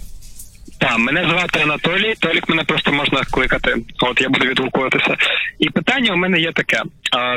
та, 0.82 0.98
мене 0.98 1.30
звати 1.30 1.60
Анатолій. 1.60 2.14
Толік 2.20 2.50
мене 2.50 2.64
просто 2.64 2.92
можна 2.92 3.22
кликати. 3.32 3.76
От 4.02 4.22
я 4.22 4.30
буду 4.30 4.46
відгукуватися. 4.46 5.16
І 5.60 5.70
питання 5.70 6.14
у 6.14 6.18
мене 6.18 6.40
є 6.40 6.52
таке: 6.52 6.82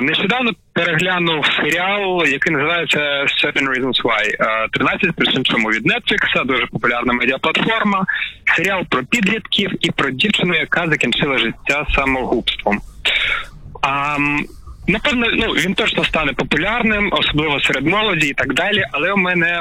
нещодавно 0.02 0.50
переглянув 0.72 1.46
серіал, 1.46 2.26
який 2.26 2.52
називається 2.52 2.98
Seven 3.44 3.68
Reasons 3.68 4.02
Why. 4.02 4.26
13 4.72 5.16
причин 5.16 5.44
чому 5.44 5.68
від 5.68 5.86
Netflix, 5.86 6.46
дуже 6.46 6.66
популярна 6.66 7.12
медіаплатформа. 7.12 8.04
Серіал 8.56 8.84
про 8.90 9.04
підлітків 9.04 9.70
і 9.80 9.90
про 9.90 10.10
дівчину, 10.10 10.54
яка 10.54 10.88
закінчила 10.88 11.38
життя 11.38 11.86
самогубством. 11.94 12.80
А, 13.82 14.16
напевно, 14.88 15.26
ну 15.32 15.46
він 15.46 15.74
точно 15.74 16.04
стане 16.04 16.32
популярним, 16.32 17.10
особливо 17.12 17.60
серед 17.60 17.86
молоді 17.86 18.26
і 18.26 18.34
так 18.34 18.54
далі. 18.54 18.84
Але 18.92 19.12
у 19.12 19.16
мене 19.16 19.60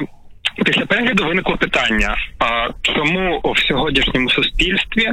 після 0.65 0.85
перегляду 0.85 1.25
виникло 1.25 1.57
питання: 1.57 2.15
а, 2.39 2.67
чому 2.81 3.41
в 3.43 3.59
сьогоднішньому 3.59 4.29
суспільстві 4.29 5.09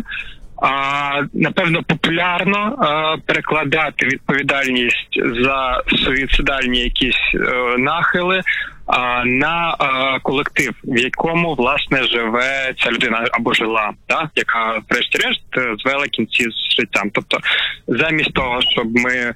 а, 0.62 1.22
напевно 1.34 1.82
популярно 1.82 2.59
а, 2.59 3.16
перекладати 3.26 4.07
відповідальність 4.07 5.20
за 5.43 5.82
суїцидальні 6.05 6.80
якісь 6.80 7.34
е, 7.34 7.78
нахили. 7.78 8.43
а, 8.86 9.24
На 9.24 9.76
е, 9.80 10.18
колектив, 10.22 10.74
в 10.84 10.99
якому 10.99 11.55
власне 11.55 12.03
живе 12.05 12.74
ця 12.78 12.91
людина 12.91 13.24
або 13.32 13.55
жила, 13.55 13.93
да, 14.09 14.30
яка, 14.34 14.80
врешті-решт, 14.91 15.43
звела 15.84 16.07
кінці 16.07 16.45
з 16.51 16.76
життям. 16.76 17.11
Тобто, 17.14 17.38
замість 17.88 18.32
того, 18.32 18.61
щоб 18.62 18.86
ми 18.97 19.34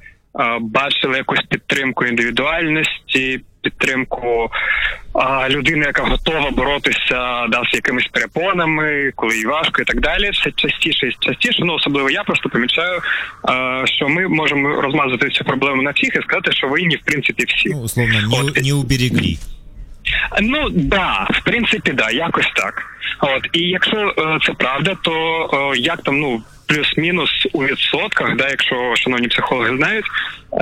бачили 0.60 1.16
якусь 1.16 1.42
підтримку 1.48 2.04
індивідуальності, 2.04 3.40
підтримку 3.62 4.50
а, 5.12 5.48
людини, 5.48 5.86
яка 5.86 6.02
готова 6.02 6.50
боротися 6.50 7.46
да, 7.48 7.62
з 7.70 7.74
якимись 7.74 8.06
перепонами, 8.06 9.12
коли 9.14 9.36
їй 9.36 9.46
важко 9.46 9.82
і 9.82 9.84
так 9.84 10.00
далі. 10.00 10.30
Все 10.30 10.52
частіше 10.56 11.06
і 11.06 11.16
частіше. 11.20 11.62
Ну 11.64 11.74
особливо 11.74 12.10
я 12.10 12.22
просто 12.22 12.48
помічаю, 12.48 13.00
а, 13.42 13.82
що 13.86 14.08
ми 14.08 14.28
можемо 14.28 14.80
розмазати 14.80 15.28
цю 15.28 15.44
проблему 15.44 15.82
на 15.82 15.90
всіх 15.90 16.16
і 16.16 16.22
сказати, 16.22 16.52
що 16.52 16.68
винні 16.68 16.96
в 16.96 17.04
принципі 17.04 17.44
всі. 17.48 17.68
Ну, 17.68 17.80
условно, 17.80 18.14
не, 18.14 18.62
не 18.62 18.74
уберегли. 18.74 19.36
Ну 20.42 20.68
да, 20.70 21.28
в 21.30 21.44
принципі, 21.44 21.92
да, 21.92 22.10
якось 22.10 22.52
так. 22.56 22.82
От 23.20 23.48
і 23.52 23.60
якщо 23.60 24.14
е, 24.18 24.38
це 24.46 24.52
правда, 24.52 24.96
то 25.02 25.12
е, 25.74 25.78
як 25.78 26.02
там 26.02 26.20
ну 26.20 26.42
плюс-мінус 26.66 27.30
у 27.52 27.64
відсотках, 27.64 28.36
да, 28.36 28.48
якщо 28.48 28.96
шановні 28.96 29.28
психологи 29.28 29.76
знають, 29.76 30.04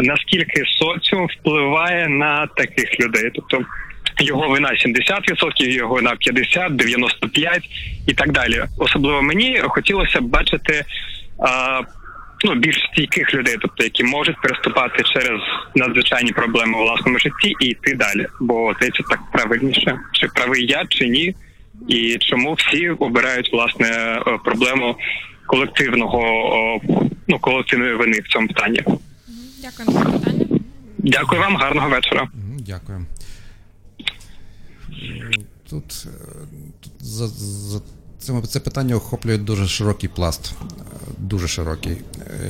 наскільки 0.03 0.65
соціум 0.79 1.27
впливає 1.27 2.09
на 2.09 2.47
таких 2.47 3.01
людей, 3.01 3.31
тобто. 3.35 3.65
Його 4.21 4.49
вина 4.49 4.69
70%, 4.69 5.69
його 5.69 5.95
вина 5.95 6.17
50, 6.19 6.77
95 6.77 7.63
і 8.07 8.15
так 8.15 8.33
далі. 8.33 8.63
Особливо 8.79 9.23
мені 9.23 9.61
хотілося 9.69 10.21
б 10.21 10.25
бачити 10.25 10.85
а, 11.39 11.81
ну, 12.45 12.55
більш 12.55 12.77
стійких 12.93 13.35
людей, 13.35 13.57
тобто 13.61 13.85
які 13.85 14.05
можуть 14.05 14.41
переступати 14.43 15.03
через 15.03 15.41
надзвичайні 15.75 16.33
проблеми 16.33 16.79
у 16.79 16.83
власному 16.83 17.19
житті 17.19 17.55
і 17.61 17.67
йти 17.67 17.95
далі. 17.95 18.27
Бо 18.41 18.75
це 18.81 18.89
так 18.91 19.21
правильніше, 19.33 19.99
чи 20.13 20.27
правий 20.27 20.67
я, 20.67 20.85
чи 20.89 21.09
ні, 21.09 21.35
і 21.89 22.19
чому 22.21 22.53
всі 22.53 22.89
обирають 22.89 23.53
власне 23.53 23.89
е, 23.89 24.39
проблему 24.45 24.97
колективного 25.47 26.21
ну 27.29 27.39
колективної 27.39 27.95
вини 27.95 28.21
в 28.21 28.29
цьому 28.29 28.49
питанні. 28.49 28.85
Дякую 29.63 29.99
за 29.99 30.01
питання. 30.01 30.47
Дякую 30.99 31.41
вам, 31.41 31.57
гарного 31.57 31.89
вечора. 31.89 32.29
Дякую. 32.59 33.07
Тут, 35.71 36.07
е, 36.07 36.47
тут 36.81 36.93
за, 37.01 37.27
за 37.29 37.81
цим, 38.23 38.43
це 38.43 38.61
питання 38.61 38.97
охоплює 38.97 39.39
дуже 39.39 39.69
широкий 39.69 40.09
пласт, 40.09 40.53
е, 40.63 40.75
дуже 41.19 41.49
широкий. 41.49 41.97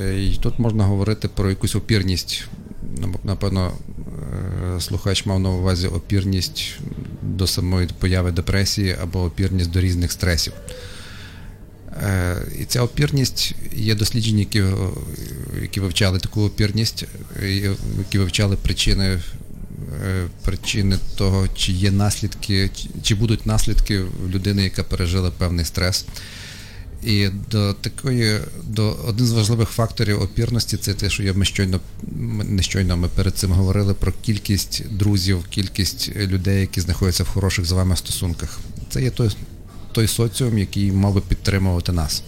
Е, 0.02 0.22
І 0.22 0.36
тут 0.36 0.58
можна 0.58 0.84
говорити 0.84 1.28
про 1.28 1.50
якусь 1.50 1.74
опірність. 1.74 2.44
Ну, 2.98 3.14
Напевно, 3.24 3.72
е, 4.76 4.80
слухач 4.80 5.26
мав 5.26 5.40
на 5.40 5.50
увазі 5.50 5.86
опірність 5.86 6.78
до 7.22 7.46
самої 7.46 7.88
появи 7.98 8.32
депресії 8.32 8.96
або 9.02 9.24
опірність 9.24 9.70
до 9.70 9.80
різних 9.80 10.12
стресів. 10.12 10.52
І 12.60 12.64
ця 12.64 12.82
опірність 12.82 13.54
є 13.76 13.94
дослідження, 13.94 14.38
які, 14.38 14.62
які 15.62 15.80
вивчали 15.80 16.18
таку 16.18 16.42
опірність, 16.42 17.04
які 17.98 18.18
вивчали 18.18 18.56
причини, 18.56 19.18
причини 20.44 20.98
того, 21.16 21.48
чи 21.56 21.72
є 21.72 21.90
наслідки, 21.90 22.70
чи- 23.02 23.14
будуть 23.14 23.46
наслідки 23.46 23.98
в 24.00 24.30
людини, 24.30 24.62
яка 24.64 24.82
пережила 24.82 25.30
певний 25.30 25.64
стрес. 25.64 26.04
І 27.04 27.28
до 27.50 27.72
такої, 27.72 28.38
до 28.64 28.96
один 29.08 29.26
з 29.26 29.32
важливих 29.32 29.68
факторів 29.68 30.22
опірності 30.22 30.76
це 30.76 30.94
те, 30.94 31.10
що 31.10 31.22
я 31.22 31.32
ми 31.32 31.44
щойно 31.44 31.80
не 32.48 32.62
щойно 32.62 32.96
ми 32.96 33.08
перед 33.08 33.34
цим 33.36 33.52
говорили 33.52 33.94
про 33.94 34.12
кількість 34.22 34.82
друзів, 34.90 35.44
кількість 35.50 36.16
людей, 36.16 36.60
які 36.60 36.80
знаходяться 36.80 37.24
в 37.24 37.28
хороших 37.28 37.64
з 37.64 37.72
вами 37.72 37.96
стосунках. 37.96 38.60
Це 38.88 39.02
є 39.02 39.10
той, 39.10 39.30
той 39.92 40.08
соціум, 40.08 40.58
який 40.58 40.92
мав 40.92 41.14
би 41.14 41.20
підтримувати 41.20 41.92
нас. 41.92 42.22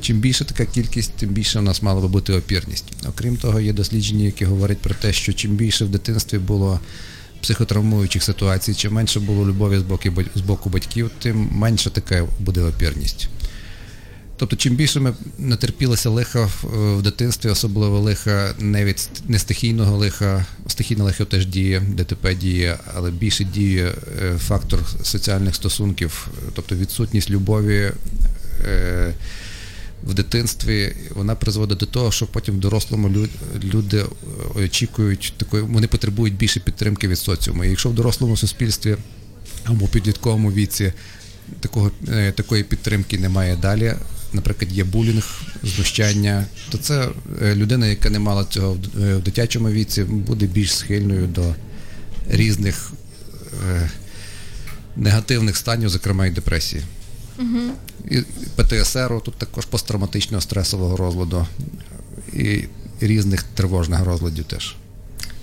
Чим 0.00 0.18
більше 0.18 0.44
така 0.44 0.64
кількість, 0.64 1.12
тим 1.12 1.28
більше 1.28 1.58
у 1.58 1.62
нас 1.62 1.82
мала 1.82 2.00
би 2.00 2.08
бути 2.08 2.32
опірність. 2.32 2.84
Окрім 3.08 3.36
того, 3.36 3.60
є 3.60 3.72
дослідження, 3.72 4.24
які 4.24 4.44
говорять 4.44 4.78
про 4.78 4.94
те, 4.94 5.12
що 5.12 5.32
чим 5.32 5.50
більше 5.50 5.84
в 5.84 5.88
дитинстві 5.88 6.38
було 6.38 6.80
психотравмуючих 7.40 8.22
ситуацій, 8.22 8.74
чим 8.74 8.92
менше 8.92 9.20
було 9.20 9.46
любові 9.46 9.82
з 10.34 10.40
боку, 10.40 10.70
батьків, 10.70 11.10
тим 11.18 11.48
менше 11.52 11.90
така 11.90 12.26
буде 12.40 12.62
опірність. 12.62 13.28
Тобто, 14.38 14.56
чим 14.56 14.74
більше 14.74 15.00
ми 15.00 15.14
натерпілися 15.38 16.10
лиха 16.10 16.44
в, 16.44 16.64
в 16.98 17.02
дитинстві, 17.02 17.48
особливо 17.48 18.00
лиха 18.00 18.54
не 18.58 18.84
від 18.84 19.08
не 19.28 19.38
стихійного 19.38 19.96
лиха, 19.96 20.46
стихійне 20.66 21.04
лихо 21.04 21.24
теж 21.24 21.46
діє, 21.46 21.80
ДТП 21.80 22.34
діє, 22.34 22.78
але 22.94 23.10
більше 23.10 23.44
діє 23.44 23.94
е, 24.22 24.38
фактор 24.38 24.80
соціальних 25.02 25.54
стосунків, 25.54 26.28
тобто 26.54 26.74
відсутність 26.74 27.30
любові 27.30 27.92
е, 28.64 29.14
в 30.04 30.14
дитинстві, 30.14 30.96
вона 31.14 31.34
призводить 31.34 31.78
до 31.78 31.86
того, 31.86 32.12
що 32.12 32.26
потім 32.26 32.54
в 32.54 32.58
дорослому 32.58 33.26
люди 33.64 33.98
е, 33.98 34.04
очікують 34.64 35.34
такої, 35.36 35.62
вони 35.62 35.86
потребують 35.86 36.34
більше 36.34 36.60
підтримки 36.60 37.08
від 37.08 37.18
соціуму. 37.18 37.64
І 37.64 37.70
якщо 37.70 37.88
в 37.88 37.94
дорослому 37.94 38.36
суспільстві 38.36 38.96
або 39.64 39.88
підлітковому 39.88 40.52
віці 40.52 40.92
такого, 41.60 41.90
е, 42.08 42.32
такої 42.32 42.64
підтримки 42.64 43.18
немає 43.18 43.56
далі. 43.56 43.94
Наприклад, 44.32 44.72
є 44.72 44.84
булінг, 44.84 45.40
знущання, 45.62 46.46
то 46.70 46.78
це 46.78 47.08
е, 47.42 47.54
людина, 47.54 47.86
яка 47.86 48.10
не 48.10 48.18
мала 48.18 48.44
цього 48.44 48.72
в 48.72 49.16
в 49.16 49.22
дитячому 49.22 49.70
віці, 49.70 50.04
буде 50.04 50.46
більш 50.46 50.76
схильною 50.76 51.26
до 51.26 51.54
різних 52.28 52.92
негативних 54.96 55.56
станів, 55.56 55.88
зокрема 55.88 56.26
і 56.26 56.30
депресії. 56.30 56.82
І 58.10 58.20
ПТСР, 58.56 59.20
тут 59.24 59.34
також 59.34 59.64
посттравматичного 59.66 60.40
стресового 60.40 60.96
розладу 60.96 61.46
і 62.32 62.64
різних 63.00 63.42
тривожних 63.42 64.00
розладів 64.04 64.44
теж. 64.44 64.76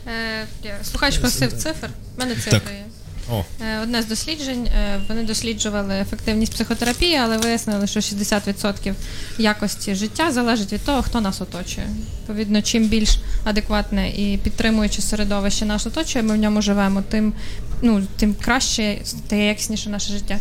Е, 0.08 0.48
Слухач 0.84 1.18
просив 1.18 1.54
цифр. 1.54 1.90
У 2.18 2.20
мене 2.20 2.36
цифри 2.36 2.52
Так. 2.52 2.64
є. 2.72 2.85
О, 3.32 3.44
Е, 3.62 3.80
Одне 3.84 4.02
з 4.02 4.06
досліджень. 4.06 4.66
е, 4.68 5.02
Вони 5.10 5.24
досліджували 5.24 5.96
ефективність 5.96 6.54
психотерапії, 6.54 7.16
але 7.16 7.38
вияснили, 7.38 7.88
що 7.88 8.00
60% 8.00 8.94
якості 9.38 9.96
життя 9.96 10.32
залежить 10.32 10.74
від 10.74 10.82
того, 10.86 11.02
хто 11.02 11.22
нас 11.22 11.42
оточує. 11.42 11.88
Відповідно, 12.20 12.62
чим 12.62 12.88
більш 12.88 13.18
адекватне 13.44 14.10
і 14.10 14.38
підтримуюче 14.44 15.02
середовище 15.02 15.66
нас 15.66 15.86
оточує, 15.88 16.24
ми 16.26 16.34
в 16.34 16.38
ньому 16.38 16.62
живемо, 16.62 17.02
тим 17.10 17.34
ну 17.82 18.08
тим 18.18 18.36
краще 18.42 18.98
стає 19.04 19.48
якісніше 19.48 19.90
наше 19.90 20.14
життя. 20.14 20.40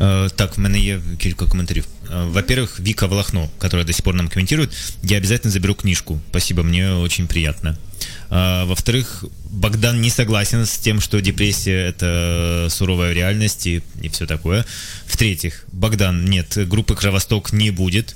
Е, 0.00 0.28
Так, 0.36 0.56
в 0.56 0.60
мене 0.60 0.78
є 0.78 1.00
кілька 1.18 1.46
коментарів. 1.46 1.84
Э, 2.09 2.27
Во-первых, 2.31 2.79
Вика 2.79 3.07
Волохно, 3.07 3.49
которая 3.59 3.85
до 3.85 3.93
сих 3.93 4.03
пор 4.03 4.15
нам 4.15 4.27
комментирует, 4.27 4.71
я 5.03 5.17
обязательно 5.17 5.51
заберу 5.51 5.75
книжку. 5.75 6.19
Спасибо, 6.29 6.63
мне 6.63 6.93
очень 6.93 7.27
приятно. 7.27 7.77
А, 8.29 8.65
Во-вторых, 8.65 9.25
Богдан 9.51 10.01
не 10.01 10.09
согласен 10.09 10.65
с 10.65 10.77
тем, 10.77 11.01
что 11.01 11.21
депрессия – 11.21 11.89
это 11.89 12.67
суровая 12.69 13.13
реальность 13.13 13.67
и, 13.67 13.81
и 14.01 14.09
все 14.09 14.25
такое. 14.25 14.65
В-третьих, 15.05 15.65
Богдан, 15.71 16.25
нет, 16.25 16.57
группы 16.67 16.95
«Кровосток» 16.95 17.53
не 17.53 17.71
будет. 17.71 18.15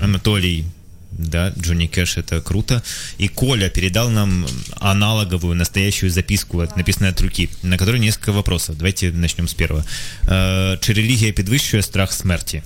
Анатолий, 0.00 0.64
Да, 1.10 1.52
Джонни 1.58 1.86
Кэш 1.88 2.18
это 2.20 2.40
круто. 2.42 2.82
И 3.20 3.28
Коля 3.28 3.70
передал 3.70 4.10
нам 4.10 4.46
аналоговую 4.80 5.56
настоящую 5.56 6.10
записку, 6.10 6.60
от- 6.60 6.76
написанную 6.76 7.12
от 7.12 7.20
руки, 7.20 7.48
на 7.62 7.76
которой 7.78 7.98
несколько 8.00 8.32
вопросов. 8.32 8.76
Давайте 8.76 9.10
начнем 9.12 9.46
с 9.48 9.54
первого. 9.54 9.84
Э, 10.28 10.78
Чи 10.80 10.92
релігія 10.92 11.32
підвищує 11.32 11.82
страх 11.82 12.12
смерті? 12.12 12.62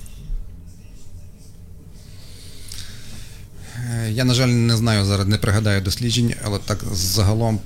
Я, 4.10 4.24
на 4.24 4.34
жаль, 4.34 4.48
не 4.48 4.76
знаю 4.76 5.04
зараз, 5.04 5.26
не 5.26 5.36
пригадаю 5.38 5.80
досліджень, 5.80 6.34
але 6.44 6.58
так 6.58 6.78
загалом 6.92 7.60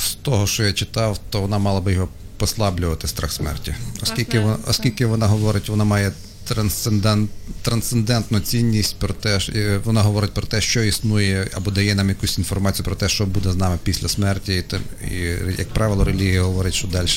з 0.00 0.14
того, 0.14 0.46
що 0.46 0.64
я 0.64 0.72
читав, 0.72 1.20
то 1.30 1.40
вона 1.40 1.58
мала 1.58 1.80
би 1.80 1.92
його 1.92 2.08
послаблювати 2.36 3.08
страх 3.08 3.32
смерті. 3.32 3.74
Оскільки 4.02 4.40
вона, 4.40 4.56
оскільки 4.68 5.06
вона 5.06 5.26
говорить, 5.26 5.68
вона 5.68 5.84
має 5.84 6.12
трансцендент, 6.44 7.30
трансцендентну 7.62 8.40
цінність 8.40 8.96
про 8.98 9.14
те, 9.14 9.40
що- 9.40 9.52
е, 9.52 9.80
вона 9.84 10.02
говорить 10.02 10.32
про 10.34 10.42
те, 10.46 10.60
що 10.60 10.82
існує, 10.82 11.48
або 11.54 11.70
дає 11.70 11.94
нам 11.94 12.08
якусь 12.08 12.38
інформацію 12.38 12.84
про 12.84 12.94
те, 12.94 13.08
що 13.08 13.26
буде 13.26 13.52
з 13.52 13.56
нами 13.56 13.78
після 13.82 14.08
смерті. 14.08 14.64
І, 15.10 15.14
і 15.14 15.18
як 15.58 15.68
правило, 15.68 16.04
релігія 16.04 16.42
говорить, 16.42 16.74
що 16.74 16.88
далі, 16.88 17.08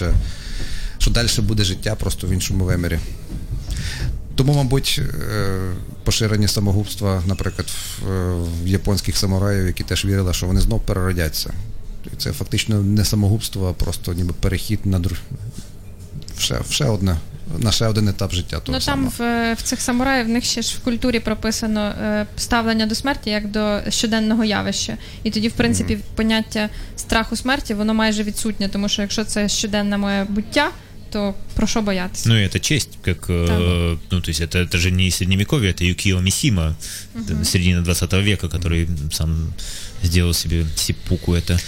що 0.97 1.11
далі 1.11 1.27
буде 1.39 1.63
життя 1.63 1.95
просто 1.95 2.27
в 2.27 2.31
іншому 2.31 2.65
вимірі. 2.65 2.99
Тому, 4.35 4.53
мабуть, 4.53 5.01
е, 5.33 5.73
поширені 6.03 6.47
самогубства, 6.47 7.23
наприклад, 7.27 7.67
в, 7.67 8.11
е, 8.11 8.35
в 8.63 8.67
японських 8.67 9.17
самураїв, 9.17 9.67
які 9.67 9.83
теж 9.83 10.05
вірили, 10.05 10.33
що 10.33 10.47
вони 10.47 10.61
знов 10.61 10.81
переродяться. 10.81 11.53
Це 12.17 12.31
фактично 12.31 12.81
не 12.81 13.05
самогубство, 13.05 13.69
а 13.69 13.83
просто 13.83 14.13
ніби 14.13 14.33
перехід 14.33 14.85
на 14.85 14.99
друг... 14.99 15.17
в 16.37 16.41
ще, 16.41 16.59
ще 16.69 16.85
одне, 16.85 17.17
на 17.59 17.71
ще 17.71 17.87
один 17.87 18.07
етап 18.07 18.33
життя. 18.33 18.59
Того 18.59 18.77
Ну 18.77 18.85
там 18.85 19.11
в, 19.17 19.53
в 19.53 19.61
цих 19.61 19.81
самураїв 19.81 20.25
в 20.25 20.29
них 20.29 20.43
ще 20.43 20.61
ж 20.61 20.77
в 20.77 20.83
культурі 20.83 21.19
прописано 21.19 21.81
е, 21.81 22.25
ставлення 22.37 22.85
до 22.85 22.95
смерті 22.95 23.29
як 23.29 23.51
до 23.51 23.79
щоденного 23.89 24.43
явища. 24.43 24.97
І 25.23 25.31
тоді, 25.31 25.47
в 25.47 25.51
принципі, 25.53 25.97
поняття 26.15 26.69
страху 26.95 27.35
смерті 27.35 27.73
воно 27.73 27.93
майже 27.93 28.23
відсутнє, 28.23 28.69
тому 28.69 28.89
що 28.89 29.01
якщо 29.01 29.25
це 29.25 29.49
щоденне 29.49 29.97
моє 29.97 30.23
буття, 30.29 30.71
то 31.12 31.34
про 31.54 31.66
що 31.66 31.82
боятися? 31.82 32.28
Ну, 32.28 32.34
и 32.34 32.46
это 32.46 32.60
честь, 32.60 32.98
как, 33.04 33.30
э, 33.30 33.98
ну, 34.10 34.20
то 34.20 34.30
есть 34.30 34.40
это, 34.40 34.58
это 34.58 34.78
же 34.78 34.90
не 34.90 35.10
средневековье, 35.10 35.70
это 35.70 35.84
Юкио 35.84 36.20
Мисима, 36.20 36.74
это 37.14 37.44
середина 37.44 37.82
20 37.82 38.12
века, 38.12 38.46
который 38.46 38.88
сам 39.12 39.52
сделал 40.04 40.32
себе 40.32 40.66
сипуку 40.76 41.32
это. 41.32 41.60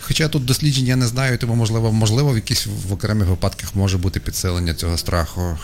Хоча 0.00 0.28
тут 0.28 0.44
досліджень 0.44 0.86
я 0.86 0.96
не 0.96 1.06
знаю, 1.06 1.38
тому 1.38 1.54
можливо, 1.54 1.92
можливо, 1.92 2.32
в 2.32 2.34
якісь 2.34 2.66
в 2.88 2.92
окремих 2.92 3.28
випадках 3.28 3.74
може 3.74 3.98
бути 3.98 4.20
підсилення 4.20 4.74
цього 4.74 4.98
страху. 4.98 5.40
Е, 5.40 5.58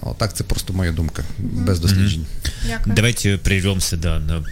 Але 0.00 0.14
так 0.14 0.36
це 0.36 0.44
просто 0.44 0.72
моя 0.72 0.92
думка, 0.92 1.24
без 1.38 1.80
досліджень. 1.80 2.26
Дякую. 2.66 2.96
Давайте 2.96 3.38
прервемся, 3.38 3.96
да, 3.96 4.18
на 4.18 4.44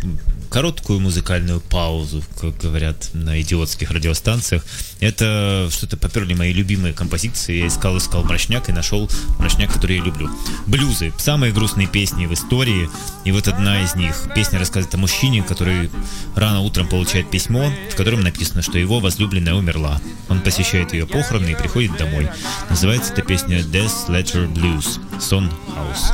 короткую 0.46 1.00
музыкальную 1.00 1.60
паузу, 1.60 2.24
как 2.40 2.58
говорят 2.58 3.10
на 3.14 3.42
идиотских 3.42 3.92
радиостанциях. 3.92 4.64
Это 5.00 5.68
что-то 5.72 5.98
поперли 5.98 6.34
мои 6.34 6.54
любимые 6.54 6.94
композиции. 6.94 7.58
Я 7.58 7.68
искал, 7.68 7.98
искал 7.98 8.24
мрачняк 8.24 8.70
и 8.70 8.72
нашел 8.72 9.10
мрачняк, 9.40 9.74
который 9.74 9.98
я 9.98 10.04
люблю. 10.04 10.30
Блюзы. 10.66 11.14
Самые 11.18 11.52
грустные 11.52 11.88
песни 11.88 12.26
в 12.26 12.34
истории. 12.34 12.90
И 13.26 13.32
вот 13.32 13.48
одна 13.48 13.84
из 13.84 13.96
них. 13.96 14.16
Песня 14.34 14.60
рассказывает 14.60 14.94
о 14.96 14.98
мужчине, 14.98 15.44
который 15.44 15.90
рано 16.36 16.62
утром 16.62 16.88
получает 16.88 17.30
письмо, 17.30 17.72
в 17.92 17.96
котором 17.96 18.22
написано, 18.22 18.62
что 18.62 18.78
его 18.78 19.00
возлюбленная 19.00 19.54
умерла. 19.56 20.02
Он 20.30 20.42
посещает 20.42 20.94
ее 20.94 21.06
похороны 21.06 21.52
и 21.52 21.56
приходит 21.56 21.98
домой. 21.98 22.30
Называется 22.70 23.14
эта 23.14 23.22
песня 23.22 23.60
Death 23.60 24.08
Letter 24.08 24.52
Blues. 24.52 25.00
Сон 25.20 25.52
House. 25.76 26.12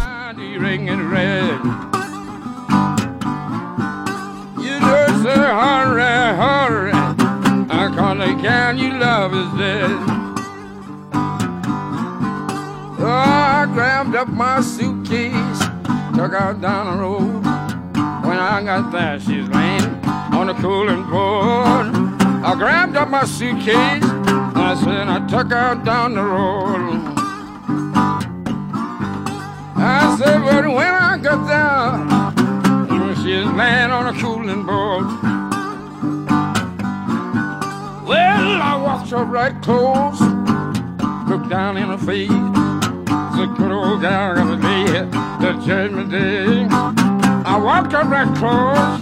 The 8.22 8.28
can 8.40 8.78
you 8.78 8.94
love 9.00 9.34
is 9.34 9.50
dead. 9.58 9.90
Oh, 13.00 13.08
I 13.08 13.68
grabbed 13.74 14.16
up 14.16 14.28
my 14.28 14.62
suitcase, 14.62 15.60
took 16.14 16.34
out 16.34 16.62
down 16.62 16.86
the 16.86 17.02
road. 17.02 17.44
When 18.24 18.38
I 18.38 18.62
got 18.64 18.92
there, 18.92 19.20
she's 19.20 19.48
laying 19.48 20.06
on 20.36 20.46
the 20.46 20.54
cooling 20.54 21.02
board. 21.10 21.88
I 22.46 22.54
grabbed 22.60 22.96
up 22.96 23.10
my 23.10 23.26
suitcase, 23.26 24.04
and 24.04 24.56
I 24.56 24.76
said 24.76 25.08
I 25.08 25.26
took 25.28 25.50
her 25.52 25.82
down 25.84 26.14
the 26.14 26.24
road. 26.24 27.02
I 29.78 30.16
said, 30.20 30.42
but 30.44 30.68
when 30.68 30.94
I 30.94 31.18
got 31.18 31.48
there, 31.50 33.16
she's 33.16 33.46
laying 33.46 33.90
on 33.90 34.16
a 34.16 34.22
cooling 34.22 34.64
board. 34.64 35.41
Well, 38.12 38.62
I 38.62 38.76
walked 38.76 39.14
up 39.14 39.30
right 39.30 39.56
close, 39.62 40.20
looked 41.30 41.50
down 41.50 41.78
in 41.78 41.88
her 41.88 41.98
face. 41.98 42.28
Said, 43.38 43.56
good 43.56 43.72
old 43.72 44.02
gal 44.02 44.36
gonna 44.36 44.58
be 44.58 44.92
the 45.42 45.54
judgment 45.66 46.12
day. 46.12 46.68
I 47.46 47.58
walked 47.58 47.94
up 47.94 48.08
right 48.08 48.28
close, 48.36 49.00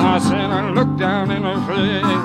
I 0.00 0.18
said, 0.20 0.50
I 0.50 0.70
looked 0.70 0.98
down 0.98 1.30
in 1.32 1.42
her 1.42 1.60
face. 1.68 2.24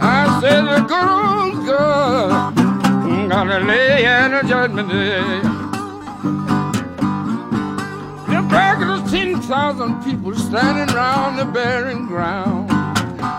I 0.00 0.38
said, 0.40 0.62
the 0.62 0.80
good 0.88 1.08
old 1.20 1.66
girl 1.66 3.28
gonna 3.28 3.60
lay 3.60 4.06
in 4.06 4.30
the 4.32 4.42
judgment 4.48 4.88
day. 4.88 5.42
The 8.32 8.40
back 8.48 8.80
of 8.80 9.04
the 9.04 9.10
10,000 9.14 10.02
people 10.02 10.34
standing 10.34 10.96
round 10.96 11.38
the 11.38 11.44
barren 11.44 12.06
ground. 12.06 12.63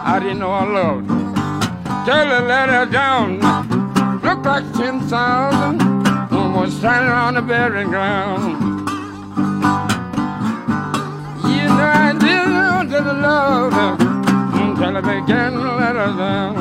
I 0.08 0.20
didn't 0.20 0.40
know 0.40 0.52
I 0.52 0.66
loved 0.66 1.10
her. 1.10 2.06
Till 2.06 2.16
I 2.16 2.40
let 2.40 2.70
her 2.70 2.86
down. 2.86 3.40
Looked 4.22 4.46
like 4.46 4.72
10,000 4.74 5.96
was 6.56 6.74
standing 6.78 7.12
on 7.12 7.34
the 7.34 7.42
barren 7.42 7.90
ground. 7.90 8.54
You 11.44 11.66
know 11.68 11.92
I 12.06 12.14
didn't 12.14 12.54
know 12.54 12.84
that 12.92 13.04
I 13.06 13.12
loved 13.28 13.76
her 13.76 13.94
until 14.64 14.98
I 14.98 15.02
began 15.02 15.52
to 15.52 15.76
let 15.76 15.96
her 15.96 16.14
down. 16.18 16.56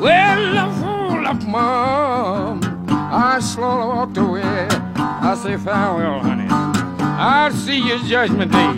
Well, 0.00 0.58
I'm 0.58 0.72
full 0.80 1.26
of 1.26 1.46
mom. 1.46 2.86
I 2.88 3.40
slowly 3.40 3.86
walked 3.86 4.16
away. 4.16 4.68
I 4.96 5.38
say 5.42 5.56
farewell, 5.58 6.20
honey. 6.20 6.48
I'll 6.48 7.52
see 7.52 7.78
you 7.86 8.02
judgment 8.08 8.52
day. 8.52 8.72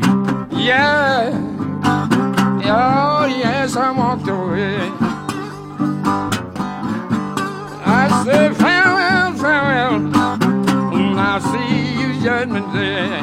Yeah. 0.58 1.47
Oh, 2.70 3.24
yes, 3.24 3.76
I 3.76 3.90
walked 3.92 4.28
away. 4.28 4.76
I 7.86 8.22
say 8.24 8.52
farewell, 8.52 9.32
farewell. 9.42 10.00
Mm, 10.92 11.16
I'll 11.18 11.40
see 11.40 11.98
you 11.98 12.22
judgment 12.22 12.70
day. 12.74 13.20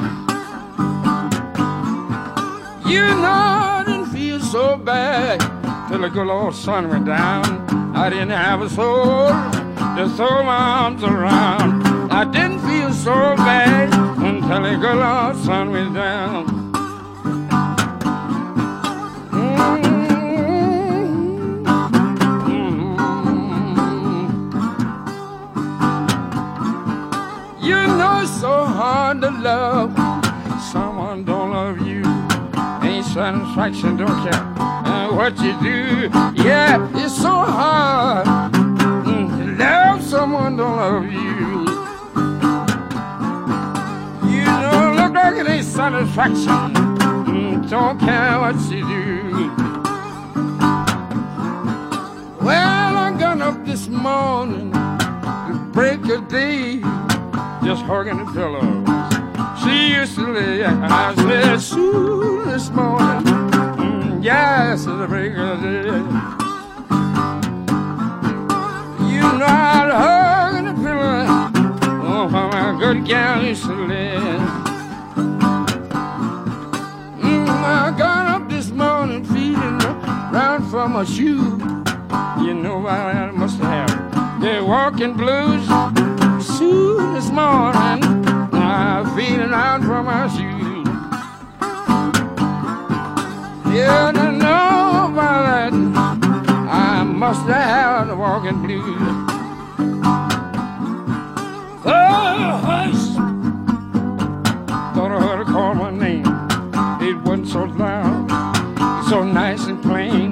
You 2.89 3.01
know 3.01 3.29
I 3.29 3.83
didn't 3.85 4.07
feel 4.07 4.39
so 4.39 4.77
bad 4.77 5.39
till 5.89 5.99
the 5.99 6.09
good 6.09 6.27
old 6.27 6.55
sun 6.55 6.89
went 6.89 7.05
down. 7.05 7.45
I 7.95 8.09
didn't 8.09 8.29
have 8.29 8.61
a 8.63 8.69
soul 8.69 9.27
to 9.95 10.09
throw 10.17 10.43
my 10.43 10.57
arms 10.81 11.03
around. 11.03 11.83
I 12.11 12.25
didn't 12.25 12.61
feel 12.61 12.91
so 12.91 13.35
bad 13.35 13.93
until 14.23 14.63
the 14.63 14.75
good 14.77 14.97
old 14.97 15.37
sun 15.45 15.69
went 15.69 15.93
down. 15.93 16.54
Satisfaction, 30.75 31.23
don't 31.25 31.51
love 31.51 31.87
you 31.87 32.03
ain't 32.83 33.05
sunshine 33.05 33.97
don't 33.97 34.29
care 34.29 34.43
uh, 34.59 35.15
what 35.15 35.39
you 35.39 35.53
do. 35.61 36.09
Yeah, 36.43 36.85
it's 36.95 37.15
so 37.15 37.29
hard 37.29 38.25
mm, 39.05 39.29
to 39.37 39.63
love 39.63 40.03
someone 40.03 40.57
don't 40.57 40.75
love 40.75 41.05
you. 41.05 41.61
You 44.29 44.45
don't 44.45 44.95
look 44.97 45.13
like 45.13 45.37
it 45.37 45.47
ain't 45.49 45.65
satisfaction. 45.65 46.73
Mm, 47.25 47.69
don't 47.69 47.97
care 47.99 48.39
what 48.39 48.55
you 48.69 48.85
do. 48.85 49.24
Well, 52.41 52.97
I 52.97 53.13
got 53.19 53.41
up 53.41 53.65
this 53.65 53.89
morning 53.89 54.71
to 54.71 55.69
break 55.73 56.05
a 56.05 56.21
day, 56.21 56.79
just 57.61 57.83
hugging 57.83 58.17
the 58.17 58.31
pillows. 58.31 58.87
She 59.61 59.93
used 59.93 60.15
to 60.15 60.31
lay, 60.31 60.63
I 60.63 61.13
said, 61.15 61.59
soon 61.59 62.47
this 62.47 62.69
morning, 62.69 63.25
mm, 63.25 64.23
yes, 64.23 64.85
it's 64.85 64.87
a 64.87 65.07
break 65.07 65.35
of 65.35 65.61
day. 65.61 65.99
You 69.11 69.21
know 69.37 69.45
I'd 69.45 69.91
hug 69.91 70.63
the 70.65 70.73
pillow, 70.81 71.25
oh, 72.07 72.29
my 72.29 72.77
good 72.79 73.05
gal 73.05 73.43
used 73.43 73.65
to 73.65 73.73
live. 73.73 74.64
For 80.75 80.89
my 80.89 81.05
shoe. 81.05 81.57
You 82.43 82.53
know 82.53 82.85
I 82.85 83.31
must 83.31 83.59
have. 83.59 84.41
They're 84.41 84.65
walking 84.65 85.13
blues. 85.13 85.65
Soon 86.45 87.13
this 87.13 87.29
morning, 87.29 88.03
I'm 88.53 89.05
feeling 89.15 89.53
out 89.53 89.81
for 89.83 90.03
my 90.03 90.27
shoes. 90.35 90.87
Yeah, 93.73 94.11
I 94.13 94.31
know 94.43 95.13
about 95.13 95.41
that. 95.47 95.73
I 96.69 97.03
must 97.03 97.45
have 97.47 98.09
the 98.09 98.15
walking 98.17 98.61
blues. 98.61 99.01
Oh, 101.85 102.59
hush. 102.67 103.05
Thought 104.93 105.11
I 105.13 105.19
heard 105.25 105.37
her 105.37 105.53
call 105.53 105.73
my 105.73 105.91
name. 105.91 106.25
It 107.01 107.15
wasn't 107.23 107.47
so 107.47 107.63
loud, 107.63 108.29
so 109.09 109.23
nice 109.23 109.67
and 109.67 109.81
plain. 109.81 110.24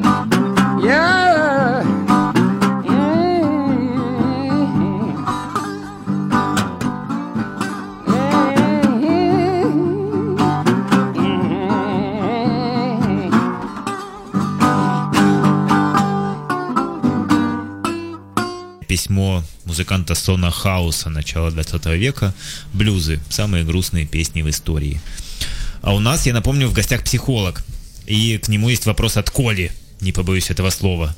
Письмо 19.04 19.44
музыканта 19.66 20.16
Сона 20.16 20.50
Хауса 20.50 21.10
начала 21.10 21.52
20 21.52 21.86
века. 21.88 22.34
Блюзы. 22.72 23.20
Самые 23.30 23.66
грустные 23.66 24.06
песни 24.06 24.42
в 24.42 24.50
истории. 24.50 25.02
А 25.82 25.94
у 25.94 26.00
нас, 26.00 26.26
я 26.26 26.32
напомню, 26.32 26.70
в 26.70 26.74
гостях 26.74 27.04
психолог. 27.04 27.66
И 28.06 28.38
к 28.38 28.48
нему 28.48 28.70
есть 28.70 28.86
вопрос 28.86 29.18
от 29.18 29.30
Коли. 29.30 29.74
Не 30.00 30.14
побоюсь 30.14 30.50
этого 30.50 30.70
слова. 30.70 31.14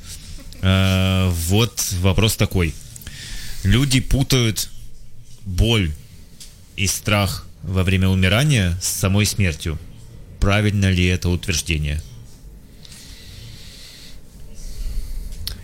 Э, 0.64 1.30
Вот 1.48 1.94
вопрос 2.02 2.36
такой. 2.36 2.74
Люди 3.64 4.00
путают 4.00 4.72
боль 5.46 5.92
и 6.78 6.88
страх 6.88 7.46
во 7.62 7.84
время 7.84 8.08
умирания 8.10 8.80
с 8.82 8.88
самой 8.88 9.28
смертью. 9.28 9.78
Правильно 10.40 10.90
ли 10.90 11.06
это 11.06 11.30
утверждение? 11.30 12.02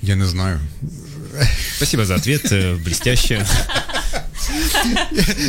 Я 0.04 0.14
не 0.14 0.26
знаю. 0.26 0.60
Спасибо 1.77 2.05
за 2.05 2.15
ответ, 2.15 2.45
э, 2.53 2.77
блестяще. 2.85 3.47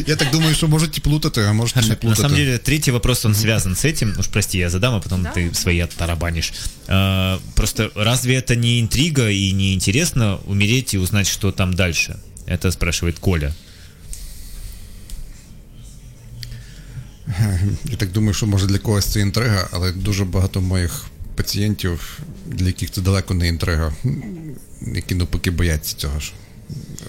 Я 0.08 0.16
так 0.16 0.32
думаю, 0.32 0.56
що 0.56 0.68
можуть 0.68 0.98
і 0.98 1.02
плутати, 1.02 1.42
а 1.42 1.54
можуть 1.54 1.78
і 1.78 1.80
не 1.82 1.88
На 1.88 1.96
плутати. 1.96 2.22
самом 2.22 2.38
деле, 2.38 2.58
третий 2.58 2.94
вопрос, 2.94 3.26
он 3.26 3.36
связан 3.36 3.76
с 3.76 3.86
этим. 3.86 4.20
Уж 4.20 4.28
прости, 4.28 4.58
я 4.58 4.70
задам, 4.70 4.94
а 4.96 5.00
потом 5.00 5.28
ты 5.36 5.54
свои 5.54 5.80
оттарабанишь. 5.80 6.54
А, 6.88 7.38
Просто 7.54 7.90
разве 7.96 8.36
это 8.40 8.56
не 8.56 8.80
интрига 8.80 9.30
и 9.30 9.54
не 9.54 9.74
интересно 9.74 10.38
умереть 10.46 10.94
и 10.94 10.98
узнать, 10.98 11.28
что 11.28 11.52
там 11.52 11.74
дальше? 11.74 12.16
Это 12.48 12.72
спрашивает 12.72 13.20
Коля. 13.20 13.54
Я 17.86 17.98
так 17.98 18.12
думаю, 18.12 18.34
що 18.34 18.46
може 18.48 18.66
для 18.68 18.78
когось 18.78 19.06
це 19.06 19.20
інтрига, 19.20 19.68
але 19.72 19.92
дуже 19.92 20.26
багато 20.26 20.62
моїх 20.62 21.06
пацієнтів, 21.35 22.19
для 22.47 22.67
яких 22.67 22.91
це 22.91 23.01
далеко 23.01 23.35
не 23.35 23.49
інтрига, 23.49 23.93
які 24.95 25.15
навпаки 25.15 25.51
бояться 25.51 25.97
цього 25.97 26.21
ж. 26.21 26.33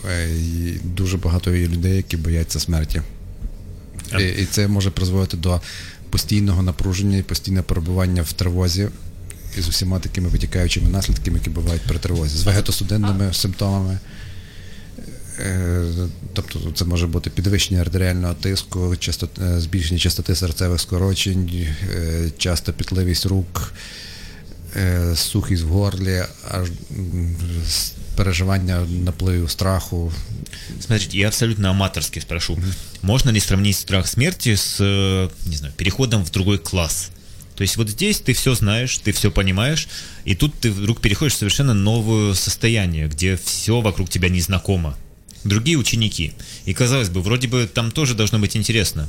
Е, 0.09 0.30
І 0.30 0.80
дуже 0.84 1.17
багато 1.17 1.55
є 1.55 1.67
людей, 1.67 1.95
які 1.95 2.17
бояться 2.17 2.59
смерті. 2.59 3.01
І, 4.19 4.24
і 4.24 4.45
це 4.45 4.67
може 4.67 4.89
призводити 4.89 5.38
до 5.38 5.61
постійного 6.09 6.63
напруження 6.63 7.17
і 7.17 7.24
постійне 7.24 7.61
перебування 7.61 8.21
в 8.21 8.34
тривозі 8.34 8.89
і 9.57 9.61
з 9.61 9.67
усіма 9.67 9.99
такими 9.99 10.30
витікаючими 10.30 10.89
наслідками, 10.89 11.38
які 11.38 11.49
бувають 11.49 11.82
при 11.82 11.99
тривозі, 11.99 12.38
з 12.38 12.43
вегетосудинними 12.43 13.34
симптомами. 13.34 13.99
Е, 15.39 15.84
Тобто 16.34 16.59
це 16.76 16.86
може 16.86 17.07
бути 17.07 17.30
підвищення 17.30 17.82
артеріального 17.82 18.34
тиску, 18.34 18.95
е, 19.41 19.59
збільшення 19.59 19.99
частоти 19.99 20.36
серцевих 20.36 20.82
скорочень, 20.82 21.67
е, 21.95 22.32
часто 22.38 22.74
пітливість 22.74 23.26
рук, 23.26 23.74
е, 23.74 24.12
сухість 25.15 25.63
в 25.63 25.67
горлі, 25.67 26.24
аж 26.51 26.69
переживання 28.15 28.88
напливу 29.05 29.47
страху. 29.47 30.13
Смотрите, 30.80 31.17
я 31.17 31.28
абсолютно 31.28 31.69
аматорски 31.69 32.21
спрошу. 32.21 32.57
Можно 33.01 33.32
ли 33.32 33.39
сравнить 33.39 33.76
страх 33.76 34.07
смерти 34.07 34.55
с, 34.55 34.80
э, 34.80 35.30
не 35.45 35.55
знаю, 35.55 35.74
переходом 35.78 36.24
в 36.24 36.32
другой 36.32 36.57
класс? 36.57 37.09
То 37.55 37.63
есть 37.63 37.78
вот 37.78 37.89
здесь 37.89 38.19
ты 38.19 38.34
все 38.34 38.55
знаешь, 38.55 38.97
ты 38.97 39.11
все 39.11 39.30
понимаешь, 39.30 39.88
и 40.26 40.36
тут 40.36 40.53
ты 40.59 40.71
вдруг 40.71 41.01
переходишь 41.01 41.34
в 41.34 41.38
совершенно 41.38 41.74
новое 41.74 42.34
состояние, 42.34 43.07
где 43.07 43.36
все 43.36 43.82
вокруг 43.82 44.09
тебя 44.09 44.30
незнакомо. 44.30 44.95
Другие 45.43 45.78
ученики. 45.78 46.34
И 46.65 46.74
казалось 46.74 47.09
бы, 47.09 47.21
вроде 47.21 47.47
бы 47.47 47.67
там 47.67 47.91
тоже 47.91 48.15
должно 48.15 48.39
быть 48.39 48.57
интересно. 48.57 49.07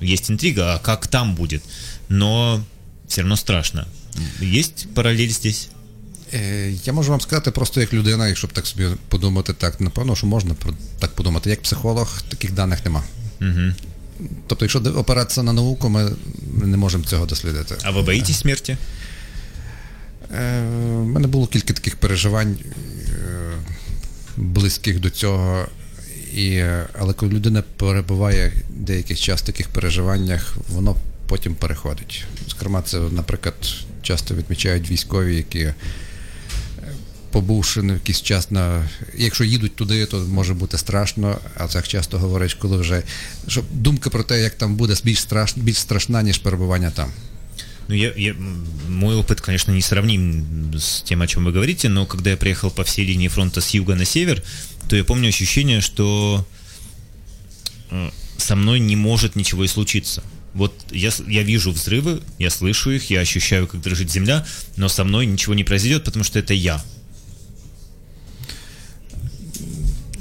Есть 0.00 0.30
интрига, 0.30 0.74
а 0.74 0.78
как 0.78 1.06
там 1.06 1.34
будет? 1.34 1.62
Но 2.08 2.64
все 3.08 3.20
равно 3.20 3.36
страшно. 3.36 3.86
Есть 4.42 4.88
параллель 4.94 5.30
здесь? 5.30 5.68
Е, 6.34 6.70
Я 6.84 6.92
можу 6.92 7.10
вам 7.10 7.20
сказати 7.20 7.50
просто 7.50 7.80
як 7.80 7.92
людина, 7.92 8.28
якщо 8.28 8.46
б 8.46 8.52
так 8.52 8.66
собі 8.66 8.86
подумати, 9.08 9.52
так 9.52 9.80
напевно, 9.80 10.16
що 10.16 10.26
можна 10.26 10.54
так 10.98 11.10
подумати. 11.14 11.50
Як 11.50 11.62
психолог, 11.62 12.22
таких 12.28 12.52
даних 12.52 12.84
нема. 12.84 13.02
Мгм. 13.40 13.74
Тобто, 14.46 14.64
якщо 14.64 14.78
опиратися 14.78 15.42
на 15.42 15.52
науку, 15.52 15.88
ми 15.88 16.12
не 16.62 16.76
можемо 16.76 17.04
цього 17.04 17.26
дослідити. 17.26 17.74
А 17.82 17.90
вы 17.90 18.04
боитесь 18.04 18.38
смерти? 18.38 18.76
Е, 20.34 20.62
У 20.96 21.04
мене 21.04 21.26
було 21.28 21.46
кілька 21.46 21.74
таких 21.74 21.96
переживань 21.96 22.56
е, 22.58 23.52
близьких 24.36 25.00
до 25.00 25.10
цього. 25.10 25.66
І, 26.34 26.50
е, 26.50 26.86
але 26.98 27.12
коли 27.12 27.32
людина 27.32 27.62
перебуває 27.76 28.52
деякий 28.70 29.16
час 29.16 29.42
в 29.42 29.46
таких 29.46 29.68
переживаннях, 29.68 30.56
воно 30.68 30.96
потім 31.26 31.54
переходить. 31.54 32.24
Зокрема, 32.48 32.82
це, 32.82 32.98
наприклад, 32.98 33.54
часто 34.01 34.35
відмічають 34.35 34.89
військові, 34.91 35.35
які, 35.35 35.59
е, 35.59 35.73
побувши 37.31 37.81
на 37.81 37.93
якийсь 37.93 38.21
час 38.21 38.51
на. 38.51 38.89
Якщо 39.17 39.43
їдуть 39.43 39.75
туди, 39.75 40.05
то 40.05 40.17
може 40.19 40.53
бути 40.53 40.77
страшно, 40.77 41.37
а 41.57 41.67
так 41.67 41.87
часто 41.87 42.19
говорять, 42.19 42.53
коли 42.53 42.77
вже 42.77 43.03
що 43.47 43.63
думка 43.71 44.09
про 44.09 44.23
те, 44.23 44.41
як 44.41 44.53
там 44.55 44.75
буде, 44.75 44.95
більш 45.03 45.19
страшна, 45.21 45.63
більш 45.63 45.77
страшна, 45.77 46.21
ніж 46.23 46.37
перебування 46.37 46.91
там. 46.91 47.11
Ну, 47.89 47.95
я, 47.95 48.13
я- 48.17 48.31
м, 48.31 48.67
мой 48.89 49.15
опыт, 49.15 49.41
конечно, 49.45 49.73
не 49.73 49.81
сравним 49.81 50.45
с 50.75 51.01
тем, 51.01 51.21
о 51.21 51.27
чем 51.27 51.47
вы 51.47 51.53
говорите, 51.53 51.89
но 51.89 52.05
когда 52.05 52.29
я 52.29 52.37
приехал 52.37 52.69
по 52.71 52.81
всей 52.83 53.05
линии 53.07 53.29
фронта 53.29 53.61
с 53.61 53.75
юга 53.75 53.95
на 53.95 54.05
север, 54.05 54.43
то 54.87 54.95
я 54.95 55.03
помню 55.03 55.29
ощущение, 55.29 55.81
что 55.81 56.45
э, 57.91 58.09
со 58.37 58.55
мной 58.55 58.79
не 58.79 58.95
может 58.95 59.35
ничего 59.35 59.63
и 59.63 59.67
случиться. 59.67 60.21
Вот 60.53 60.73
я, 60.91 61.09
с- 61.11 61.23
я 61.27 61.43
вижу 61.43 61.71
взрывы, 61.71 62.21
я 62.39 62.49
слышу 62.49 62.89
их, 62.95 63.11
я 63.11 63.19
ощущаю, 63.21 63.67
как 63.67 63.81
дрожит 63.81 64.11
земля, 64.11 64.45
но 64.77 64.89
со 64.89 65.03
мной 65.03 65.25
ничего 65.27 65.55
не 65.55 65.63
произойдет, 65.63 66.03
потому 66.03 66.23
что 66.25 66.39
это 66.39 66.53
я. 66.53 66.81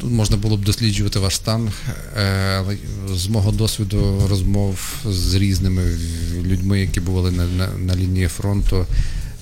Тут 0.01 0.11
можна 0.11 0.37
було 0.37 0.57
б 0.57 0.65
досліджувати 0.65 1.19
ваш 1.19 1.35
стан, 1.37 1.71
е, 2.17 2.23
але 2.59 2.77
з 3.15 3.27
мого 3.27 3.53
досвіду 3.53 4.27
розмов 4.29 4.95
з 5.05 5.35
різними 5.35 5.99
людьми, 6.43 6.81
які 6.81 7.01
були 7.01 7.31
на, 7.31 7.45
на, 7.47 7.69
на 7.69 7.97
лінії 7.97 8.29
фронту, 8.29 8.87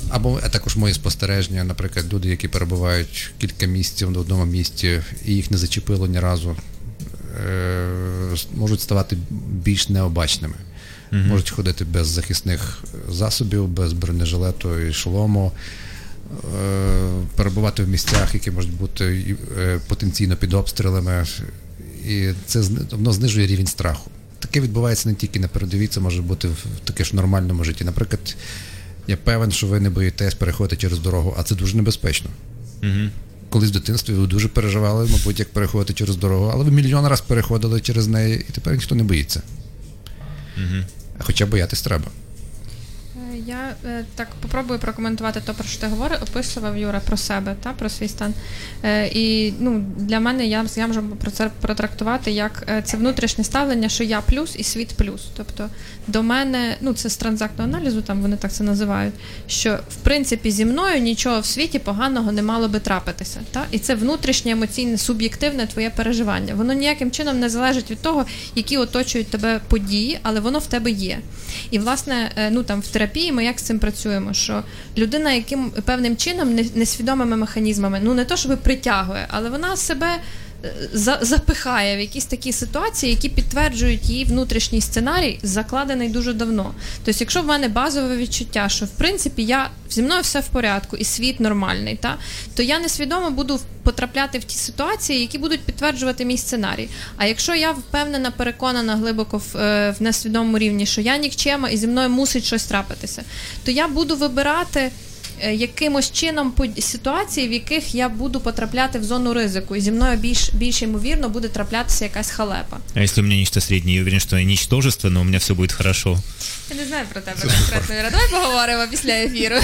або 0.08 0.40
а 0.42 0.48
також 0.48 0.76
мої 0.76 0.94
спостереження, 0.94 1.64
наприклад, 1.64 2.12
люди, 2.14 2.28
які 2.28 2.48
перебувають 2.48 3.30
кілька 3.38 3.66
місяців 3.66 4.10
на 4.10 4.18
одному 4.18 4.44
місці 4.44 5.00
і 5.26 5.32
їх 5.34 5.50
не 5.50 5.58
зачепило 5.58 6.06
ні 6.06 6.20
разу, 6.20 6.56
е, 7.46 7.88
можуть 8.54 8.80
ставати 8.80 9.16
більш 9.64 9.88
необачними. 9.88 10.54
Мгм. 11.11 11.27
Можуть 11.27 11.49
ходити 11.49 11.85
без 11.85 12.07
захисних 12.07 12.83
засобів, 13.09 13.67
без 13.67 13.93
бронежилету 13.93 14.79
і 14.79 14.93
шолому, 14.93 15.51
е, 16.31 17.09
перебувати 17.35 17.83
в 17.83 17.89
місцях, 17.89 18.33
які 18.33 18.51
можуть 18.51 18.73
бути 18.73 19.35
е, 19.59 19.79
потенційно 19.87 20.35
під 20.35 20.53
обстрілами, 20.53 21.25
і 22.07 22.29
це 22.45 22.61
воно 22.91 23.13
знижує 23.13 23.47
рівень 23.47 23.67
страху. 23.67 24.11
Таке 24.39 24.61
відбувається 24.61 25.09
не 25.09 25.15
тільки 25.15 25.39
на 25.39 25.47
передовій, 25.47 25.87
це 25.87 25.99
може 25.99 26.21
бути 26.21 26.47
в 26.47 26.65
таке 26.83 27.03
ж 27.03 27.15
нормальному 27.15 27.63
житті. 27.63 27.83
Наприклад, 27.83 28.35
я 29.07 29.17
певен, 29.17 29.51
що 29.51 29.67
ви 29.67 29.79
не 29.79 29.89
боїтесь 29.89 30.33
переходити 30.33 30.75
через 30.81 30.99
дорогу, 30.99 31.35
а 31.37 31.43
це 31.43 31.55
дуже 31.55 31.77
небезпечно. 31.77 32.29
Мгм. 32.81 33.11
Колись 33.49 33.69
в 33.69 33.73
дитинстві 33.73 34.13
ви 34.13 34.27
дуже 34.27 34.47
переживали, 34.47 35.09
мабуть, 35.11 35.39
як 35.39 35.49
переходити 35.49 35.93
через 35.93 36.15
дорогу, 36.15 36.51
але 36.53 36.63
ви 36.63 36.71
мільйон 36.71 37.07
раз 37.07 37.21
переходили 37.21 37.81
через 37.81 38.07
неї, 38.07 38.45
і 38.49 38.51
тепер 38.51 38.73
ніхто 38.73 38.95
не 38.95 39.03
боїться. 39.03 39.41
А 41.19 41.23
хоча 41.23 41.45
боятись 41.45 41.81
треба. 41.81 42.11
Я 43.45 43.75
е, 43.85 44.05
так 44.15 44.27
попробую 44.41 44.79
прокоментувати 44.79 45.41
те, 45.41 45.53
про 45.53 45.67
що 45.67 45.81
ти 45.81 45.87
говорив, 45.87 46.17
описував 46.21 46.77
Юра 46.77 46.99
про 46.99 47.17
себе 47.17 47.55
та 47.63 47.73
про 47.73 47.89
свій 47.89 48.07
стан. 48.07 48.33
Е, 48.83 49.07
і 49.07 49.53
ну, 49.59 49.85
для 49.97 50.19
мене 50.19 50.45
я, 50.45 50.65
я 50.75 50.87
можу 50.87 51.01
про 51.01 51.31
це 51.31 51.49
протрактувати 51.61 52.31
як 52.31 52.63
е, 52.69 52.81
це 52.81 52.97
внутрішнє 52.97 53.43
ставлення, 53.43 53.89
що 53.89 54.03
я 54.03 54.21
плюс 54.21 54.55
і 54.57 54.63
світ 54.63 54.89
плюс. 54.97 55.27
Тобто 55.37 55.69
до 56.07 56.23
мене, 56.23 56.77
ну 56.81 56.93
це 56.93 57.09
з 57.09 57.17
транзактного 57.17 57.69
аналізу, 57.69 58.01
там 58.01 58.21
вони 58.21 58.37
так 58.37 58.53
це 58.53 58.63
називають. 58.63 59.13
Що 59.47 59.79
в 59.89 59.95
принципі 59.95 60.51
зі 60.51 60.65
мною 60.65 60.99
нічого 60.99 61.39
в 61.39 61.45
світі 61.45 61.79
поганого 61.79 62.31
не 62.31 62.41
мало 62.41 62.67
би 62.67 62.79
трапитися. 62.79 63.39
Та? 63.51 63.65
І 63.71 63.79
це 63.79 63.95
внутрішнє 63.95 64.51
емоційне, 64.51 64.97
суб'єктивне 64.97 65.67
твоє 65.67 65.89
переживання. 65.89 66.53
Воно 66.55 66.73
ніяким 66.73 67.11
чином 67.11 67.39
не 67.39 67.49
залежить 67.49 67.91
від 67.91 68.01
того, 68.01 68.25
які 68.55 68.77
оточують 68.77 69.27
тебе 69.27 69.59
події, 69.67 70.19
але 70.23 70.39
воно 70.39 70.59
в 70.59 70.67
тебе 70.67 70.91
є. 70.91 71.19
І 71.71 71.79
власне, 71.79 72.31
е, 72.35 72.49
ну 72.49 72.63
там 72.63 72.81
в 72.81 72.87
терапії 72.87 73.28
ми 73.31 73.45
як 73.45 73.59
з 73.59 73.63
цим 73.63 73.79
працюємо, 73.79 74.33
що 74.33 74.63
людина 74.97 75.31
яким 75.33 75.69
певним 75.69 76.17
чином 76.17 76.55
не- 76.55 76.65
несвідомими 76.75 77.37
механізмами, 77.37 77.99
ну 78.03 78.13
не 78.13 78.25
то, 78.25 78.37
щоб 78.37 78.57
притягує, 78.57 79.25
але 79.29 79.49
вона 79.49 79.77
себе. 79.77 80.07
За- 80.93 81.19
Запихає 81.21 81.97
в 81.97 81.99
якісь 81.99 82.25
такі 82.25 82.51
ситуації, 82.53 83.11
які 83.11 83.29
підтверджують 83.29 84.09
її 84.09 84.25
внутрішній 84.25 84.81
сценарій, 84.81 85.39
закладений 85.43 86.09
дуже 86.09 86.33
давно. 86.33 86.73
Тобто, 87.05 87.19
якщо 87.19 87.41
в 87.41 87.45
мене 87.45 87.67
базове 87.67 88.17
відчуття, 88.17 88.69
що 88.69 88.85
в 88.85 88.89
принципі 88.89 89.43
я 89.43 89.69
зі 89.89 90.01
мною 90.01 90.21
все 90.21 90.39
в 90.39 90.47
порядку 90.47 90.97
і 90.97 91.03
світ 91.03 91.39
нормальний, 91.39 91.95
та 91.95 92.17
то 92.55 92.63
я 92.63 92.79
несвідомо 92.79 93.31
буду 93.31 93.59
потрапляти 93.83 94.39
в 94.39 94.43
ті 94.43 94.55
ситуації, 94.57 95.19
які 95.21 95.37
будуть 95.37 95.59
підтверджувати 95.61 96.25
мій 96.25 96.37
сценарій. 96.37 96.89
А 97.17 97.25
якщо 97.25 97.55
я 97.55 97.71
впевнена, 97.71 98.31
переконана 98.31 98.95
глибоко 98.95 99.37
в, 99.37 99.57
е, 99.57 99.95
в 99.99 100.01
несвідомому 100.03 100.57
рівні, 100.57 100.85
що 100.85 101.01
я 101.01 101.17
нікчема 101.17 101.69
і 101.69 101.77
зі 101.77 101.87
мною 101.87 102.09
мусить 102.09 102.43
щось 102.43 102.63
трапитися, 102.65 103.23
то 103.65 103.71
я 103.71 103.87
буду 103.87 104.15
вибирати. 104.15 104.91
Е, 105.43 105.53
Якимось 105.55 106.11
чином 106.11 106.53
ситуації, 106.79 107.47
в 107.47 107.51
яких 107.51 107.95
я 107.95 108.09
буду 108.09 108.39
потрапляти 108.39 108.99
в 108.99 109.03
зону 109.03 109.33
ризику, 109.33 109.75
і 109.75 109.81
зі 109.81 109.91
мною 109.91 110.17
більш 110.17 110.49
більш 110.53 110.81
ймовірно 110.81 111.29
буде 111.29 111.47
траплятися 111.47 112.05
якась 112.05 112.31
халепа. 112.31 112.77
А 112.95 112.99
если 112.99 113.21
у 113.21 113.25
меня 113.25 113.35
нечто 113.39 113.61
среднее, 113.61 113.95
я 113.95 114.01
уверен, 114.01 114.19
что 114.19 114.37
я 114.37 114.45
ничтожество, 114.45 115.09
но 115.09 115.21
у 115.21 115.23
меня 115.23 115.37
все 115.37 115.53
будет 115.53 115.71
хорошо. 115.71 116.17
Я 116.69 116.75
не 116.75 116.85
знаю 116.85 117.05
про 117.13 117.21
тебе 117.21 117.37
конкретно, 117.41 117.95
Юра. 117.95 118.09
Давай 118.11 118.29
поговоримо 118.31 118.83
після 118.91 119.11
ефіру. 119.11 119.55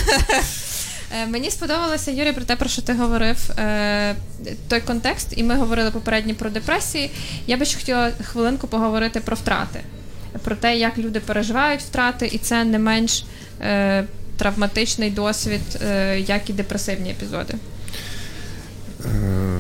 Е, 1.23 1.27
Мені 1.27 1.51
сподобалося, 1.51 2.11
Юрій, 2.11 2.31
про 2.31 2.43
те, 2.45 2.55
про 2.55 2.69
що 2.69 2.81
ти 2.81 2.93
говорив, 2.93 3.37
е, 3.59 4.15
той 4.67 4.81
контекст, 4.81 5.27
і 5.35 5.43
ми 5.43 5.55
говорили 5.55 5.91
попередньо 5.91 6.35
про 6.35 6.49
депресії. 6.49 7.11
Я 7.47 7.57
би 7.57 7.65
ще 7.65 7.77
хотіла 7.77 8.11
хвилинку 8.23 8.67
поговорити 8.67 9.19
про 9.19 9.35
втрати, 9.35 9.79
про 10.43 10.55
те, 10.55 10.77
як 10.77 10.97
люди 10.97 11.19
переживають 11.19 11.81
втрати, 11.81 12.29
і 12.31 12.37
це 12.37 12.63
не 12.63 12.79
менш 12.79 13.23
травматичний 14.37 15.09
досвід, 15.09 15.61
е, 15.81 16.19
як 16.19 16.49
і 16.49 16.53
депресивні 16.53 17.09
епізоди. 17.11 17.53
Е, 19.05 19.59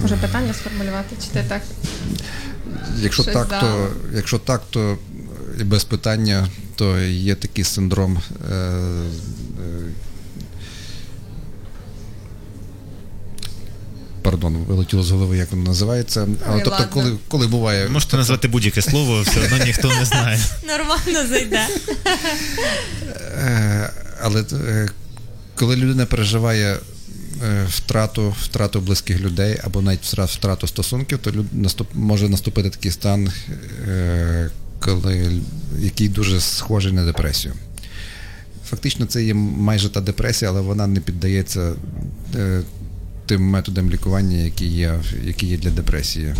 Може 0.00 0.16
питання 0.16 0.54
сформулювати, 0.54 1.16
чи 1.24 1.30
ти 1.30 1.44
так? 1.48 1.62
Якщо 2.98 3.22
Щось 3.22 3.34
так, 3.34 3.60
то 3.60 3.88
якщо 4.14 4.38
так, 4.38 4.62
то 4.70 4.98
і 5.60 5.64
без 5.64 5.84
питання, 5.84 6.48
то 6.76 7.00
є 7.00 7.34
такий 7.34 7.64
синдром. 7.64 8.18
Е, 8.52 8.72
Пардон, 14.22 14.56
вилетіло 14.56 15.02
з 15.02 15.10
голови, 15.10 15.36
як 15.36 15.50
воно 15.50 15.62
називається. 15.62 16.28
Але 16.46 16.56
Ой, 16.56 16.62
тобто, 16.64 16.70
ладно. 16.70 16.88
коли, 16.92 17.16
коли 17.28 17.46
буває. 17.46 17.88
Можете 17.88 18.16
назвати 18.16 18.48
будь-яке 18.48 18.82
слово, 18.82 19.22
все 19.22 19.40
одно 19.44 19.64
ніхто 19.64 19.88
не 19.88 20.04
знає. 20.04 20.40
Нормально 20.66 21.28
зайде. 21.28 21.66
Е, 23.38 23.90
Але 24.22 24.44
е, 24.52 24.88
коли 25.54 25.76
людина 25.76 26.06
переживає 26.06 26.78
е, 27.44 27.66
втрату, 27.68 28.34
втрату 28.42 28.80
близьких 28.80 29.20
людей 29.20 29.58
або 29.64 29.82
навіть 29.82 30.04
втрату 30.04 30.66
стосунків, 30.66 31.18
то 31.18 31.30
люд, 31.30 31.46
наступ, 31.52 31.88
може 31.94 32.28
наступити 32.28 32.70
такий 32.70 32.90
стан, 32.90 33.32
е, 33.88 34.50
коли, 34.80 35.32
який 35.78 36.08
дуже 36.08 36.40
схожий 36.40 36.92
на 36.92 37.04
депресію. 37.04 37.54
Фактично, 38.70 39.06
це 39.06 39.24
є 39.24 39.34
майже 39.34 39.88
та 39.88 40.00
депресія, 40.00 40.50
але 40.50 40.60
вона 40.60 40.86
не 40.86 41.00
піддається 41.00 41.72
е, 42.36 42.62
тим 43.30 43.42
методам 43.42 43.90
лікування, 43.90 44.36
які 44.36 44.66
є, 44.66 45.00
які 45.24 45.46
є 45.46 45.56
для 45.56 45.70
депресії, 45.70 46.34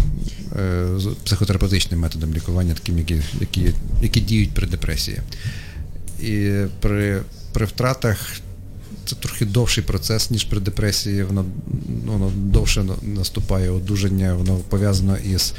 е, 0.56 0.86
психотерапевтичним 1.24 2.00
методом 2.00 2.34
лікування, 2.34 2.74
таким, 2.74 2.98
які, 2.98 3.22
які, 3.40 3.72
які 4.02 4.20
діють 4.20 4.50
при 4.50 4.66
депресії. 4.66 5.20
І 6.22 6.50
при, 6.80 7.20
при 7.52 7.66
втратах 7.66 8.40
це 9.04 9.16
трохи 9.16 9.44
довший 9.44 9.84
процес, 9.84 10.30
ніж 10.30 10.44
при 10.44 10.60
депресії. 10.60 11.22
Воно, 11.22 11.44
воно 12.06 12.32
довше 12.36 12.84
наступає 13.02 13.70
одужання, 13.70 14.34
воно 14.34 14.56
пов'язано 14.56 15.16
із 15.16 15.54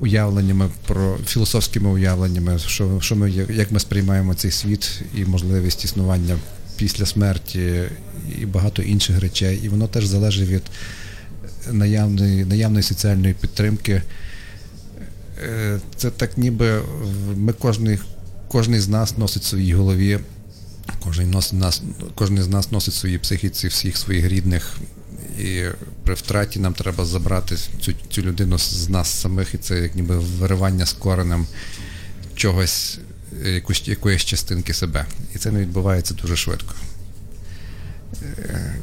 уявленнями 0.00 0.68
про 0.86 1.16
філософськими 1.26 1.90
уявленнями, 1.90 2.58
що, 2.58 3.00
що 3.00 3.16
ми, 3.16 3.30
як 3.50 3.72
ми 3.72 3.80
сприймаємо 3.80 4.34
цей 4.34 4.50
світ 4.50 5.02
і 5.14 5.24
можливість 5.24 5.84
існування 5.84 6.36
після 6.80 7.06
смерті 7.06 7.82
і 8.40 8.46
багато 8.46 8.82
інших 8.82 9.20
речей. 9.20 9.60
І 9.62 9.68
воно 9.68 9.86
теж 9.86 10.06
залежить 10.06 10.48
від 10.48 10.62
наявної, 11.70 12.44
наявної 12.44 12.82
соціальної 12.82 13.34
підтримки. 13.34 14.02
Е, 15.42 15.80
Це 15.96 16.10
так 16.10 16.38
ніби 16.38 16.82
ми 17.36 17.52
кожний, 17.52 17.98
кожний 18.48 18.80
з 18.80 18.88
нас 18.88 19.18
носить 19.18 19.42
в 19.42 19.46
своїй 19.46 19.74
голові, 19.74 20.18
кожен, 21.04 21.30
нос, 21.30 21.52
нас, 21.52 21.82
кожен 22.14 22.42
з 22.42 22.48
нас 22.48 22.72
носить 22.72 22.94
в 22.94 22.96
своїй 22.96 23.18
психіці 23.18 23.68
всіх 23.68 23.96
своїх 23.96 24.28
рідних. 24.28 24.78
І 25.38 25.64
при 26.04 26.14
втраті 26.14 26.58
нам 26.58 26.74
треба 26.74 27.04
забрати 27.04 27.56
цю, 27.80 27.92
цю 28.10 28.22
людину 28.22 28.58
з 28.58 28.88
нас 28.88 29.08
самих, 29.08 29.54
і 29.54 29.58
це 29.58 29.78
як 29.78 29.94
ніби 29.94 30.18
виривання 30.18 30.86
з 30.86 30.92
коренем 30.92 31.46
чогось, 32.34 32.98
якусь, 33.44 33.88
якоїсь 33.88 34.24
частинки 34.24 34.74
себе. 34.74 35.06
І 35.34 35.38
це 35.38 35.50
не 35.50 35.60
відбувається 35.60 36.14
дуже 36.14 36.36
швидко. 36.36 36.74
Е, 38.22 38.74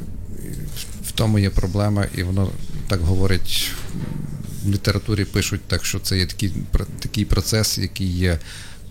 В 1.04 1.12
тому 1.12 1.38
є 1.38 1.50
проблема, 1.50 2.06
і 2.14 2.22
воно 2.22 2.50
так 2.88 3.00
говорить 3.00 3.72
в 4.64 4.70
літературі 4.70 5.24
пишуть 5.24 5.60
так, 5.66 5.84
що 5.84 5.98
це 5.98 6.18
є 6.18 6.26
такий, 6.26 6.52
такий 7.00 7.24
процес, 7.24 7.78
який 7.78 8.06
є 8.06 8.38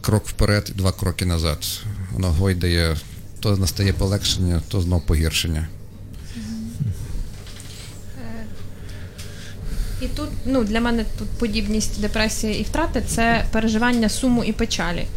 крок 0.01 0.27
вперед 0.27 0.71
і 0.75 0.77
два 0.77 0.91
кроки 0.91 1.25
назад. 1.25 1.81
Воно 2.11 2.31
гойдає, 2.31 2.97
то 3.39 3.57
настає 3.57 3.93
полегшення, 3.93 4.61
то 4.67 4.81
знов 4.81 5.05
погіршення. 5.05 5.67
І 10.01 10.07
тут 10.07 10.29
ну, 10.45 10.63
для 10.63 10.81
мене 10.81 11.05
тут 11.17 11.27
подібність 11.27 12.01
депресії 12.01 12.59
і 12.59 12.63
втрати 12.63 13.03
це 13.07 13.45
переживання 13.51 14.09
суму 14.09 14.43
і 14.43 14.51
печалі. 14.51 15.07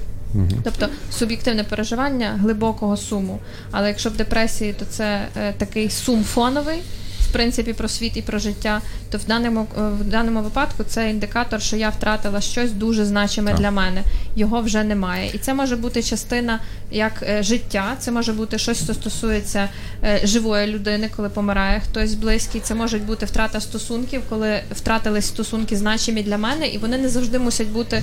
Тобто 0.65 0.89
суб'єктивне 1.13 1.65
переживання 1.65 2.39
глибокого 2.43 2.97
суму. 2.97 3.39
Але 3.71 3.89
якщо 3.89 4.11
в 4.11 4.17
депресії, 4.17 4.73
то 4.73 4.85
це 4.85 5.29
е, 5.37 5.53
такий 5.53 5.91
сум 5.91 6.25
фоновий, 6.25 6.83
в 7.31 7.33
принципі, 7.33 7.73
про 7.73 7.89
світ 7.89 8.17
і 8.17 8.23
про 8.23 8.39
життя, 8.39 8.81
то 9.11 9.19
в 9.19 9.25
даному, 9.25 9.67
е, 9.79 9.81
в 10.01 10.05
даному 10.05 10.43
випадку 10.43 10.85
це 10.85 11.11
індикатор, 11.11 11.63
що 11.63 11.77
я 11.77 11.89
втратила 11.89 12.41
щось 12.41 12.73
дуже 12.73 13.05
значиме 13.05 13.51
Так. 13.51 13.61
для 13.61 13.71
мене. 13.71 14.03
Його 14.37 14.61
вже 14.61 14.85
немає. 14.85 15.31
І 15.35 15.39
це 15.39 15.55
може 15.55 15.77
бути 15.77 16.03
частина 16.03 16.61
як 16.91 17.13
е, 17.23 17.43
життя, 17.43 17.97
це 17.99 18.11
може 18.11 18.33
бути 18.33 18.59
щось, 18.59 18.85
що 18.85 18.95
стосується 18.95 19.69
е, 20.05 20.21
живої 20.25 20.67
людини, 20.67 21.11
коли 21.17 21.29
помирає 21.29 21.81
хтось 21.81 22.15
близький. 22.15 22.61
Це 22.61 22.75
може 22.75 22.99
бути 22.99 23.27
втрата 23.27 23.61
стосунків, 23.61 24.23
коли 24.29 24.61
втратились 24.73 25.27
стосунки 25.27 25.77
значимі 25.77 26.23
для 26.23 26.39
мене, 26.39 26.69
і 26.69 26.79
вони 26.79 26.99
не 26.99 27.09
завжди 27.09 27.39
мусять 27.39 27.69
бути 27.69 28.03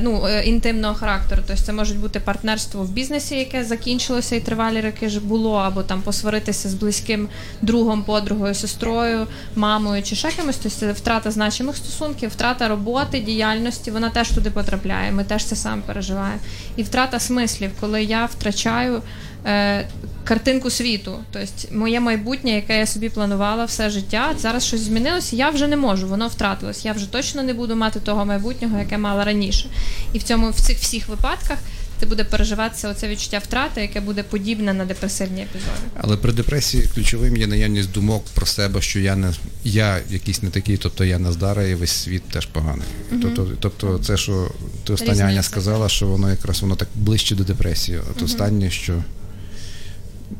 ну, 0.00 0.28
інтимного 0.44 0.94
характеру. 0.94 1.42
Тобто 1.46 1.62
це 1.62 1.72
може 1.72 1.94
бути 1.94 2.20
партнерство 2.20 2.82
в 2.82 2.90
бізнесі, 2.90 3.34
яке 3.34 3.64
закінчилося 3.64 4.36
і 4.36 4.40
тривалі 4.40 4.80
роки 4.80 5.08
ж 5.08 5.20
було, 5.20 5.54
або 5.54 5.82
там 5.82 6.02
посваритися 6.02 6.68
з 6.68 6.74
близьким 6.74 7.28
другом, 7.62 8.02
подругою, 8.02 8.54
сестрою, 8.56 9.26
мамою 9.56 10.02
чи 10.02 10.16
ще 10.16 10.30
кимось. 10.30 10.56
Тобто 10.62 10.92
втрата 10.92 11.30
значимих 11.30 11.76
стосунків, 11.76 12.30
втрата 12.30 12.68
роботи, 12.68 13.20
діяльності, 13.20 13.90
вона 13.90 14.10
теж 14.10 14.30
туди 14.30 14.50
потрапляє. 14.50 15.12
Ми 15.12 15.24
теж 15.24 15.44
це 15.44 15.56
сам 15.56 15.82
переживаємо. 15.82 16.40
І 16.76 16.82
втрата 16.82 17.20
смислів, 17.20 17.70
коли 17.80 18.04
я 18.04 18.24
втрачаю. 18.24 19.02
Е, 19.46 19.88
картинку 20.24 20.70
світу, 20.70 21.18
тобто 21.32 21.74
моє 21.74 22.00
майбутнє, 22.00 22.50
яке 22.50 22.78
я 22.78 22.86
собі 22.86 23.08
планувала 23.08 23.64
все 23.64 23.90
життя, 23.90 24.34
зараз 24.38 24.66
щось 24.66 24.80
змінилося, 24.80 25.36
я 25.36 25.50
вже 25.50 25.66
не 25.66 25.76
можу, 25.76 26.08
воно 26.08 26.28
втратилось. 26.28 26.84
Я 26.84 26.92
вже 26.92 27.12
точно 27.12 27.42
не 27.42 27.54
буду 27.54 27.76
мати 27.76 28.00
того 28.00 28.24
майбутнього, 28.24 28.78
яке 28.78 28.98
мала 28.98 29.24
раніше. 29.24 29.68
І 30.12 30.18
в 30.18 30.22
цьому 30.22 30.50
в 30.50 30.60
цих 30.60 30.78
всіх 30.78 31.08
випадках 31.08 31.58
це 31.99 32.05
буде 32.07 32.23
переживатися 32.23 32.89
оце 32.89 33.07
відчуття 33.07 33.37
втрати, 33.37 33.81
яке 33.81 34.01
буде 34.01 34.23
подібне 34.23 34.73
на 34.73 34.85
депресивні 34.85 35.41
епізоди. 35.41 35.71
Але 35.97 36.17
при 36.17 36.33
депресії 36.33 36.83
ключовим 36.95 37.37
є 37.37 37.47
наявність 37.47 37.91
думок 37.91 38.25
про 38.33 38.45
себе, 38.45 38.81
що 38.81 38.99
я 38.99 39.15
не 39.15 39.33
я 39.63 39.99
якийсь 40.09 40.43
не 40.43 40.49
такий, 40.49 40.77
тобто 40.77 41.05
я 41.05 41.19
нездара, 41.19 41.63
і 41.63 41.75
весь 41.75 41.91
світ 41.91 42.23
теж 42.23 42.45
поганий. 42.45 42.87
Мгм. 43.11 43.21
Тобто, 43.21 43.47
тобто, 43.59 43.99
це, 44.03 44.17
що 44.17 44.51
ти 44.83 44.93
остання 44.93 45.11
Різниця. 45.11 45.31
Аня 45.31 45.43
сказала, 45.43 45.89
що 45.89 46.07
воно 46.07 46.29
якраз 46.29 46.61
воно 46.61 46.75
так 46.75 46.87
ближче 46.95 47.35
до 47.35 47.43
депресії. 47.43 47.97
От 47.97 48.15
Мгм. 48.15 48.25
останнє, 48.25 48.71
що. 48.71 49.03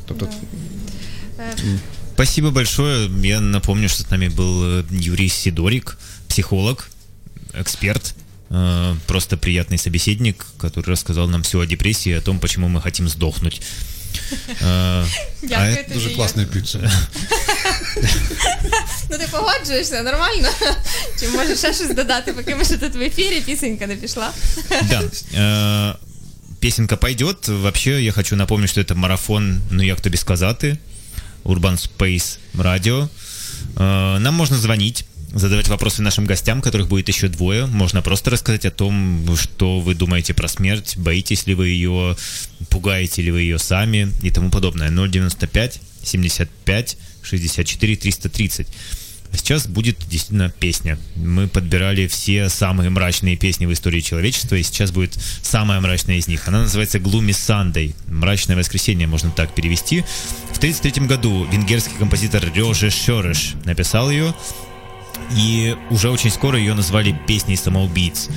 Тобто, 0.06 0.28
Спасибо 2.14 2.52
большое. 2.52 3.10
Я 3.24 3.39
напомню, 3.39 3.89
что 3.89 4.04
с 4.04 4.12
нами 4.12 4.28
был 4.28 4.64
э, 4.64 4.84
Юрий 4.91 5.30
Сидорик, 5.30 5.97
психолог, 6.28 6.88
эксперт, 7.54 8.04
э, 8.04 8.14
просто 9.06 9.38
приятный 9.38 9.78
собеседник, 9.78 10.45
который 10.60 10.89
рассказал 10.89 11.28
нам 11.30 11.41
все 11.41 11.60
о 11.60 11.66
депрессии, 11.66 12.18
о 12.18 12.22
том, 12.22 12.39
почему 12.39 12.68
мы 12.68 12.82
хотим 12.82 13.08
сдохнуть. 13.10 13.62
Э, 14.62 15.06
Дякую 15.41 15.72
а 15.72 15.76
тобі, 15.76 15.88
это- 15.89 15.93
дуже 15.93 16.10
класний 16.10 16.45
підсумок. 16.45 16.91
Ну 19.10 19.18
ти 19.18 19.28
погоджуєшся, 19.32 20.04
нормально? 20.04 20.49
Чи 21.20 21.28
можеш 21.28 21.58
ще 21.58 21.74
щось 21.74 21.95
додати, 21.95 22.34
поки 22.34 22.56
ми 22.56 22.66
ще 22.66 22.78
тут 22.78 22.95
в 22.95 23.02
ефірі, 23.02 23.41
пісенька 23.41 23.88
не 23.88 23.95
пішла? 23.95 24.32
Да. 24.89 25.02
Э, 25.38 25.95
Песенка 26.62 26.97
пойдет. 26.97 27.47
Вообще, 27.47 28.02
я 28.04 28.12
хочу 28.12 28.36
напомнить, 28.36 28.70
что 28.70 28.82
это 28.82 28.95
марафон 28.95 29.62
«Ну 29.72 29.84
як 29.84 30.02
тобі 30.02 30.18
сказати» 30.18 30.78
Urban 31.45 31.88
Space 31.97 32.38
Radio. 32.58 33.08
Э, 33.76 34.20
Нам 34.20 34.34
можно 34.34 34.58
звонить, 34.58 35.06
задавать 35.39 35.68
вопросы 35.68 36.03
нашим 36.03 36.24
гостям, 36.24 36.62
которых 36.62 36.89
будет 36.89 37.09
еще 37.09 37.28
двое. 37.28 37.66
Можно 37.66 38.03
просто 38.03 38.30
рассказать 38.30 38.64
о 38.64 38.70
том, 38.70 39.26
что 39.37 39.80
вы 39.80 39.95
думаете 39.95 40.34
про 40.34 40.49
смерть, 40.49 40.97
боитесь 40.97 41.47
ли 41.47 41.55
вы 41.55 41.68
ее, 41.68 42.16
пугаете 42.70 43.22
ли 43.22 43.30
вы 43.30 43.43
ее 43.43 43.59
сами 43.59 44.12
и 44.22 44.30
тому 44.30 44.51
подобное. 44.51 44.91
095 44.91 45.80
75 46.03 46.97
64 47.22 47.97
330. 47.97 48.66
А 49.32 49.37
сейчас 49.37 49.66
будет 49.66 49.99
действительно 50.09 50.51
песня. 50.51 50.99
Мы 51.16 51.49
подбирали 51.49 52.07
все 52.07 52.49
самые 52.49 52.91
мрачные 52.91 53.37
песни 53.37 53.66
в 53.66 53.72
истории 53.72 54.01
человечества, 54.01 54.55
и 54.55 54.62
сейчас 54.62 54.93
будет 54.93 55.18
самая 55.43 55.80
мрачная 55.80 56.16
из 56.16 56.28
них. 56.28 56.47
Она 56.47 56.62
называется 56.62 56.99
«Gloomy 56.99 57.30
Sunday». 57.30 57.95
«Мрачное 58.07 58.57
воскресенье» 58.57 59.07
можно 59.07 59.30
так 59.30 59.55
перевести. 59.55 60.03
В 60.53 60.59
1933 60.59 61.07
году 61.07 61.45
венгерский 61.51 61.97
композитор 61.99 62.45
Рёже 62.55 62.91
Шёреш 62.91 63.55
написал 63.64 64.11
ее, 64.11 64.34
и 65.37 65.77
уже 65.91 66.11
очень 66.11 66.31
скоро 66.31 66.59
ее 66.59 66.75
назвали 66.75 67.19
«Песней 67.27 67.57
самоубийц». 67.57 68.29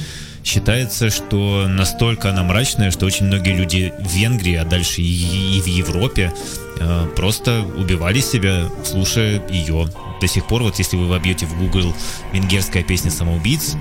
Считается, 0.44 1.10
что 1.10 1.68
настолько 1.68 2.30
она 2.30 2.44
мрачная, 2.44 2.92
что 2.92 3.06
очень 3.06 3.26
многие 3.26 3.56
люди 3.56 3.94
в 4.00 4.12
Венгрии, 4.14 4.56
а 4.56 4.66
дальше 4.66 5.02
и, 5.02 5.62
в 5.62 5.68
Европе 5.68 6.34
э, 6.80 7.08
просто 7.16 7.62
убивали 7.62 8.22
себя, 8.22 8.70
слушая 8.84 9.42
ее. 9.50 9.90
До 10.22 10.28
сих 10.28 10.48
пор, 10.48 10.64
вот 10.64 10.80
если 10.80 10.98
вы 10.98 11.08
вобьете 11.08 11.46
в 11.46 11.58
Google 11.58 11.94
«Венгерская 12.32 12.84
песня 12.84 13.12
самоубийц», 13.12 13.76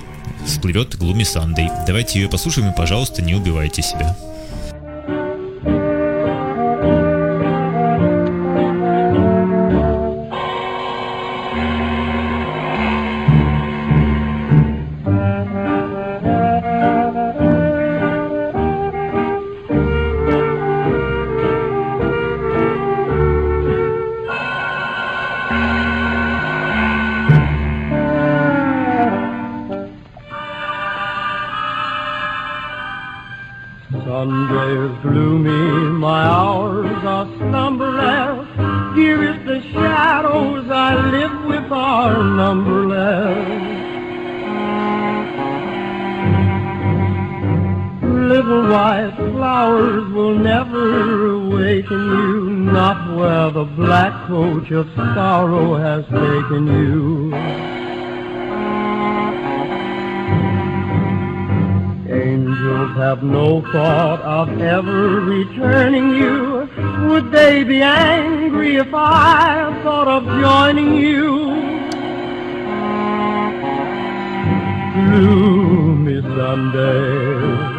всплывет 0.45 0.95
Gloomy 0.95 1.21
Sunday. 1.21 1.69
Давайте 1.85 2.19
ее 2.19 2.29
послушаем 2.29 2.71
и, 2.71 2.75
пожалуйста, 2.75 3.21
не 3.21 3.35
убивайте 3.35 3.81
себя. 3.81 4.17
Awaken 51.59 52.05
you, 52.05 52.49
not 52.49 53.17
where 53.17 53.51
the 53.51 53.65
black 53.65 54.27
coach 54.27 54.71
of 54.71 54.87
sorrow 54.95 55.75
has 55.75 56.05
taken 56.05 56.67
you. 56.67 57.35
Angels 62.09 62.95
have 62.95 63.23
no 63.23 63.61
thought 63.73 64.21
of 64.21 64.61
ever 64.61 65.19
returning 65.19 66.15
you. 66.15 66.69
Would 67.09 67.31
they 67.31 67.63
be 67.65 67.81
angry 67.81 68.77
if 68.77 68.93
I 68.93 69.81
thought 69.83 70.07
of 70.07 70.23
joining 70.41 70.95
you? 70.95 71.49
Gloomy 74.95 76.21
Sunday. 76.21 77.78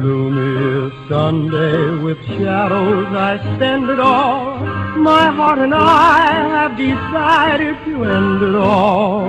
Gloomy 0.00 0.90
Sunday 1.08 2.02
with 2.02 2.18
shadows 2.26 3.06
I 3.14 3.38
spend 3.54 3.88
it 3.88 4.00
all. 4.00 4.58
My 4.96 5.26
heart 5.30 5.60
and 5.60 5.72
I 5.72 6.32
have 6.56 6.76
decided 6.76 7.76
to 7.84 8.04
end 8.04 8.42
it 8.42 8.56
all. 8.56 9.28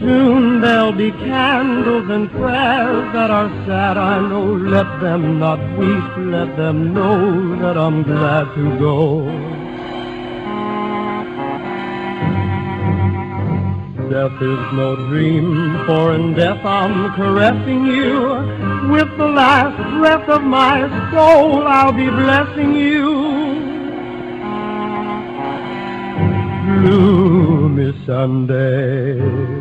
Soon 0.00 0.62
there'll 0.62 0.92
be 0.92 1.10
candles 1.10 2.08
and 2.08 2.30
prayers 2.30 3.12
that 3.12 3.30
are 3.30 3.50
sad, 3.66 3.98
I 3.98 4.26
know. 4.26 4.54
Let 4.54 5.00
them 5.00 5.38
not 5.38 5.60
weep, 5.76 6.16
let 6.16 6.56
them 6.56 6.94
know 6.94 7.56
that 7.60 7.76
I'm 7.76 8.04
glad 8.04 8.54
to 8.54 8.78
go. 8.78 9.59
Death 14.10 14.42
is 14.42 14.72
no 14.72 14.96
dream, 15.08 15.86
for 15.86 16.12
in 16.14 16.34
death 16.34 16.64
I'm 16.64 17.14
caressing 17.14 17.86
you. 17.86 18.90
With 18.90 19.16
the 19.16 19.28
last 19.28 19.78
breath 20.00 20.28
of 20.28 20.42
my 20.42 20.80
soul, 21.12 21.64
I'll 21.64 21.92
be 21.92 22.10
blessing 22.10 22.74
you. 22.74 23.06
Gloomy 26.80 28.04
Sunday. 28.04 29.59